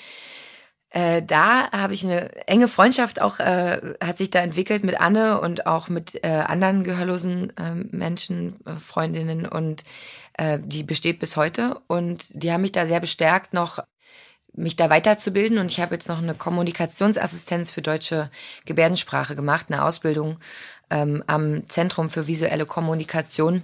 äh, 0.93 1.23
da 1.23 1.71
habe 1.71 1.95
ich 1.95 2.05
eine 2.05 2.31
enge 2.47 2.67
Freundschaft 2.67 3.19
auch, 3.19 3.39
äh, 3.39 3.95
hat 4.01 4.19
sich 4.19 4.29
da 4.29 4.39
entwickelt 4.39 4.83
mit 4.83 5.01
Anne 5.01 5.41
und 5.41 5.65
auch 5.65 5.89
mit 5.89 6.23
äh, 6.23 6.27
anderen 6.27 6.83
gehörlosen 6.83 7.51
ähm, 7.57 7.89
Menschen, 7.91 8.63
äh, 8.65 8.75
Freundinnen 8.75 9.47
und 9.47 9.83
äh, 10.37 10.59
die 10.63 10.83
besteht 10.83 11.17
bis 11.17 11.35
heute. 11.35 11.81
Und 11.87 12.27
die 12.35 12.51
haben 12.51 12.61
mich 12.61 12.73
da 12.73 12.85
sehr 12.85 12.99
bestärkt, 12.99 13.53
noch 13.53 13.79
mich 14.55 14.75
da 14.75 14.91
weiterzubilden 14.91 15.57
und 15.57 15.71
ich 15.71 15.79
habe 15.79 15.95
jetzt 15.95 16.07
noch 16.07 16.19
eine 16.19 16.35
Kommunikationsassistenz 16.35 17.71
für 17.71 17.81
deutsche 17.81 18.29
Gebärdensprache 18.65 19.35
gemacht, 19.35 19.65
eine 19.69 19.83
Ausbildung 19.83 20.37
ähm, 20.91 21.23
am 21.25 21.67
Zentrum 21.69 22.11
für 22.11 22.27
visuelle 22.27 22.67
Kommunikation 22.67 23.63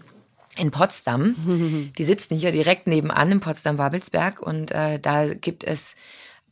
in 0.57 0.71
Potsdam. 0.71 1.91
Die 1.95 2.03
sitzen 2.03 2.35
hier 2.35 2.51
direkt 2.51 2.87
nebenan 2.87 3.33
in 3.33 3.39
Potsdam-Babelsberg 3.39 4.41
und 4.41 4.71
äh, 4.71 4.97
da 4.99 5.31
gibt 5.31 5.63
es, 5.63 5.95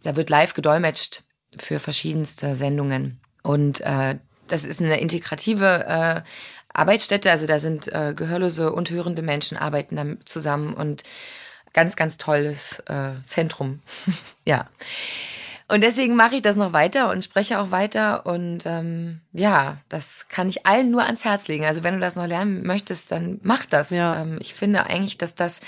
da 0.03 0.15
wird 0.15 0.29
live 0.29 0.53
gedolmetscht 0.53 1.23
für 1.57 1.79
verschiedenste 1.79 2.55
Sendungen 2.55 3.19
und 3.43 3.81
äh, 3.81 4.17
das 4.47 4.65
ist 4.65 4.81
eine 4.81 4.99
integrative 4.99 5.85
äh, 5.87 6.21
Arbeitsstätte, 6.73 7.31
also 7.31 7.45
da 7.45 7.59
sind 7.59 7.87
äh, 7.87 8.13
gehörlose 8.15 8.71
und 8.71 8.89
hörende 8.89 9.21
Menschen 9.21 9.57
arbeiten 9.57 9.95
da 9.95 10.05
zusammen 10.25 10.73
und 10.73 11.03
ganz, 11.73 11.95
ganz 11.95 12.17
tolles 12.17 12.79
äh, 12.87 13.13
Zentrum. 13.25 13.81
ja. 14.45 14.67
Und 15.69 15.81
deswegen 15.81 16.15
mache 16.15 16.35
ich 16.35 16.41
das 16.41 16.55
noch 16.55 16.71
weiter 16.71 17.09
und 17.09 17.23
spreche 17.23 17.59
auch 17.59 17.71
weiter. 17.71 18.25
Und 18.25 18.65
ähm, 18.65 19.19
ja, 19.33 19.77
das 19.89 20.29
kann 20.29 20.47
ich 20.47 20.65
allen 20.65 20.91
nur 20.91 21.03
ans 21.03 21.25
Herz 21.25 21.47
legen. 21.49 21.65
Also 21.65 21.83
wenn 21.83 21.95
du 21.95 21.99
das 21.99 22.15
noch 22.15 22.25
lernen 22.25 22.65
möchtest, 22.65 23.11
dann 23.11 23.39
mach 23.43 23.65
das. 23.65 23.89
Ja. 23.89 24.21
Ähm, 24.21 24.37
ich 24.39 24.53
finde 24.53 24.85
eigentlich, 24.85 25.17
dass 25.17 25.35
das, 25.35 25.59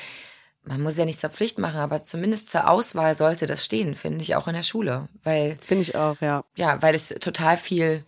man 0.64 0.82
muss 0.82 0.98
ja 0.98 1.06
nicht 1.06 1.20
zur 1.20 1.30
Pflicht 1.30 1.58
machen, 1.58 1.80
aber 1.80 2.04
zumindest 2.04 2.52
zur 2.52 2.70
Auswahl 2.70 3.16
sollte 3.16 3.46
das 3.46 3.66
stehen, 3.66 3.96
finde 3.96 4.22
ich 4.22 4.36
auch 4.36 4.48
in 4.48 4.54
der 4.54 4.64
Schule. 4.64 5.08
Weil 5.24 5.58
finde 5.62 5.84
ich 5.84 5.96
auch, 5.96 6.20
ja. 6.22 6.44
Ja, 6.58 6.82
weil 6.82 6.96
es 6.96 7.10
total 7.10 7.58
viel 7.58 8.04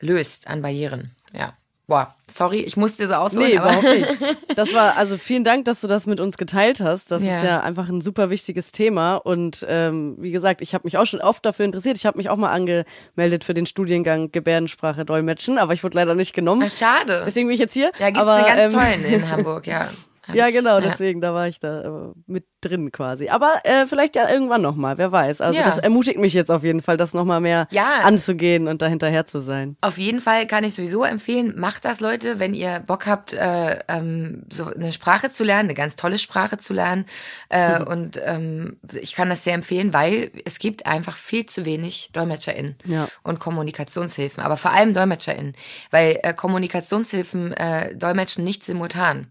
löst 0.00 0.46
an 0.48 0.62
Barrieren. 0.62 1.14
Ja. 1.32 1.54
Boah, 1.88 2.14
sorry, 2.32 2.60
ich 2.60 2.76
musste 2.76 3.02
dir 3.02 3.08
so 3.08 3.14
ausholen. 3.14 3.48
Nee, 3.48 3.56
überhaupt 3.56 3.82
nicht. 3.82 4.16
Das 4.54 4.72
war, 4.72 4.96
also 4.96 5.18
vielen 5.18 5.44
Dank, 5.44 5.64
dass 5.64 5.80
du 5.80 5.86
das 5.86 6.06
mit 6.06 6.20
uns 6.20 6.36
geteilt 6.36 6.80
hast. 6.80 7.10
Das 7.10 7.24
ja. 7.24 7.36
ist 7.36 7.44
ja 7.44 7.60
einfach 7.60 7.88
ein 7.88 8.00
super 8.00 8.30
wichtiges 8.30 8.70
Thema. 8.70 9.16
Und 9.16 9.66
ähm, 9.68 10.16
wie 10.18 10.30
gesagt, 10.30 10.62
ich 10.62 10.74
habe 10.74 10.84
mich 10.84 10.96
auch 10.96 11.06
schon 11.06 11.20
oft 11.20 11.44
dafür 11.44 11.64
interessiert. 11.64 11.96
Ich 11.96 12.06
habe 12.06 12.18
mich 12.18 12.30
auch 12.30 12.36
mal 12.36 12.52
angemeldet 12.52 13.44
für 13.44 13.54
den 13.54 13.66
Studiengang 13.66 14.30
Gebärdensprache 14.30 15.04
Dolmetschen, 15.04 15.58
aber 15.58 15.72
ich 15.72 15.82
wurde 15.82 15.96
leider 15.96 16.14
nicht 16.14 16.34
genommen. 16.34 16.62
Ach, 16.66 16.70
schade. 16.70 17.24
Deswegen 17.26 17.48
bin 17.48 17.54
ich 17.54 17.60
jetzt 17.60 17.74
hier. 17.74 17.90
Ja, 17.98 18.10
gibt 18.10 18.24
es 18.24 18.28
einen 18.28 18.46
ganz 18.46 18.72
ähm, 18.72 18.80
tollen 18.80 19.04
in 19.04 19.28
Hamburg, 19.30 19.66
ja. 19.66 19.88
Ja, 20.32 20.50
genau, 20.50 20.80
deswegen, 20.80 21.20
da 21.20 21.34
war 21.34 21.48
ich 21.48 21.58
da 21.58 21.82
äh, 21.82 22.12
mit 22.26 22.44
drin 22.60 22.92
quasi. 22.92 23.28
Aber 23.28 23.60
äh, 23.64 23.86
vielleicht 23.86 24.16
ja 24.16 24.28
irgendwann 24.28 24.62
nochmal, 24.62 24.98
wer 24.98 25.10
weiß. 25.10 25.40
Also 25.40 25.58
ja. 25.58 25.66
das 25.66 25.78
ermutigt 25.78 26.18
mich 26.18 26.32
jetzt 26.32 26.50
auf 26.50 26.62
jeden 26.62 26.80
Fall, 26.80 26.96
das 26.96 27.12
nochmal 27.12 27.40
mehr 27.40 27.66
ja. 27.70 28.00
anzugehen 28.02 28.68
und 28.68 28.82
dahinterher 28.82 29.26
zu 29.26 29.40
sein. 29.40 29.76
Auf 29.80 29.98
jeden 29.98 30.20
Fall 30.20 30.46
kann 30.46 30.64
ich 30.64 30.74
sowieso 30.74 31.04
empfehlen, 31.04 31.54
macht 31.58 31.84
das, 31.84 32.00
Leute, 32.00 32.38
wenn 32.38 32.54
ihr 32.54 32.80
Bock 32.80 33.06
habt, 33.06 33.32
äh, 33.32 33.80
ähm, 33.88 34.44
so 34.50 34.66
eine 34.66 34.92
Sprache 34.92 35.30
zu 35.30 35.44
lernen, 35.44 35.68
eine 35.68 35.74
ganz 35.74 35.96
tolle 35.96 36.18
Sprache 36.18 36.58
zu 36.58 36.72
lernen. 36.72 37.06
Äh, 37.48 37.80
mhm. 37.80 37.86
Und 37.86 38.20
ähm, 38.24 38.78
ich 38.92 39.14
kann 39.14 39.28
das 39.28 39.44
sehr 39.44 39.54
empfehlen, 39.54 39.92
weil 39.92 40.30
es 40.44 40.58
gibt 40.58 40.86
einfach 40.86 41.16
viel 41.16 41.46
zu 41.46 41.64
wenig 41.64 42.10
DolmetscherInnen 42.12 42.76
ja. 42.84 43.08
und 43.22 43.40
Kommunikationshilfen, 43.40 44.42
aber 44.42 44.56
vor 44.56 44.70
allem 44.70 44.94
DolmetscherInnen, 44.94 45.54
weil 45.90 46.20
äh, 46.22 46.32
Kommunikationshilfen 46.32 47.52
äh, 47.52 47.96
dolmetschen 47.96 48.44
nicht 48.44 48.64
simultan. 48.64 49.26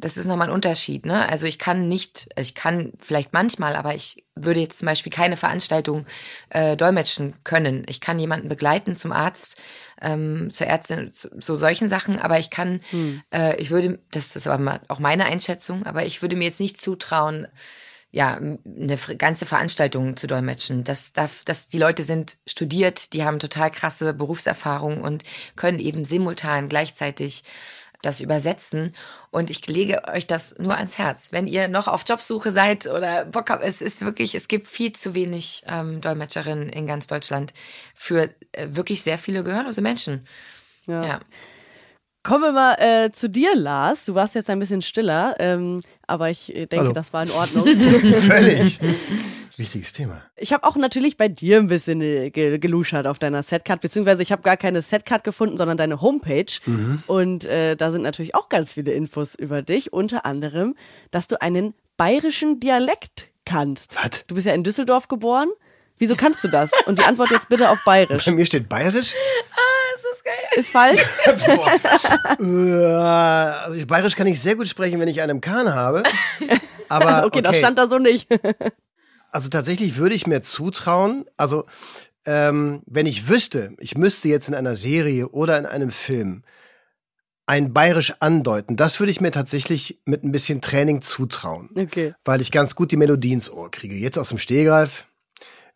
Das 0.00 0.16
ist 0.16 0.26
nochmal 0.26 0.48
ein 0.48 0.54
Unterschied, 0.54 1.06
ne? 1.06 1.28
Also 1.28 1.46
ich 1.46 1.58
kann 1.58 1.88
nicht, 1.88 2.28
also 2.36 2.48
ich 2.48 2.54
kann 2.54 2.92
vielleicht 2.98 3.32
manchmal, 3.32 3.76
aber 3.76 3.94
ich 3.94 4.24
würde 4.34 4.60
jetzt 4.60 4.78
zum 4.78 4.86
Beispiel 4.86 5.12
keine 5.12 5.36
Veranstaltung 5.36 6.06
äh, 6.48 6.76
dolmetschen 6.76 7.34
können. 7.44 7.84
Ich 7.88 8.00
kann 8.00 8.18
jemanden 8.18 8.48
begleiten 8.48 8.96
zum 8.96 9.12
Arzt, 9.12 9.56
ähm, 10.00 10.50
zur 10.50 10.66
Ärztin, 10.66 11.12
zu, 11.12 11.28
so 11.38 11.56
solchen 11.56 11.88
Sachen, 11.88 12.18
aber 12.18 12.38
ich 12.38 12.50
kann, 12.50 12.80
hm. 12.90 13.22
äh, 13.32 13.56
ich 13.56 13.70
würde, 13.70 13.98
das 14.10 14.34
ist 14.34 14.46
aber 14.46 14.80
auch 14.88 14.98
meine 14.98 15.26
Einschätzung, 15.26 15.84
aber 15.86 16.06
ich 16.06 16.22
würde 16.22 16.36
mir 16.36 16.44
jetzt 16.44 16.60
nicht 16.60 16.80
zutrauen, 16.80 17.46
ja, 18.12 18.36
eine 18.36 18.96
ganze 19.18 19.46
Veranstaltung 19.46 20.16
zu 20.16 20.26
dolmetschen. 20.26 20.82
Das 20.82 21.12
darf, 21.12 21.44
das, 21.44 21.68
die 21.68 21.78
Leute 21.78 22.02
sind 22.02 22.38
studiert, 22.44 23.12
die 23.12 23.24
haben 23.24 23.38
total 23.38 23.70
krasse 23.70 24.14
Berufserfahrung 24.14 25.00
und 25.02 25.22
können 25.54 25.78
eben 25.78 26.04
simultan 26.04 26.68
gleichzeitig 26.68 27.44
das 28.02 28.20
übersetzen. 28.20 28.94
Und 29.30 29.50
ich 29.50 29.66
lege 29.66 30.02
euch 30.08 30.26
das 30.26 30.56
nur 30.58 30.76
ans 30.76 30.98
Herz. 30.98 31.32
Wenn 31.32 31.46
ihr 31.46 31.68
noch 31.68 31.88
auf 31.88 32.04
Jobsuche 32.06 32.50
seid 32.50 32.86
oder 32.86 33.26
Bock 33.26 33.50
habt, 33.50 33.62
es 33.62 33.80
ist 33.80 34.04
wirklich, 34.04 34.34
es 34.34 34.48
gibt 34.48 34.66
viel 34.66 34.92
zu 34.92 35.14
wenig 35.14 35.62
ähm, 35.66 36.00
Dolmetscherinnen 36.00 36.68
in 36.68 36.86
ganz 36.86 37.06
Deutschland 37.06 37.52
für 37.94 38.30
äh, 38.52 38.68
wirklich 38.70 39.02
sehr 39.02 39.18
viele 39.18 39.44
gehörlose 39.44 39.80
Menschen. 39.80 40.26
ja. 40.86 41.04
ja. 41.04 41.20
Kommen 42.22 42.42
wir 42.42 42.52
mal 42.52 42.74
äh, 42.74 43.10
zu 43.12 43.30
dir, 43.30 43.56
Lars. 43.56 44.04
Du 44.04 44.14
warst 44.14 44.34
jetzt 44.34 44.50
ein 44.50 44.58
bisschen 44.58 44.82
stiller, 44.82 45.36
ähm, 45.38 45.80
aber 46.06 46.28
ich 46.28 46.54
äh, 46.54 46.66
denke, 46.66 46.84
Hallo. 46.84 46.92
das 46.92 47.14
war 47.14 47.22
in 47.22 47.30
Ordnung. 47.30 47.66
Völlig. 48.20 48.78
Wichtiges 49.60 49.92
Thema. 49.92 50.22
Ich 50.36 50.52
habe 50.54 50.64
auch 50.64 50.74
natürlich 50.74 51.18
bei 51.18 51.28
dir 51.28 51.58
ein 51.58 51.68
bisschen 51.68 52.00
äh, 52.00 52.30
geluschert 52.30 53.06
auf 53.06 53.18
deiner 53.18 53.42
Setcard, 53.42 53.82
beziehungsweise 53.82 54.22
ich 54.22 54.32
habe 54.32 54.40
gar 54.40 54.56
keine 54.56 54.80
Setcard 54.80 55.22
gefunden, 55.22 55.58
sondern 55.58 55.76
deine 55.76 56.00
Homepage. 56.00 56.46
Mhm. 56.64 57.02
Und 57.06 57.44
äh, 57.44 57.76
da 57.76 57.90
sind 57.90 58.00
natürlich 58.00 58.34
auch 58.34 58.48
ganz 58.48 58.72
viele 58.72 58.92
Infos 58.92 59.34
über 59.34 59.60
dich, 59.60 59.92
unter 59.92 60.24
anderem, 60.24 60.74
dass 61.10 61.28
du 61.28 61.40
einen 61.42 61.74
bayerischen 61.98 62.58
Dialekt 62.58 63.32
kannst. 63.44 63.96
Was? 63.96 64.26
Du 64.26 64.34
bist 64.34 64.46
ja 64.46 64.54
in 64.54 64.64
Düsseldorf 64.64 65.08
geboren. 65.08 65.50
Wieso 65.98 66.14
kannst 66.14 66.42
du 66.42 66.48
das? 66.48 66.70
Und 66.86 66.98
die 66.98 67.04
Antwort 67.04 67.30
jetzt 67.30 67.50
bitte 67.50 67.68
auf 67.68 67.84
bayerisch. 67.84 68.24
Bei 68.24 68.32
mir 68.32 68.46
steht 68.46 68.66
bayerisch. 68.66 69.12
Ah, 69.52 69.94
ist 69.94 70.04
das 70.10 70.24
geil. 70.24 70.34
Ist 70.56 70.70
falsch? 70.70 71.02
Äh, 72.40 72.94
also 72.94 73.86
bayerisch 73.86 74.16
kann 74.16 74.26
ich 74.26 74.40
sehr 74.40 74.56
gut 74.56 74.66
sprechen, 74.66 74.98
wenn 74.98 75.08
ich 75.08 75.20
einen 75.20 75.42
Kahn 75.42 75.74
habe. 75.74 76.02
Aber, 76.88 77.26
okay, 77.26 77.26
okay, 77.26 77.42
das 77.42 77.58
stand 77.58 77.78
da 77.78 77.86
so 77.86 77.98
nicht. 77.98 78.26
Also 79.30 79.48
tatsächlich 79.48 79.96
würde 79.96 80.14
ich 80.14 80.26
mir 80.26 80.42
zutrauen, 80.42 81.24
also 81.36 81.66
ähm, 82.26 82.82
wenn 82.86 83.06
ich 83.06 83.28
wüsste, 83.28 83.74
ich 83.78 83.96
müsste 83.96 84.28
jetzt 84.28 84.48
in 84.48 84.54
einer 84.54 84.76
Serie 84.76 85.28
oder 85.28 85.58
in 85.58 85.66
einem 85.66 85.90
Film 85.90 86.42
ein 87.46 87.72
bayerisch 87.72 88.12
andeuten, 88.20 88.76
das 88.76 89.00
würde 89.00 89.10
ich 89.10 89.20
mir 89.20 89.32
tatsächlich 89.32 90.00
mit 90.04 90.22
ein 90.22 90.30
bisschen 90.30 90.60
Training 90.60 91.00
zutrauen. 91.00 91.70
Okay. 91.76 92.14
Weil 92.24 92.40
ich 92.40 92.52
ganz 92.52 92.74
gut 92.76 92.92
die 92.92 92.96
Melodie 92.96 93.32
ins 93.32 93.50
Ohr 93.50 93.70
kriege. 93.70 93.96
Jetzt 93.96 94.18
aus 94.18 94.28
dem 94.28 94.38
Stehgreif 94.38 95.06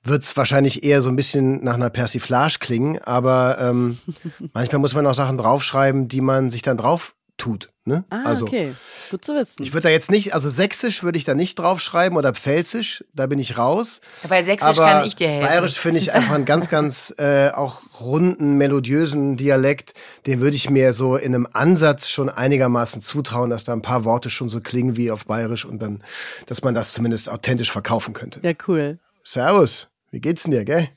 wird 0.04 0.22
es 0.22 0.36
wahrscheinlich 0.36 0.84
eher 0.84 1.02
so 1.02 1.08
ein 1.08 1.16
bisschen 1.16 1.64
nach 1.64 1.74
einer 1.74 1.90
Persiflage 1.90 2.58
klingen, 2.60 3.00
aber 3.00 3.58
ähm, 3.58 3.98
manchmal 4.52 4.80
muss 4.80 4.94
man 4.94 5.06
auch 5.06 5.14
Sachen 5.14 5.38
draufschreiben, 5.38 6.08
die 6.08 6.20
man 6.20 6.50
sich 6.50 6.62
dann 6.62 6.76
drauf 6.76 7.16
tut. 7.38 7.70
Ne? 7.86 8.02
Ah, 8.08 8.22
also, 8.24 8.46
okay. 8.46 8.74
Gut 9.10 9.26
zu 9.26 9.34
wissen. 9.34 9.62
Ich 9.62 9.74
würde 9.74 9.82
da 9.82 9.88
jetzt 9.90 10.10
nicht, 10.10 10.32
also 10.32 10.48
Sächsisch 10.48 11.02
würde 11.02 11.18
ich 11.18 11.24
da 11.24 11.34
nicht 11.34 11.58
draufschreiben 11.58 12.16
oder 12.16 12.32
Pfälzisch, 12.32 13.04
da 13.12 13.26
bin 13.26 13.38
ich 13.38 13.58
raus. 13.58 14.00
Bei 14.26 14.42
Sächsisch 14.42 14.78
Aber 14.78 14.90
kann 14.90 15.04
ich 15.04 15.16
dir 15.16 15.28
helfen. 15.28 15.48
Bayerisch 15.48 15.78
finde 15.78 16.00
ich 16.00 16.12
einfach 16.14 16.34
einen 16.34 16.46
ganz, 16.46 16.70
ganz 16.70 17.14
äh, 17.18 17.50
auch 17.50 17.82
runden, 18.00 18.56
melodiösen 18.56 19.36
Dialekt. 19.36 19.92
Den 20.26 20.40
würde 20.40 20.56
ich 20.56 20.70
mir 20.70 20.94
so 20.94 21.16
in 21.16 21.34
einem 21.34 21.46
Ansatz 21.52 22.08
schon 22.08 22.30
einigermaßen 22.30 23.02
zutrauen, 23.02 23.50
dass 23.50 23.64
da 23.64 23.74
ein 23.74 23.82
paar 23.82 24.04
Worte 24.04 24.30
schon 24.30 24.48
so 24.48 24.60
klingen 24.60 24.96
wie 24.96 25.10
auf 25.10 25.26
Bayerisch 25.26 25.66
und 25.66 25.82
dann, 25.82 26.02
dass 26.46 26.62
man 26.62 26.74
das 26.74 26.94
zumindest 26.94 27.28
authentisch 27.28 27.70
verkaufen 27.70 28.14
könnte. 28.14 28.40
Ja, 28.42 28.52
cool. 28.66 28.98
Servus, 29.22 29.88
wie 30.10 30.20
geht's 30.20 30.44
denn 30.44 30.52
dir, 30.52 30.64
gell? 30.64 30.88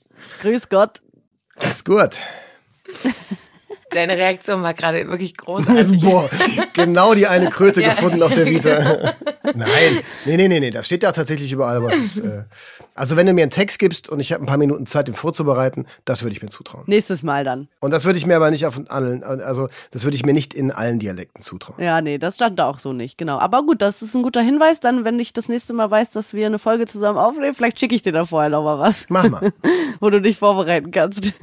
Grüß 0.41 0.69
Gott. 0.69 1.01
Alles 1.57 1.83
gut. 1.83 2.15
Deine 3.97 4.15
Reaktion 4.15 4.61
war 4.61 4.75
gerade 4.75 5.07
wirklich 5.07 5.35
großartig. 5.35 6.01
Boah, 6.03 6.29
genau 6.73 7.15
die 7.15 7.25
eine 7.25 7.49
Kröte 7.49 7.81
ja. 7.81 7.89
gefunden 7.89 8.21
auf 8.21 8.31
der 8.31 8.45
Vita. 8.45 9.15
Nein, 9.43 10.03
nee, 10.25 10.37
nee, 10.37 10.47
nee, 10.47 10.59
nee, 10.59 10.69
das 10.69 10.85
steht 10.85 11.01
ja 11.01 11.11
tatsächlich 11.11 11.51
überall. 11.51 11.77
Aber, 11.77 11.91
äh, 11.91 12.43
also 12.93 13.17
wenn 13.17 13.25
du 13.25 13.33
mir 13.33 13.41
einen 13.41 13.49
Text 13.49 13.79
gibst 13.79 14.07
und 14.07 14.19
ich 14.19 14.33
habe 14.33 14.43
ein 14.43 14.45
paar 14.45 14.57
Minuten 14.57 14.85
Zeit, 14.85 15.07
den 15.07 15.15
vorzubereiten, 15.15 15.87
das 16.05 16.21
würde 16.21 16.35
ich 16.35 16.43
mir 16.43 16.49
zutrauen. 16.49 16.83
Nächstes 16.85 17.23
Mal 17.23 17.43
dann. 17.43 17.69
Und 17.79 17.89
das 17.89 18.05
würde 18.05 18.19
ich 18.19 18.27
mir 18.27 18.35
aber 18.35 18.51
nicht 18.51 18.67
auf 18.67 18.79
allen, 18.89 19.23
also 19.23 19.67
das 19.89 20.03
würde 20.03 20.15
ich 20.15 20.23
mir 20.23 20.33
nicht 20.33 20.53
in 20.53 20.71
allen 20.71 20.99
Dialekten 20.99 21.41
zutrauen. 21.41 21.83
Ja, 21.83 21.99
nee, 21.99 22.19
das 22.19 22.35
stand 22.35 22.59
da 22.59 22.67
auch 22.67 22.77
so 22.77 22.93
nicht, 22.93 23.17
genau. 23.17 23.39
Aber 23.39 23.63
gut, 23.63 23.81
das 23.81 24.03
ist 24.03 24.13
ein 24.13 24.21
guter 24.21 24.41
Hinweis. 24.41 24.79
Dann, 24.79 25.05
wenn 25.05 25.19
ich 25.19 25.33
das 25.33 25.49
nächste 25.49 25.73
Mal 25.73 25.89
weiß, 25.89 26.11
dass 26.11 26.35
wir 26.35 26.45
eine 26.45 26.59
Folge 26.59 26.85
zusammen 26.85 27.17
aufnehmen, 27.17 27.55
vielleicht 27.55 27.79
schicke 27.79 27.95
ich 27.95 28.03
dir 28.03 28.11
da 28.11 28.25
vorher 28.25 28.51
noch 28.51 28.63
mal 28.63 28.77
was. 28.77 29.09
Mach 29.09 29.27
mal. 29.27 29.51
Wo 29.99 30.11
du 30.11 30.21
dich 30.21 30.37
vorbereiten 30.37 30.91
kannst. 30.91 31.33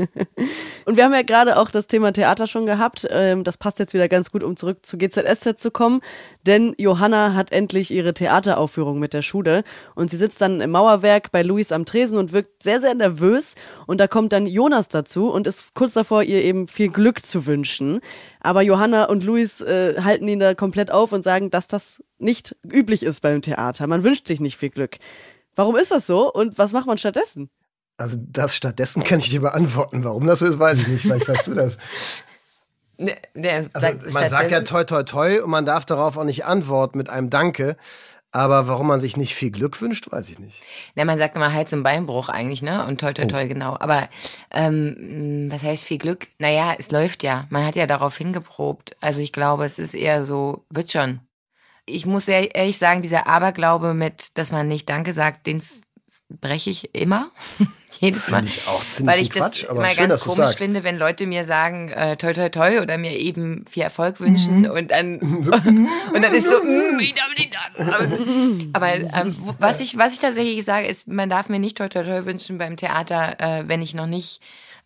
Und 0.84 0.96
wir 0.96 1.04
haben 1.04 1.14
ja 1.14 1.22
gerade 1.22 1.58
auch 1.58 1.72
das 1.72 1.88
Thema 1.88 2.12
Theater 2.12 2.43
schon 2.46 2.66
gehabt. 2.66 3.06
Ähm, 3.10 3.44
das 3.44 3.58
passt 3.58 3.78
jetzt 3.78 3.94
wieder 3.94 4.08
ganz 4.08 4.30
gut, 4.30 4.42
um 4.42 4.56
zurück 4.56 4.84
zu 4.84 4.98
GZSZ 4.98 5.58
zu 5.58 5.70
kommen. 5.70 6.00
Denn 6.46 6.74
Johanna 6.78 7.34
hat 7.34 7.52
endlich 7.52 7.90
ihre 7.90 8.14
Theateraufführung 8.14 8.98
mit 8.98 9.14
der 9.14 9.22
Schule. 9.22 9.64
Und 9.94 10.10
sie 10.10 10.16
sitzt 10.16 10.40
dann 10.40 10.60
im 10.60 10.70
Mauerwerk 10.70 11.30
bei 11.32 11.42
Luis 11.42 11.72
am 11.72 11.84
Tresen 11.84 12.18
und 12.18 12.32
wirkt 12.32 12.62
sehr, 12.62 12.80
sehr 12.80 12.94
nervös. 12.94 13.54
Und 13.86 14.00
da 14.00 14.06
kommt 14.06 14.32
dann 14.32 14.46
Jonas 14.46 14.88
dazu 14.88 15.30
und 15.30 15.46
ist 15.46 15.74
kurz 15.74 15.94
davor, 15.94 16.22
ihr 16.22 16.42
eben 16.42 16.68
viel 16.68 16.88
Glück 16.88 17.24
zu 17.24 17.46
wünschen. 17.46 18.00
Aber 18.40 18.62
Johanna 18.62 19.04
und 19.04 19.24
Luis 19.24 19.60
äh, 19.60 20.00
halten 20.02 20.28
ihn 20.28 20.40
da 20.40 20.54
komplett 20.54 20.90
auf 20.90 21.12
und 21.12 21.22
sagen, 21.22 21.50
dass 21.50 21.68
das 21.68 22.02
nicht 22.18 22.56
üblich 22.64 23.02
ist 23.02 23.20
beim 23.20 23.42
Theater. 23.42 23.86
Man 23.86 24.04
wünscht 24.04 24.26
sich 24.26 24.40
nicht 24.40 24.56
viel 24.56 24.70
Glück. 24.70 24.98
Warum 25.54 25.76
ist 25.76 25.90
das 25.90 26.06
so 26.06 26.32
und 26.32 26.58
was 26.58 26.72
macht 26.72 26.86
man 26.86 26.98
stattdessen? 26.98 27.50
Also 27.96 28.16
das 28.20 28.56
stattdessen 28.56 29.04
kann 29.04 29.20
ich 29.20 29.30
dir 29.30 29.40
beantworten. 29.40 30.04
Warum 30.04 30.26
das 30.26 30.40
so 30.40 30.46
ist, 30.46 30.58
weiß 30.58 30.78
ich 30.80 30.88
nicht. 30.88 31.02
Vielleicht 31.02 31.28
weißt 31.28 31.46
du 31.46 31.54
das. 31.54 31.78
Ne, 32.96 33.16
ne, 33.34 33.70
also, 33.72 33.88
man 34.12 34.30
sagt 34.30 34.50
ja 34.50 34.60
toi 34.60 34.84
toi 34.84 35.02
toi 35.02 35.42
und 35.42 35.50
man 35.50 35.64
darf 35.64 35.84
darauf 35.84 36.16
auch 36.16 36.24
nicht 36.24 36.44
antworten 36.44 36.98
mit 36.98 37.08
einem 37.08 37.30
Danke. 37.30 37.76
Aber 38.34 38.66
warum 38.66 38.88
man 38.88 38.98
sich 38.98 39.16
nicht 39.16 39.32
viel 39.36 39.52
Glück 39.52 39.80
wünscht, 39.80 40.10
weiß 40.10 40.28
ich 40.28 40.40
nicht. 40.40 40.60
Ne, 40.96 41.04
man 41.04 41.18
sagt 41.18 41.36
immer 41.36 41.52
Hals- 41.52 41.72
und 41.72 41.84
Beinbruch 41.84 42.28
eigentlich, 42.28 42.62
ne? 42.62 42.84
Und 42.84 43.00
toi 43.00 43.12
toi 43.12 43.26
toi, 43.26 43.44
oh. 43.44 43.48
genau. 43.48 43.76
Aber 43.78 44.08
ähm, 44.50 45.46
was 45.52 45.62
heißt 45.62 45.84
viel 45.84 45.98
Glück? 45.98 46.26
Naja, 46.40 46.74
es 46.76 46.90
läuft 46.90 47.22
ja. 47.22 47.46
Man 47.50 47.64
hat 47.64 47.76
ja 47.76 47.86
darauf 47.86 48.16
hingeprobt. 48.16 48.96
Also 49.00 49.20
ich 49.20 49.32
glaube, 49.32 49.64
es 49.64 49.78
ist 49.78 49.94
eher 49.94 50.24
so, 50.24 50.64
wird 50.68 50.90
schon. 50.90 51.20
Ich 51.86 52.06
muss 52.06 52.26
ehrlich 52.26 52.76
sagen, 52.76 53.02
dieser 53.02 53.28
Aberglaube 53.28 53.94
mit, 53.94 54.36
dass 54.36 54.50
man 54.50 54.66
nicht 54.66 54.88
Danke 54.88 55.12
sagt, 55.12 55.46
den 55.46 55.62
breche 56.28 56.70
ich 56.70 56.94
immer. 56.94 57.30
Jedes 58.00 58.28
Mal. 58.28 58.44
Ich 58.44 58.66
auch 58.66 58.84
ziemlich 58.84 59.14
weil 59.14 59.22
ich 59.22 59.30
Quatsch, 59.30 59.62
das 59.62 59.70
immer 59.70 59.88
schön, 59.88 60.08
ganz 60.08 60.24
komisch 60.24 60.56
finde, 60.56 60.82
wenn 60.82 60.98
Leute 60.98 61.26
mir 61.26 61.44
sagen, 61.44 61.90
äh, 61.90 62.16
toi 62.16 62.32
toi 62.32 62.48
toi 62.48 62.80
oder 62.80 62.98
mir 62.98 63.16
eben 63.16 63.64
viel 63.70 63.84
Erfolg 63.84 64.20
wünschen 64.20 64.62
mhm. 64.62 64.70
und 64.70 64.90
dann 64.90 65.18
und 65.20 66.22
dann 66.22 66.34
ist 66.34 66.50
so, 66.50 66.56
mm, 66.56 66.98
ich 66.98 67.14
darf 67.14 67.30
nicht 67.36 67.54
sagen. 67.54 68.64
Aber, 68.72 68.86
aber 68.86 68.94
ähm, 68.94 69.36
was 69.58 69.80
ich 69.80 69.96
was 69.96 70.12
ich 70.12 70.18
tatsächlich 70.18 70.64
sage, 70.64 70.88
ist, 70.88 71.06
man 71.06 71.28
darf 71.28 71.48
mir 71.48 71.60
nicht 71.60 71.76
toi 71.76 71.88
toi 71.88 72.02
toi 72.02 72.26
wünschen 72.26 72.58
beim 72.58 72.76
Theater, 72.76 73.40
äh, 73.40 73.68
wenn 73.68 73.80
ich 73.80 73.94
noch 73.94 74.06
nicht 74.06 74.40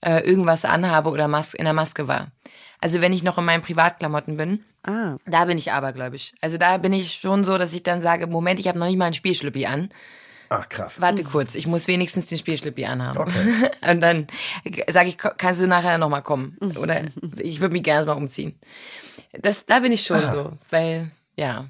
äh, 0.04 0.20
irgendwas 0.20 0.64
anhabe 0.64 1.10
oder 1.10 1.28
Mas 1.28 1.54
in 1.54 1.64
der 1.64 1.72
Maske 1.72 2.08
war. 2.08 2.28
Also 2.80 3.00
wenn 3.00 3.12
ich 3.12 3.22
noch 3.22 3.38
in 3.38 3.44
meinen 3.44 3.62
Privatklamotten 3.62 4.36
bin, 4.36 4.64
ah. 4.84 5.16
da 5.26 5.46
bin 5.46 5.58
ich 5.58 5.72
abergläubisch. 5.72 6.32
Also 6.40 6.58
da 6.58 6.78
bin 6.78 6.92
ich 6.92 7.14
schon 7.14 7.42
so, 7.42 7.58
dass 7.58 7.72
ich 7.72 7.82
dann 7.82 8.02
sage, 8.02 8.26
Moment, 8.28 8.60
ich 8.60 8.68
habe 8.68 8.78
noch 8.78 8.86
nicht 8.86 8.98
mal 8.98 9.06
ein 9.06 9.14
Spielschlüppi 9.14 9.66
an. 9.66 9.90
Ach, 10.50 10.68
krass. 10.68 11.00
Warte 11.00 11.24
kurz, 11.24 11.54
ich 11.54 11.66
muss 11.66 11.88
wenigstens 11.88 12.26
den 12.26 12.38
Spielschlippi 12.38 12.86
anhaben. 12.86 13.18
Okay. 13.18 13.70
Und 13.90 14.00
dann 14.00 14.26
sage 14.90 15.08
ich, 15.08 15.18
kannst 15.18 15.60
du 15.60 15.66
nachher 15.66 15.98
nochmal 15.98 16.22
kommen? 16.22 16.56
Oder 16.76 17.02
ich 17.36 17.60
würde 17.60 17.72
mich 17.72 17.82
gerne 17.82 18.06
mal 18.06 18.14
umziehen. 18.14 18.58
Das, 19.32 19.66
da 19.66 19.80
bin 19.80 19.92
ich 19.92 20.02
schon 20.02 20.24
ah. 20.24 20.30
so, 20.30 20.52
weil, 20.70 21.10
ja. 21.36 21.66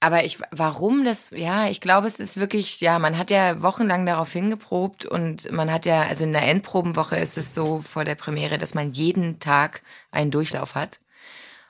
Aber 0.00 0.24
ich, 0.24 0.38
warum 0.50 1.04
das, 1.04 1.30
ja, 1.30 1.68
ich 1.68 1.80
glaube, 1.80 2.06
es 2.06 2.20
ist 2.20 2.38
wirklich, 2.38 2.80
ja, 2.80 2.98
man 2.98 3.18
hat 3.18 3.30
ja 3.30 3.60
wochenlang 3.62 4.06
darauf 4.06 4.32
hingeprobt 4.32 5.04
und 5.04 5.52
man 5.52 5.70
hat 5.70 5.84
ja, 5.84 6.02
also 6.02 6.24
in 6.24 6.32
der 6.32 6.48
Endprobenwoche 6.48 7.16
ist 7.16 7.36
es 7.36 7.54
so 7.54 7.82
vor 7.82 8.04
der 8.04 8.14
Premiere, 8.14 8.56
dass 8.56 8.74
man 8.74 8.92
jeden 8.92 9.40
Tag 9.40 9.82
einen 10.10 10.30
Durchlauf 10.30 10.74
hat. 10.74 11.00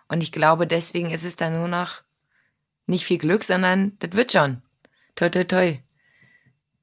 Und 0.09 0.23
ich 0.23 0.33
glaube, 0.33 0.67
deswegen 0.67 1.11
ist 1.11 1.25
es 1.25 1.37
dann 1.37 1.55
nur 1.55 1.69
noch 1.69 2.03
nicht 2.87 3.05
viel 3.05 3.19
Glück, 3.19 3.45
sondern 3.45 3.97
das 3.99 4.13
wird 4.13 4.33
schon. 4.33 4.63
Toi, 5.17 5.29
toi, 5.29 5.45
toi. 5.45 5.79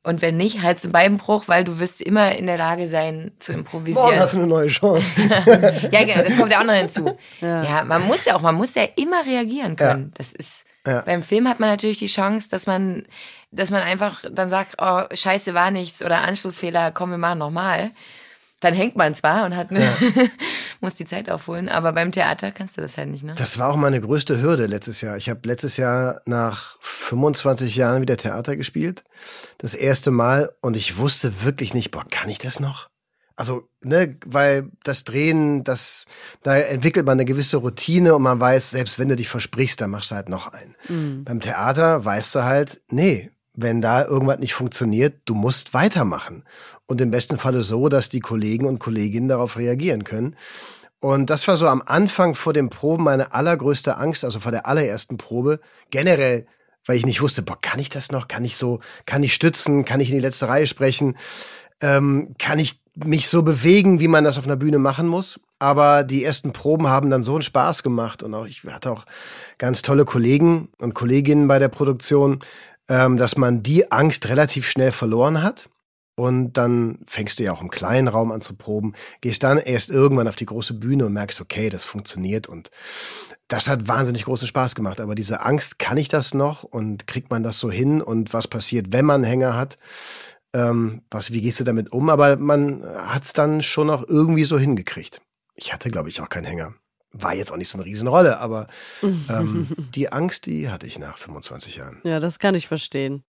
Und 0.07 0.21
wenn 0.21 0.37
nicht, 0.37 0.61
halt 0.61 0.79
zum 0.79 0.93
Beinbruch, 0.93 1.49
weil 1.49 1.65
du 1.65 1.79
wirst 1.79 1.99
immer 1.99 2.31
in 2.31 2.47
der 2.47 2.57
Lage 2.57 2.87
sein 2.87 3.31
zu 3.39 3.51
improvisieren. 3.51 4.05
Morgen 4.05 4.19
hast 4.21 4.35
du 4.35 4.37
eine 4.37 4.47
neue 4.47 4.67
Chance. 4.67 5.05
ja, 5.91 6.05
genau, 6.05 6.23
das 6.23 6.37
kommt 6.37 6.49
ja 6.49 6.61
auch 6.61 6.63
noch 6.63 6.75
hinzu. 6.75 7.17
Ja. 7.41 7.61
ja. 7.61 7.83
man 7.83 8.07
muss 8.07 8.23
ja 8.23 8.37
auch, 8.37 8.41
man 8.41 8.55
muss 8.55 8.73
ja 8.75 8.87
immer 8.95 9.25
reagieren 9.25 9.75
können. 9.75 10.03
Ja. 10.03 10.11
Das 10.13 10.31
ist, 10.31 10.63
ja. 10.87 11.01
beim 11.01 11.23
Film 11.23 11.49
hat 11.49 11.59
man 11.59 11.69
natürlich 11.69 11.99
die 11.99 12.07
Chance, 12.07 12.47
dass 12.49 12.67
man, 12.67 13.03
dass 13.51 13.69
man 13.69 13.81
einfach 13.81 14.23
dann 14.31 14.47
sagt, 14.47 14.75
oh, 14.77 15.01
scheiße 15.13 15.53
war 15.53 15.71
nichts 15.71 16.01
oder 16.01 16.21
Anschlussfehler, 16.21 16.91
komm, 16.91 17.11
wir 17.11 17.17
machen 17.17 17.39
nochmal. 17.39 17.91
Dann 18.59 18.73
hängt 18.73 18.95
man 18.95 19.13
zwar 19.13 19.45
und 19.45 19.55
hat, 19.55 19.71
ja. 19.71 19.97
muss 20.81 20.95
die 20.95 21.05
Zeit 21.05 21.29
aufholen, 21.29 21.69
aber 21.69 21.93
beim 21.93 22.11
Theater 22.11 22.51
kannst 22.51 22.77
du 22.77 22.81
das 22.81 22.97
halt 22.97 23.09
nicht, 23.09 23.23
ne? 23.23 23.35
Das 23.35 23.59
war 23.59 23.69
auch 23.69 23.75
meine 23.75 24.01
größte 24.01 24.41
Hürde 24.41 24.65
letztes 24.65 25.01
Jahr. 25.01 25.17
Ich 25.17 25.29
habe 25.29 25.41
letztes 25.43 25.77
Jahr 25.77 26.21
nach 26.25 26.77
25 26.81 27.75
Jahren 27.75 28.01
wieder 28.01 28.17
Theater 28.17 28.55
gespielt. 28.55 29.03
Das 29.57 29.73
erste 29.73 30.11
Mal 30.11 30.51
und 30.61 30.75
ich 30.75 30.97
wusste 30.97 31.43
wirklich 31.43 31.73
nicht, 31.73 31.91
boah, 31.91 32.05
kann 32.09 32.29
ich 32.29 32.39
das 32.39 32.59
noch? 32.59 32.89
Also, 33.35 33.69
ne, 33.83 34.17
weil 34.25 34.71
das 34.83 35.03
Drehen, 35.03 35.63
das, 35.63 36.05
da 36.41 36.57
entwickelt 36.57 37.05
man 37.05 37.13
eine 37.13 37.25
gewisse 37.25 37.57
Routine 37.57 38.15
und 38.15 38.23
man 38.23 38.39
weiß, 38.39 38.71
selbst 38.71 38.97
wenn 38.97 39.09
du 39.09 39.15
dich 39.15 39.29
versprichst, 39.29 39.79
dann 39.79 39.91
machst 39.91 40.09
du 40.09 40.15
halt 40.15 40.27
noch 40.27 40.51
einen. 40.51 40.75
Mhm. 40.89 41.23
Beim 41.23 41.39
Theater 41.39 42.03
weißt 42.03 42.33
du 42.33 42.43
halt, 42.43 42.81
nee, 42.89 43.29
wenn 43.53 43.81
da 43.81 44.05
irgendwas 44.05 44.39
nicht 44.39 44.55
funktioniert, 44.55 45.21
du 45.25 45.35
musst 45.35 45.75
weitermachen. 45.75 46.45
Und 46.87 47.01
im 47.01 47.11
besten 47.11 47.37
Falle 47.37 47.63
so, 47.63 47.89
dass 47.89 48.09
die 48.09 48.21
Kollegen 48.21 48.65
und 48.65 48.79
Kolleginnen 48.79 49.27
darauf 49.27 49.57
reagieren 49.57 50.03
können. 50.03 50.35
Und 50.99 51.29
das 51.29 51.47
war 51.47 51.57
so 51.57 51.67
am 51.67 51.83
Anfang 51.85 52.33
vor 52.33 52.53
dem 52.53 52.69
Proben 52.69 53.03
meine 53.03 53.33
allergrößte 53.33 53.97
Angst, 53.97 54.25
also 54.25 54.39
vor 54.39 54.51
der 54.51 54.65
allerersten 54.65 55.17
Probe. 55.17 55.59
Generell, 55.91 56.47
weil 56.85 56.97
ich 56.97 57.05
nicht 57.05 57.21
wusste, 57.21 57.43
boah, 57.43 57.59
kann 57.61 57.79
ich 57.79 57.89
das 57.89 58.11
noch? 58.11 58.27
Kann 58.27 58.45
ich 58.45 58.57
so, 58.57 58.79
kann 59.05 59.21
ich 59.21 59.33
stützen? 59.33 59.85
Kann 59.85 59.99
ich 59.99 60.09
in 60.09 60.15
die 60.15 60.21
letzte 60.21 60.47
Reihe 60.47 60.65
sprechen? 60.65 61.15
Ähm, 61.81 62.33
kann 62.39 62.57
ich 62.57 62.79
mich 62.95 63.29
so 63.29 63.43
bewegen, 63.43 63.99
wie 63.99 64.07
man 64.07 64.23
das 64.23 64.39
auf 64.39 64.45
einer 64.45 64.55
Bühne 64.55 64.79
machen 64.79 65.07
muss. 65.07 65.39
Aber 65.59 66.03
die 66.03 66.23
ersten 66.23 66.51
Proben 66.51 66.87
haben 66.87 67.09
dann 67.09 67.23
so 67.23 67.33
einen 67.33 67.43
Spaß 67.43 67.83
gemacht 67.83 68.23
und 68.23 68.33
auch 68.33 68.45
ich 68.45 68.63
hatte 68.63 68.91
auch 68.91 69.05
ganz 69.57 69.81
tolle 69.81 70.05
Kollegen 70.05 70.69
und 70.79 70.93
Kolleginnen 70.93 71.47
bei 71.47 71.59
der 71.59 71.67
Produktion, 71.67 72.39
ähm, 72.89 73.17
dass 73.17 73.37
man 73.37 73.63
die 73.63 73.91
Angst 73.91 74.29
relativ 74.29 74.69
schnell 74.69 74.91
verloren 74.91 75.43
hat. 75.43 75.69
Und 76.19 76.53
dann 76.53 76.97
fängst 77.05 77.37
du 77.37 77.43
ja 77.43 77.53
auch 77.53 77.61
im 77.61 77.69
kleinen 77.69 78.07
Raum 78.07 78.31
an 78.31 78.41
zu 78.41 78.55
proben, 78.55 78.93
gehst 79.21 79.43
dann 79.43 79.59
erst 79.59 79.91
irgendwann 79.91 80.27
auf 80.27 80.35
die 80.35 80.47
große 80.47 80.73
Bühne 80.73 81.05
und 81.05 81.13
merkst, 81.13 81.39
okay, 81.41 81.69
das 81.69 81.85
funktioniert 81.85 82.49
und 82.49 82.71
das 83.47 83.67
hat 83.69 83.87
wahnsinnig 83.87 84.25
großen 84.25 84.47
Spaß 84.47 84.73
gemacht. 84.73 84.99
Aber 84.99 85.13
diese 85.13 85.41
Angst, 85.41 85.77
kann 85.77 85.95
ich 85.95 86.07
das 86.07 86.33
noch 86.33 86.63
und 86.63 87.05
kriegt 87.05 87.29
man 87.29 87.43
das 87.43 87.59
so 87.59 87.69
hin 87.69 88.01
und 88.01 88.33
was 88.33 88.47
passiert, 88.47 88.87
wenn 88.89 89.05
man 89.05 89.17
einen 89.17 89.25
Hänger 89.25 89.55
hat? 89.55 89.77
Ähm, 90.53 91.03
was, 91.11 91.31
wie 91.33 91.41
gehst 91.41 91.59
du 91.59 91.63
damit 91.63 91.91
um? 91.91 92.09
Aber 92.09 92.35
man 92.37 92.83
hat 92.83 93.23
es 93.23 93.33
dann 93.33 93.61
schon 93.61 93.91
auch 93.91 94.03
irgendwie 94.07 94.43
so 94.43 94.57
hingekriegt. 94.57 95.21
Ich 95.53 95.71
hatte, 95.71 95.91
glaube 95.91 96.09
ich, 96.09 96.19
auch 96.19 96.29
keinen 96.29 96.45
Hänger. 96.45 96.73
War 97.11 97.35
jetzt 97.35 97.51
auch 97.51 97.57
nicht 97.57 97.69
so 97.69 97.77
eine 97.77 97.85
Riesenrolle, 97.85 98.39
aber 98.39 98.65
ähm, 99.29 99.67
die 99.93 100.11
Angst, 100.11 100.47
die 100.47 100.71
hatte 100.71 100.87
ich 100.87 100.97
nach 100.97 101.19
25 101.19 101.75
Jahren. 101.75 102.01
Ja, 102.03 102.19
das 102.19 102.39
kann 102.39 102.55
ich 102.55 102.67
verstehen. 102.67 103.23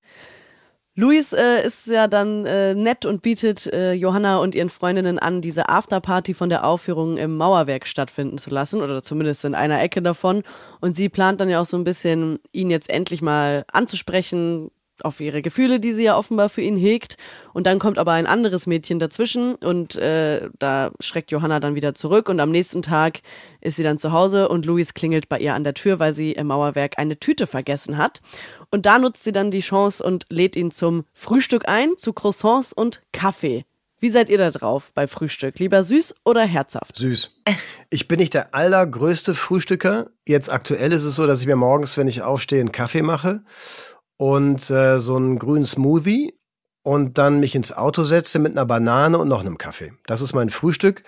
Luis 0.98 1.32
äh, 1.32 1.64
ist 1.64 1.86
ja 1.86 2.08
dann 2.08 2.44
äh, 2.44 2.74
nett 2.74 3.06
und 3.06 3.22
bietet 3.22 3.72
äh, 3.72 3.92
Johanna 3.92 4.38
und 4.38 4.56
ihren 4.56 4.68
Freundinnen 4.68 5.20
an, 5.20 5.40
diese 5.40 5.68
Afterparty 5.68 6.34
von 6.34 6.48
der 6.48 6.64
Aufführung 6.64 7.18
im 7.18 7.36
Mauerwerk 7.36 7.86
stattfinden 7.86 8.36
zu 8.36 8.50
lassen 8.50 8.82
oder 8.82 9.00
zumindest 9.00 9.44
in 9.44 9.54
einer 9.54 9.80
Ecke 9.80 10.02
davon. 10.02 10.42
Und 10.80 10.96
sie 10.96 11.08
plant 11.08 11.40
dann 11.40 11.48
ja 11.48 11.60
auch 11.60 11.66
so 11.66 11.76
ein 11.76 11.84
bisschen, 11.84 12.40
ihn 12.50 12.68
jetzt 12.68 12.90
endlich 12.90 13.22
mal 13.22 13.64
anzusprechen, 13.70 14.72
auf 15.02 15.20
ihre 15.20 15.42
Gefühle, 15.42 15.80
die 15.80 15.92
sie 15.92 16.04
ja 16.04 16.16
offenbar 16.16 16.48
für 16.48 16.60
ihn 16.60 16.76
hegt. 16.76 17.16
Und 17.52 17.66
dann 17.66 17.78
kommt 17.78 17.98
aber 17.98 18.12
ein 18.12 18.26
anderes 18.26 18.66
Mädchen 18.66 18.98
dazwischen 18.98 19.54
und 19.56 19.96
äh, 19.96 20.48
da 20.58 20.90
schreckt 21.00 21.30
Johanna 21.30 21.60
dann 21.60 21.74
wieder 21.74 21.94
zurück. 21.94 22.28
Und 22.28 22.40
am 22.40 22.50
nächsten 22.50 22.82
Tag 22.82 23.20
ist 23.60 23.76
sie 23.76 23.82
dann 23.82 23.98
zu 23.98 24.12
Hause 24.12 24.48
und 24.48 24.66
Luis 24.66 24.94
klingelt 24.94 25.28
bei 25.28 25.38
ihr 25.38 25.54
an 25.54 25.64
der 25.64 25.74
Tür, 25.74 25.98
weil 25.98 26.12
sie 26.12 26.32
im 26.32 26.48
Mauerwerk 26.48 26.98
eine 26.98 27.18
Tüte 27.18 27.46
vergessen 27.46 27.98
hat. 27.98 28.20
Und 28.70 28.86
da 28.86 28.98
nutzt 28.98 29.24
sie 29.24 29.32
dann 29.32 29.50
die 29.50 29.60
Chance 29.60 30.02
und 30.04 30.24
lädt 30.28 30.56
ihn 30.56 30.70
zum 30.70 31.04
Frühstück 31.14 31.68
ein, 31.68 31.96
zu 31.96 32.12
Croissants 32.12 32.72
und 32.72 33.02
Kaffee. 33.12 33.64
Wie 34.00 34.10
seid 34.10 34.28
ihr 34.28 34.38
da 34.38 34.50
drauf 34.50 34.92
bei 34.94 35.08
Frühstück? 35.08 35.58
Lieber 35.58 35.82
süß 35.82 36.16
oder 36.24 36.42
herzhaft? 36.42 36.96
Süß. 36.96 37.34
Ich 37.90 38.06
bin 38.06 38.20
nicht 38.20 38.34
der 38.34 38.54
allergrößte 38.54 39.34
Frühstücker. 39.34 40.10
Jetzt 40.26 40.52
aktuell 40.52 40.92
ist 40.92 41.04
es 41.04 41.16
so, 41.16 41.26
dass 41.26 41.40
ich 41.40 41.46
mir 41.46 41.56
morgens, 41.56 41.96
wenn 41.96 42.06
ich 42.06 42.22
aufstehe, 42.22 42.60
einen 42.60 42.70
Kaffee 42.70 43.02
mache 43.02 43.42
und 44.16 44.70
äh, 44.70 45.00
so 45.00 45.16
einen 45.16 45.38
grünen 45.38 45.66
Smoothie 45.66 46.34
und 46.82 47.18
dann 47.18 47.40
mich 47.40 47.54
ins 47.54 47.72
Auto 47.72 48.02
setze 48.04 48.38
mit 48.38 48.52
einer 48.52 48.66
Banane 48.66 49.18
und 49.18 49.28
noch 49.28 49.40
einem 49.40 49.58
Kaffee. 49.58 49.92
Das 50.06 50.20
ist 50.20 50.32
mein 50.32 50.50
Frühstück. 50.50 51.02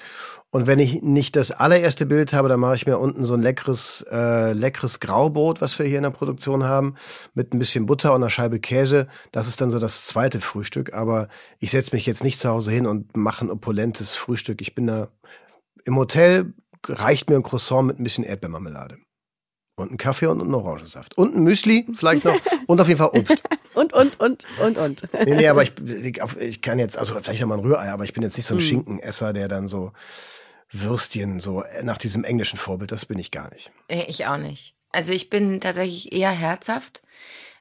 Und 0.53 0.66
wenn 0.66 0.80
ich 0.80 1.01
nicht 1.03 1.36
das 1.36 1.53
allererste 1.53 2.07
Bild 2.07 2.32
habe, 2.32 2.48
dann 2.48 2.59
mache 2.59 2.74
ich 2.74 2.84
mir 2.84 2.98
unten 2.98 3.24
so 3.24 3.34
ein 3.34 3.42
leckeres, 3.42 4.05
äh, 4.11 4.53
leckeres 4.53 4.98
Graubrot, 4.98 5.61
was 5.61 5.78
wir 5.78 5.86
hier 5.86 5.98
in 5.98 6.03
der 6.03 6.11
Produktion 6.11 6.64
haben, 6.64 6.96
mit 7.34 7.55
ein 7.55 7.61
bisschen 7.61 7.86
Butter 7.86 8.11
und 8.11 8.22
einer 8.22 8.30
Scheibe 8.30 8.59
Käse. 8.59 9.07
Das 9.30 9.46
ist 9.46 9.61
dann 9.61 9.70
so 9.70 9.78
das 9.78 10.07
zweite 10.07 10.40
Frühstück. 10.40 10.92
Aber 10.92 11.28
ich 11.61 11.70
setze 11.70 11.94
mich 11.94 12.05
jetzt 12.05 12.24
nicht 12.24 12.40
zu 12.40 12.48
Hause 12.48 12.72
hin 12.72 12.88
und 12.88 13.16
mache 13.16 13.44
ein 13.44 13.51
opulentes 13.51 14.16
Frühstück. 14.16 14.61
Ich 14.61 14.74
bin 14.74 14.88
da 14.88 15.09
im 15.84 15.96
Hotel, 15.96 16.53
reicht 16.84 17.30
mir 17.30 17.36
ein 17.36 17.44
Croissant 17.44 17.86
mit 17.86 18.01
ein 18.01 18.05
bisschen 18.05 18.24
Erdbeermarmelade. 18.24 18.98
Und 19.76 19.92
ein 19.92 19.98
Kaffee 19.98 20.26
und 20.26 20.40
einen 20.40 20.53
Orangensaft. 20.53 21.16
Und 21.16 21.36
ein 21.36 21.44
Müsli 21.44 21.86
vielleicht 21.94 22.24
noch. 22.24 22.36
und 22.66 22.80
auf 22.80 22.88
jeden 22.88 22.98
Fall 22.98 23.11
Obst. 23.12 23.40
und, 23.74 23.92
und, 23.92 24.18
und, 24.18 24.44
und, 24.61 24.78
und. 24.78 25.09
nee, 25.26 25.36
nee, 25.36 25.48
aber 25.48 25.62
ich, 25.62 25.72
ich 26.40 26.61
kann 26.61 26.80
jetzt, 26.80 26.98
also 26.98 27.14
vielleicht 27.14 27.42
auch 27.44 27.46
mal 27.46 27.55
ein 27.55 27.64
Rührei, 27.64 27.92
aber 27.92 28.05
ich 28.05 28.12
bin 28.12 28.24
jetzt 28.24 28.36
nicht 28.36 28.46
so 28.46 28.55
ein 28.55 28.59
mm. 28.59 28.62
Schinkenesser, 28.62 29.32
der 29.32 29.46
dann 29.46 29.68
so 29.68 29.92
Würstchen 30.72 31.40
so 31.40 31.64
nach 31.82 31.98
diesem 31.98 32.24
englischen 32.24 32.58
Vorbild, 32.58 32.92
das 32.92 33.06
bin 33.06 33.18
ich 33.18 33.30
gar 33.30 33.52
nicht. 33.52 33.70
Äh, 33.88 34.04
ich 34.08 34.26
auch 34.26 34.36
nicht. 34.36 34.74
Also 34.92 35.12
ich 35.12 35.30
bin 35.30 35.60
tatsächlich 35.60 36.12
eher 36.12 36.30
herzhaft 36.30 37.02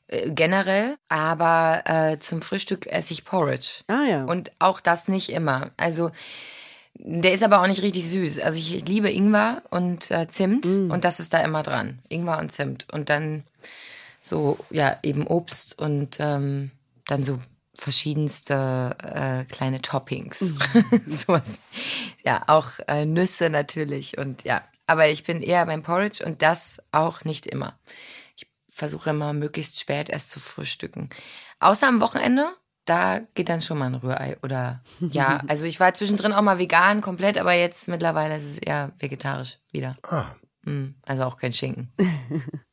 äh, 0.07 0.31
generell, 0.31 0.97
aber 1.07 1.83
äh, 1.85 2.19
zum 2.19 2.41
Frühstück 2.41 2.87
esse 2.87 3.13
ich 3.13 3.25
Porridge. 3.25 3.83
Ah 3.87 4.05
ja. 4.07 4.25
Und 4.25 4.51
auch 4.59 4.79
das 4.79 5.07
nicht 5.07 5.29
immer. 5.29 5.71
Also 5.77 6.11
der 6.95 7.33
ist 7.33 7.43
aber 7.43 7.61
auch 7.61 7.67
nicht 7.67 7.81
richtig 7.81 8.07
süß. 8.09 8.39
Also 8.39 8.59
ich 8.59 8.85
liebe 8.85 9.09
Ingwer 9.09 9.63
und 9.69 10.11
äh, 10.11 10.27
Zimt 10.27 10.65
mm. 10.65 10.91
und 10.91 11.05
das 11.05 11.19
ist 11.19 11.33
da 11.33 11.41
immer 11.41 11.63
dran. 11.63 11.99
Ingwer 12.09 12.39
und 12.39 12.51
Zimt. 12.51 12.87
Und 12.91 13.09
dann 13.09 13.43
so, 14.21 14.57
ja, 14.69 14.97
eben 15.01 15.25
Obst 15.25 15.79
und 15.79 16.17
ähm, 16.19 16.71
dann 17.07 17.23
so 17.23 17.39
verschiedenste 17.79 18.95
äh, 18.99 19.45
kleine 19.45 19.81
Toppings. 19.81 20.41
Mm. 20.41 20.57
Sowas. 21.07 21.61
Ja, 22.23 22.43
auch 22.47 22.71
äh, 22.87 23.05
Nüsse 23.05 23.49
natürlich 23.49 24.17
und 24.17 24.43
ja. 24.43 24.63
Aber 24.85 25.07
ich 25.07 25.23
bin 25.23 25.41
eher 25.41 25.65
beim 25.65 25.83
Porridge 25.83 26.25
und 26.25 26.41
das 26.41 26.81
auch 26.91 27.23
nicht 27.23 27.45
immer. 27.45 27.77
Ich 28.35 28.47
versuche 28.67 29.11
immer 29.11 29.33
möglichst 29.33 29.79
spät 29.79 30.09
erst 30.09 30.31
zu 30.31 30.39
frühstücken. 30.39 31.09
Außer 31.59 31.87
am 31.87 32.01
Wochenende 32.01 32.49
da 32.89 33.19
geht 33.35 33.49
dann 33.49 33.61
schon 33.61 33.77
mal 33.77 33.85
ein 33.85 33.95
Rührei 33.95 34.37
oder 34.41 34.81
ja, 34.99 35.43
also 35.47 35.65
ich 35.65 35.79
war 35.79 35.93
zwischendrin 35.93 36.33
auch 36.33 36.41
mal 36.41 36.57
vegan 36.57 37.01
komplett, 37.01 37.37
aber 37.37 37.53
jetzt 37.53 37.87
mittlerweile 37.87 38.37
ist 38.37 38.45
es 38.45 38.57
eher 38.57 38.91
vegetarisch 38.97 39.59
wieder. 39.71 39.97
Ah. 40.09 40.33
Hm, 40.65 40.95
also 41.05 41.23
auch 41.23 41.37
kein 41.37 41.53
Schinken. 41.53 41.93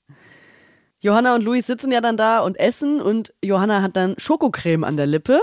Johanna 1.00 1.34
und 1.34 1.42
Luis 1.42 1.66
sitzen 1.66 1.92
ja 1.92 2.00
dann 2.00 2.16
da 2.16 2.40
und 2.40 2.58
essen 2.58 3.00
und 3.00 3.34
Johanna 3.42 3.82
hat 3.82 3.96
dann 3.96 4.14
Schokocreme 4.18 4.84
an 4.84 4.96
der 4.96 5.06
Lippe 5.06 5.40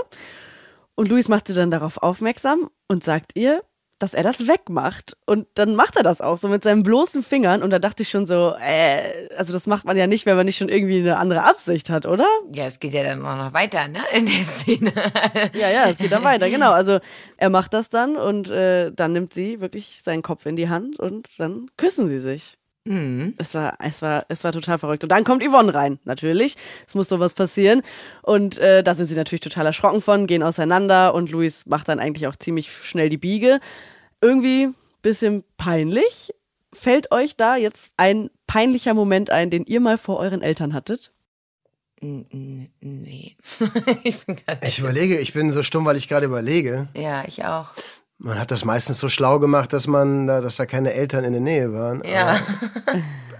und 0.94 1.08
Luis 1.08 1.28
macht 1.28 1.48
sie 1.48 1.54
dann 1.54 1.70
darauf 1.70 2.02
aufmerksam 2.02 2.70
und 2.88 3.04
sagt 3.04 3.32
ihr, 3.34 3.62
dass 3.98 4.14
er 4.14 4.22
das 4.22 4.46
wegmacht. 4.48 5.16
Und 5.24 5.46
dann 5.54 5.74
macht 5.74 5.96
er 5.96 6.02
das 6.02 6.20
auch 6.20 6.36
so 6.36 6.48
mit 6.48 6.62
seinen 6.62 6.82
bloßen 6.82 7.22
Fingern. 7.22 7.62
Und 7.62 7.70
da 7.70 7.78
dachte 7.78 8.02
ich 8.02 8.10
schon 8.10 8.26
so, 8.26 8.54
äh, 8.60 9.28
also 9.36 9.52
das 9.52 9.66
macht 9.66 9.84
man 9.84 9.96
ja 9.96 10.06
nicht, 10.06 10.26
wenn 10.26 10.36
man 10.36 10.46
nicht 10.46 10.58
schon 10.58 10.68
irgendwie 10.68 10.98
eine 10.98 11.16
andere 11.16 11.44
Absicht 11.44 11.90
hat, 11.90 12.04
oder? 12.04 12.26
Ja, 12.52 12.66
es 12.66 12.80
geht 12.80 12.92
ja 12.92 13.02
dann 13.02 13.24
auch 13.24 13.36
noch 13.36 13.52
weiter, 13.52 13.88
ne, 13.88 14.00
in 14.12 14.26
der 14.26 14.44
Szene. 14.44 14.92
ja, 15.54 15.70
ja, 15.70 15.88
es 15.88 15.98
geht 15.98 16.12
dann 16.12 16.24
weiter, 16.24 16.50
genau. 16.50 16.72
Also 16.72 16.98
er 17.36 17.50
macht 17.50 17.72
das 17.72 17.88
dann 17.88 18.16
und 18.16 18.50
äh, 18.50 18.90
dann 18.92 19.12
nimmt 19.12 19.32
sie 19.32 19.60
wirklich 19.60 20.02
seinen 20.02 20.22
Kopf 20.22 20.44
in 20.46 20.56
die 20.56 20.68
Hand 20.68 20.98
und 20.98 21.28
dann 21.38 21.70
küssen 21.76 22.08
sie 22.08 22.20
sich. 22.20 22.58
Mhm. 22.84 23.34
Es 23.38 23.54
war, 23.54 23.78
es 23.80 24.02
war, 24.02 24.26
es 24.28 24.44
war 24.44 24.52
total 24.52 24.78
verrückt. 24.78 25.02
Und 25.02 25.10
dann 25.10 25.24
kommt 25.24 25.42
Yvonne 25.42 25.72
rein, 25.72 25.98
natürlich. 26.04 26.56
Es 26.86 26.94
muss 26.94 27.08
sowas 27.08 27.34
passieren. 27.34 27.82
Und 28.22 28.58
äh, 28.58 28.82
da 28.82 28.94
sind 28.94 29.06
sie 29.06 29.14
natürlich 29.14 29.40
total 29.40 29.66
erschrocken 29.66 30.02
von, 30.02 30.26
gehen 30.26 30.42
auseinander 30.42 31.14
und 31.14 31.30
Luis 31.30 31.66
macht 31.66 31.88
dann 31.88 31.98
eigentlich 31.98 32.26
auch 32.26 32.36
ziemlich 32.36 32.70
schnell 32.70 33.08
die 33.08 33.16
Biege 33.16 33.58
irgendwie 34.20 34.64
ein 34.64 34.74
bisschen 35.02 35.44
peinlich. 35.56 36.34
Fällt 36.72 37.12
euch 37.12 37.36
da 37.36 37.56
jetzt 37.56 37.94
ein 37.96 38.30
peinlicher 38.46 38.94
Moment 38.94 39.30
ein, 39.30 39.50
den 39.50 39.64
ihr 39.64 39.80
mal 39.80 39.96
vor 39.96 40.18
euren 40.18 40.42
Eltern 40.42 40.74
hattet? 40.74 41.12
Nee. 42.00 43.36
ich, 44.02 44.16
ich 44.62 44.78
überlege, 44.78 45.18
ich 45.18 45.32
bin 45.32 45.52
so 45.52 45.62
stumm, 45.62 45.86
weil 45.86 45.96
ich 45.96 46.08
gerade 46.08 46.26
überlege. 46.26 46.88
Ja, 46.94 47.24
ich 47.26 47.44
auch. 47.44 47.68
Man 48.24 48.38
hat 48.38 48.50
das 48.50 48.64
meistens 48.64 48.98
so 49.00 49.10
schlau 49.10 49.38
gemacht, 49.38 49.74
dass 49.74 49.86
man, 49.86 50.26
dass 50.26 50.56
da 50.56 50.64
keine 50.64 50.94
Eltern 50.94 51.24
in 51.24 51.32
der 51.32 51.42
Nähe 51.42 51.74
waren. 51.74 52.02
Ja. 52.10 52.40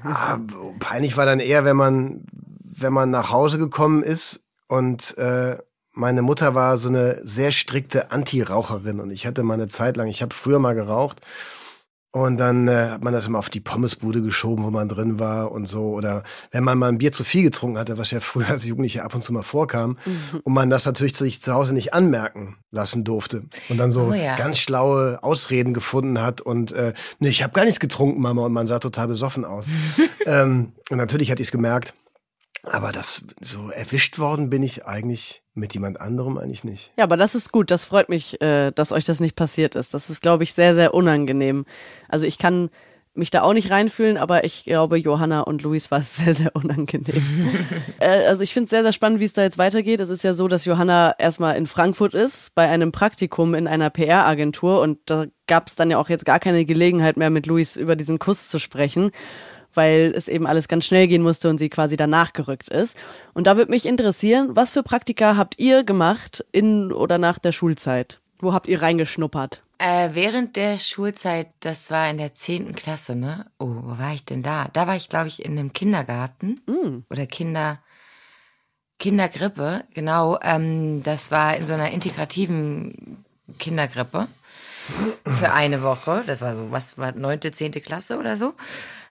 Aber, 0.03 0.15
ah, 0.15 0.39
peinlich 0.79 1.17
war 1.17 1.25
dann 1.25 1.41
eher, 1.41 1.65
wenn 1.65 1.77
man, 1.77 2.27
wenn 2.63 2.93
man 2.93 3.11
nach 3.11 3.31
Hause 3.31 3.57
gekommen 3.57 4.03
ist 4.03 4.41
und 4.69 5.17
äh, 5.17 5.57
meine 5.95 6.21
Mutter 6.21 6.55
war 6.55 6.77
so 6.77 6.91
eine 6.91 7.19
sehr 7.23 7.51
strikte 7.51 8.11
Anti-Raucherin 8.11 9.01
und 9.01 9.11
ich 9.11 9.27
hatte 9.27 9.43
mal 9.43 9.55
eine 9.55 9.69
Zeit 9.69 9.97
lang, 9.97 10.09
ich 10.09 10.21
habe 10.21 10.35
früher 10.35 10.59
mal 10.59 10.75
geraucht 10.75 11.23
Und 12.15 12.37
dann 12.39 12.69
äh, 12.69 12.91
hat 12.91 13.03
man 13.03 13.13
das 13.13 13.27
immer 13.27 13.41
auf 13.41 13.51
die 13.51 13.59
Pommesbude 13.59 14.23
geschoben, 14.23 14.65
wo 14.65 14.71
man 14.71 14.89
drin 14.89 15.19
war 15.19 15.51
und 15.51 15.67
so. 15.67 15.89
Oder 15.89 16.23
wenn 16.53 16.63
man 16.63 16.79
mal 16.79 16.87
ein 16.89 16.99
Bier 16.99 17.11
zu 17.11 17.25
viel 17.25 17.43
getrunken 17.43 17.77
hatte, 17.77 17.99
was 17.99 18.13
ja 18.13 18.21
früher 18.21 18.51
als 18.51 18.65
Jugendliche 18.65 19.03
ab 19.03 19.17
und 19.17 19.25
zu 19.25 19.33
mal 19.33 19.43
vorkam, 19.43 19.99
mhm. 20.07 20.41
und 20.45 20.55
man 20.55 20.71
das 20.71 20.87
natürlich 20.87 21.17
sich 21.17 21.43
zu 21.43 21.53
Hause 21.53 21.75
nicht 21.75 21.93
anmerken 21.93 22.57
lassen 22.71 23.03
durfte. 23.03 23.43
Und 23.69 23.79
dann 23.79 23.91
so 23.91 24.11
oh 24.11 24.15
ja. 24.15 24.37
ganz 24.37 24.59
schlaue 24.59 25.25
Ausreden 25.25 25.75
gefunden 25.75 26.21
hat 26.21 26.41
und 26.41 26.71
äh, 26.71 26.93
ne, 27.19 27.31
ich 27.31 27.43
habe 27.43 27.53
gar 27.53 27.65
nichts 27.65 27.81
getrunken, 27.81 28.23
Mama, 28.23 28.47
und 28.47 28.53
man 28.53 28.69
sah 28.69 28.79
total 28.79 29.09
besoffen 29.09 29.45
aus. 29.45 29.67
ähm, 30.27 30.73
und 30.91 30.99
natürlich 30.99 31.33
hatte 31.33 31.43
ich 31.43 31.49
es 31.49 31.53
gemerkt. 31.53 31.95
Aber 32.65 32.93
das 32.93 33.23
so 33.41 33.71
erwischt 33.71 34.19
worden 34.19 34.51
bin 34.51 34.63
ich 34.63 34.87
eigentlich 34.87 35.43
mit 35.55 35.75
jemand 35.75 36.01
anderem 36.01 36.39
eigentlich 36.39 36.65
nicht. 36.65 36.93
Ja, 36.97 37.05
aber 37.05 37.17
das 37.17 37.35
ist 37.35 37.53
gut. 37.53 37.71
Das 37.71 37.85
freut 37.85 38.09
mich, 38.09 38.41
äh, 38.41 38.71
dass 38.73 38.93
euch 38.93 39.05
das 39.05 39.21
nicht 39.21 39.37
passiert 39.37 39.77
ist. 39.77 39.95
Das 39.95 40.11
ist, 40.11 40.23
glaube 40.23 40.45
ich, 40.45 40.55
sehr, 40.55 40.75
sehr 40.75 40.95
unangenehm. 40.95 41.67
Also 42.09 42.27
ich 42.27 42.39
kann 42.39 42.71
mich 43.17 43.31
da 43.31 43.43
auch 43.43 43.53
nicht 43.53 43.71
reinfühlen, 43.71 44.17
aber 44.17 44.45
ich 44.45 44.65
glaube, 44.65 44.97
Johanna 44.97 45.43
und 45.43 45.63
Luis 45.63 45.91
war 45.91 46.01
es 46.01 46.17
sehr, 46.25 46.35
sehr 46.35 46.57
unangenehm. 46.57 47.23
äh, 48.01 48.27
also 48.27 48.43
ich 48.43 48.53
finde 48.53 48.65
es 48.65 48.71
sehr, 48.71 48.83
sehr 48.83 48.93
spannend, 48.93 49.21
wie 49.21 49.25
es 49.25 49.33
da 49.33 49.43
jetzt 49.43 49.59
weitergeht. 49.59 50.01
Es 50.01 50.09
ist 50.09 50.25
ja 50.25 50.35
so, 50.35 50.49
dass 50.49 50.65
Johanna 50.65 51.15
erstmal 51.19 51.57
in 51.57 51.67
Frankfurt 51.67 52.15
ist, 52.15 52.55
bei 52.55 52.69
einem 52.69 52.93
Praktikum 52.93 53.55
in 53.55 53.69
einer 53.69 53.91
PR-Agentur 53.91 54.81
und 54.81 54.99
da 55.07 55.27
gab 55.47 55.69
es 55.69 55.77
dann 55.77 55.91
ja 55.91 55.99
auch 55.99 56.09
jetzt 56.09 56.25
gar 56.25 56.41
keine 56.41 56.65
Gelegenheit 56.65 57.17
mehr, 57.17 57.31
mit 57.31 57.47
Luis 57.47 57.77
über 57.77 57.97
diesen 57.97 58.19
Kuss 58.19 58.49
zu 58.49 58.59
sprechen 58.59 59.13
weil 59.77 60.13
es 60.17 60.29
eben 60.29 60.47
alles 60.47 60.69
ganz 60.69 60.85
schnell 60.85 61.07
gehen 61.09 61.23
musste 61.23 61.49
und 61.49 61.59
sie 61.59 61.69
quasi 61.69 61.97
danach 61.97 62.33
gerückt 62.33 62.69
ist. 62.69 62.97
Und 63.33 63.47
da 63.47 63.57
würde 63.57 63.71
mich 63.71 63.87
interessieren, 63.87 64.51
was 64.55 64.71
für 64.71 64.83
Praktika 64.83 65.37
habt 65.37 65.59
ihr 65.59 65.85
gemacht 65.85 66.45
in 66.53 66.93
oder 66.93 67.19
nach 67.19 67.39
der 67.39 67.53
Schulzeit? 67.53 68.21
Wo 68.39 68.53
habt 68.53 68.69
ihr 68.69 68.83
reingeschnuppert? 68.83 69.63
Äh, 69.79 70.11
während 70.13 70.57
der 70.57 70.79
Schulzeit, 70.79 71.49
das 71.61 71.91
war 71.91 72.09
in 72.09 72.19
der 72.19 72.35
zehnten 72.35 72.75
Klasse, 72.75 73.17
ne? 73.17 73.47
Oh, 73.59 73.75
wo 73.83 73.99
war 73.99 74.15
ich 74.15 74.25
denn 74.25 74.43
da? 74.43 74.69
Da 74.73 74.87
war 74.87 74.97
ich, 74.97 75.09
glaube 75.09 75.29
ich, 75.29 75.45
in 75.45 75.59
einem 75.59 75.73
Kindergarten 75.73 76.61
mm. 76.67 77.05
oder 77.11 77.27
Kinder. 77.27 77.81
Kindergrippe, 79.01 79.85
genau. 79.93 80.39
Ähm, 80.41 81.03
das 81.03 81.31
war 81.31 81.57
in 81.57 81.67
so 81.67 81.75
einer 81.75 81.91
integrativen 81.91 83.25
Kindergrippe 83.59 84.29
für 85.27 85.53
eine 85.53 85.83
Woche. 85.83 86.23
Das 86.27 86.41
war 86.41 86.55
so, 86.55 86.71
was 86.71 86.97
war 86.97 87.13
neunte, 87.13 87.51
zehnte 87.51 87.81
Klasse 87.81 88.19
oder 88.19 88.37
so. 88.37 88.55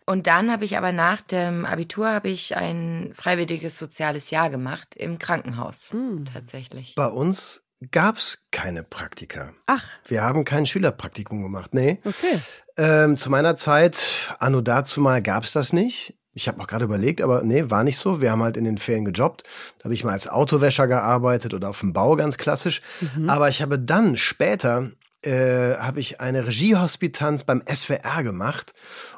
Und 0.06 0.28
dann 0.28 0.52
habe 0.52 0.66
ich 0.66 0.78
aber 0.78 0.92
nach 0.92 1.22
dem 1.22 1.66
Abitur 1.66 2.10
habe 2.10 2.30
ich 2.30 2.56
ein 2.56 3.14
freiwilliges 3.16 3.78
soziales 3.78 4.30
Jahr 4.32 4.50
gemacht 4.50 4.96
im 4.96 5.20
Krankenhaus 5.20 5.94
mhm. 5.94 6.26
tatsächlich. 6.26 6.96
Bei 6.96 7.08
uns 7.08 7.64
gab 7.92 8.18
es 8.18 8.40
keine 8.52 8.84
Praktika. 8.84 9.54
Ach. 9.68 9.86
Wir 10.06 10.24
haben 10.24 10.46
kein 10.46 10.66
Schülerpraktikum 10.66 11.42
gemacht. 11.42 11.74
Nee. 11.74 12.00
Okay. 12.04 12.40
Ähm, 12.78 13.18
zu 13.18 13.30
meiner 13.30 13.56
Zeit, 13.56 14.36
anno 14.40 14.62
dazu 14.62 15.02
mal, 15.02 15.22
gab 15.22 15.44
es 15.44 15.54
das 15.54 15.74
nicht. 15.74 16.16
Ich 16.36 16.48
habe 16.48 16.60
auch 16.62 16.68
gerade 16.68 16.86
überlegt, 16.86 17.22
aber 17.22 17.44
nee, 17.44 17.70
war 17.70 17.84
nicht 17.84 17.98
so. 17.98 18.20
Wir 18.20 18.32
haben 18.32 18.42
halt 18.42 18.58
in 18.58 18.64
den 18.64 18.80
Ferien 18.80 19.06
gejobbt. 19.06 19.44
Da 19.78 19.86
habe 19.86 19.94
ich 19.94 20.04
mal 20.04 20.14
als 20.14 20.28
Autowäscher 20.28 20.88
gearbeitet 20.88 21.54
oder 21.54 21.70
auf 21.70 21.82
dem 21.82 21.94
Bau 21.94 22.16
ganz 22.16 22.38
klassisch. 22.38 22.82
Mhm. 23.16 23.30
Aber 23.30 23.50
ich 23.50 23.62
habe 23.62 23.78
dann 23.78 24.18
später 24.18 24.92
äh, 25.26 25.78
habe 25.78 26.00
ich 26.00 26.22
eine 26.22 26.48
Regiehospitanz 26.48 27.44
beim 27.44 27.64
SWR 27.72 28.24
gemacht 28.24 28.74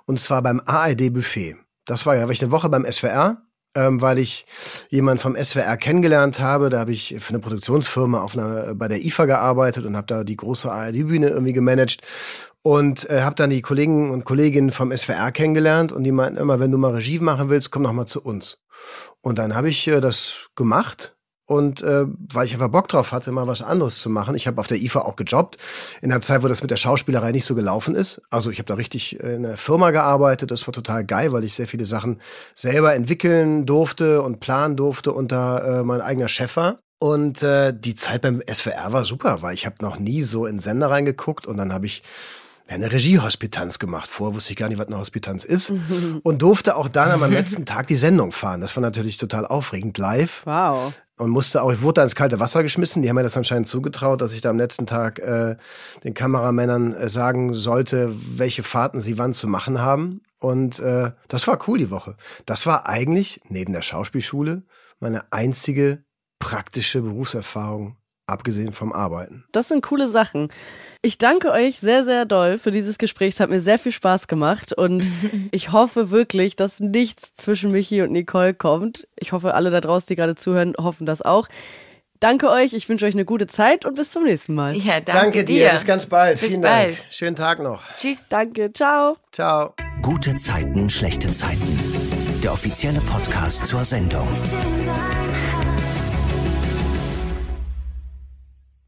und 0.06 0.20
zwar 0.20 0.42
beim 0.42 0.62
ARD 0.66 1.14
Buffet. 1.14 1.56
Das 1.86 2.06
war 2.06 2.16
ja, 2.16 2.24
war 2.24 2.32
ich 2.32 2.42
eine 2.42 2.52
Woche 2.52 2.70
beim 2.70 2.86
SWR, 2.92 3.42
ähm, 3.76 4.02
weil 4.02 4.18
ich 4.18 4.46
jemanden 4.90 5.22
vom 5.22 5.36
SWR 5.36 5.78
kennengelernt 5.78 6.40
habe. 6.40 6.70
Da 6.70 6.80
habe 6.80 6.92
ich 6.92 7.16
für 7.20 7.30
eine 7.30 7.40
Produktionsfirma 7.40 8.22
auf 8.22 8.38
einer, 8.38 8.74
bei 8.76 8.88
der 8.88 9.04
IFA 9.04 9.26
gearbeitet 9.26 9.86
und 9.86 9.96
habe 9.96 10.08
da 10.08 10.24
die 10.24 10.38
große 10.38 10.72
ARD-Bühne 10.72 11.28
irgendwie 11.28 11.54
gemanagt 11.54 12.02
und 12.62 13.10
äh, 13.10 13.22
habe 13.22 13.36
dann 13.36 13.52
die 13.52 13.62
Kollegen 13.62 14.10
und 14.10 14.24
Kolleginnen 14.24 14.72
vom 14.72 14.96
SWR 14.96 15.32
kennengelernt 15.32 15.92
und 15.92 16.04
die 16.04 16.12
meinten 16.12 16.38
immer, 16.38 16.60
wenn 16.60 16.72
du 16.72 16.78
mal 16.78 16.96
Regie 16.96 17.20
machen 17.20 17.50
willst, 17.50 17.72
komm 17.72 17.84
doch 17.84 17.94
mal 17.94 18.08
zu 18.08 18.22
uns. 18.22 18.60
Und 19.22 19.40
dann 19.40 19.56
habe 19.56 19.70
ich 19.70 19.88
äh, 19.88 20.02
das 20.02 20.50
gemacht 20.56 21.16
und 21.46 21.82
äh, 21.82 22.06
weil 22.34 22.46
ich 22.46 22.54
einfach 22.54 22.70
Bock 22.70 22.88
drauf 22.88 23.12
hatte, 23.12 23.32
mal 23.32 23.48
was 23.48 23.62
anderes 23.62 24.00
zu 24.00 24.10
machen. 24.10 24.36
Ich 24.36 24.48
habe 24.48 24.60
auf 24.60 24.68
der 24.68 24.78
IFA 24.78 25.02
auch 25.02 25.16
gejobbt, 25.16 25.58
in 26.02 26.10
der 26.10 26.22
Zeit, 26.22 26.44
wo 26.44 26.48
das 26.48 26.62
mit 26.62 26.72
der 26.72 26.78
Schauspielerei 26.78 27.32
nicht 27.32 27.46
so 27.46 27.56
gelaufen 27.56 27.96
ist. 27.96 28.22
Also 28.32 28.50
ich 28.50 28.58
habe 28.58 28.68
da 28.68 28.74
richtig 28.74 29.20
in 29.20 29.44
der 29.44 29.58
Firma 29.58 29.92
gearbeitet. 29.92 30.52
Das 30.52 30.66
war 30.68 30.74
total 30.74 31.06
geil, 31.06 31.32
weil 31.32 31.44
ich 31.44 31.54
sehr 31.54 31.68
viele 31.68 31.86
Sachen 31.86 32.20
selber 32.56 32.96
entwickeln 32.96 33.66
durfte 33.66 34.22
und 34.22 34.40
planen 34.40 34.76
durfte 34.76 35.14
da 35.28 35.80
äh, 35.82 35.84
mein 35.84 36.02
eigener 36.02 36.28
Chef 36.28 36.56
war. 36.58 36.80
Und 37.00 37.44
äh, 37.44 37.74
die 37.78 37.94
Zeit 37.94 38.22
beim 38.22 38.42
SWR 38.52 38.94
war 38.94 39.04
super, 39.04 39.42
weil 39.42 39.54
ich 39.54 39.66
habe 39.66 39.76
noch 39.82 40.00
nie 40.00 40.24
so 40.24 40.46
in 40.46 40.60
Sender 40.60 40.90
reingeguckt 40.90 41.46
und 41.46 41.58
dann 41.58 41.74
habe 41.74 41.86
ich 41.86 42.04
eine 42.68 42.92
Regiehospitanz 42.92 43.80
gemacht. 43.80 44.10
Vorher 44.10 44.36
wusste 44.36 44.52
ich 44.52 44.58
gar 44.58 44.70
nicht, 44.70 44.78
was 44.78 44.88
eine 44.88 44.98
Hospitanz 44.98 45.46
ist. 45.46 45.72
Und 46.24 46.42
durfte 46.42 46.76
auch 46.76 46.88
dann 46.88 47.12
am 47.12 47.32
letzten 47.32 47.66
Tag 47.66 47.88
die 47.88 47.96
Sendung 47.96 48.32
fahren. 48.32 48.62
Das 48.62 48.76
war 48.76 48.82
natürlich 48.82 49.18
total 49.18 49.46
aufregend 49.46 49.98
live. 49.98 50.42
Wow. 50.46 50.94
Und 51.18 51.30
musste 51.30 51.62
auch, 51.62 51.72
ich 51.72 51.82
wurde 51.82 51.96
da 51.96 52.04
ins 52.04 52.16
kalte 52.16 52.40
Wasser 52.40 52.64
geschmissen. 52.64 53.02
Die 53.02 53.10
haben 53.10 53.16
mir 53.16 53.24
das 53.24 53.38
anscheinend 53.38 53.68
zugetraut, 53.68 54.20
dass 54.20 54.34
ich 54.34 54.42
da 54.42 54.50
am 54.50 54.58
letzten 54.58 54.86
Tag 54.86 55.20
äh, 55.20 55.56
den 56.04 56.14
Kameramännern 56.14 56.94
äh, 56.94 57.08
sagen 57.08 57.54
sollte, 57.54 58.12
welche 58.38 58.64
Fahrten 58.64 59.00
sie 59.00 59.18
wann 59.18 59.32
zu 59.32 59.48
machen 59.48 59.80
haben. 59.80 60.22
Und 60.40 60.80
äh, 60.80 61.12
das 61.28 61.48
war 61.48 61.60
cool 61.68 61.78
die 61.78 61.92
Woche. 61.92 62.18
Das 62.46 62.66
war 62.66 62.88
eigentlich 62.88 63.42
neben 63.48 63.74
der 63.74 63.82
Schauspielschule 63.82 64.64
meine 65.00 65.32
einzige 65.32 66.04
praktische 66.40 67.02
Berufserfahrung 67.02 67.96
abgesehen 68.28 68.74
vom 68.74 68.92
Arbeiten. 68.92 69.46
Das 69.52 69.68
sind 69.68 69.82
coole 69.84 70.08
Sachen. 70.08 70.50
Ich 71.02 71.18
danke 71.18 71.52
euch 71.52 71.80
sehr, 71.80 72.04
sehr 72.04 72.26
doll 72.26 72.58
für 72.58 72.72
dieses 72.72 72.98
Gespräch. 72.98 73.36
Es 73.36 73.40
hat 73.40 73.50
mir 73.50 73.60
sehr 73.60 73.78
viel 73.78 73.92
Spaß 73.92 74.28
gemacht 74.28 74.74
und 74.74 75.10
ich 75.52 75.72
hoffe 75.72 76.10
wirklich, 76.10 76.56
dass 76.56 76.80
nichts 76.80 77.36
zwischen 77.36 77.72
Michi 77.72 78.02
und 78.02 78.12
Nicole 78.12 78.54
kommt. 78.54 79.08
Ich 79.20 79.32
hoffe, 79.32 79.54
alle 79.54 79.70
da 79.70 79.82
draußen, 79.82 80.08
die 80.08 80.16
gerade 80.16 80.36
zuhören, 80.36 80.74
hoffen 80.80 81.06
das 81.06 81.22
auch. 81.22 81.48
Danke 82.20 82.50
euch, 82.50 82.74
ich 82.74 82.88
wünsche 82.88 83.06
euch 83.06 83.14
eine 83.14 83.26
gute 83.26 83.46
Zeit 83.46 83.86
und 83.86 83.96
bis 83.96 84.12
zum 84.12 84.24
nächsten 84.24 84.56
Mal. 84.56 84.76
Ja, 84.76 85.00
danke, 85.00 85.12
danke 85.12 85.44
dir. 85.44 85.66
dir. 85.66 85.72
Bis 85.74 85.86
ganz 85.86 86.06
bald. 86.06 86.40
Bis 86.40 86.50
Vielen 86.50 86.62
bald. 86.62 86.98
Dank. 86.98 87.08
Schönen 87.12 87.36
Tag 87.36 87.60
noch. 87.60 87.84
Tschüss. 87.98 88.28
Danke. 88.30 88.72
Ciao. 88.74 89.18
Ciao. 89.32 89.76
Gute 90.02 90.34
Zeiten, 90.36 90.90
schlechte 90.90 91.32
Zeiten. 91.32 91.80
Der 92.42 92.54
offizielle 92.54 93.02
Podcast 93.02 93.66
zur 93.66 93.84
Sendung. 93.84 94.28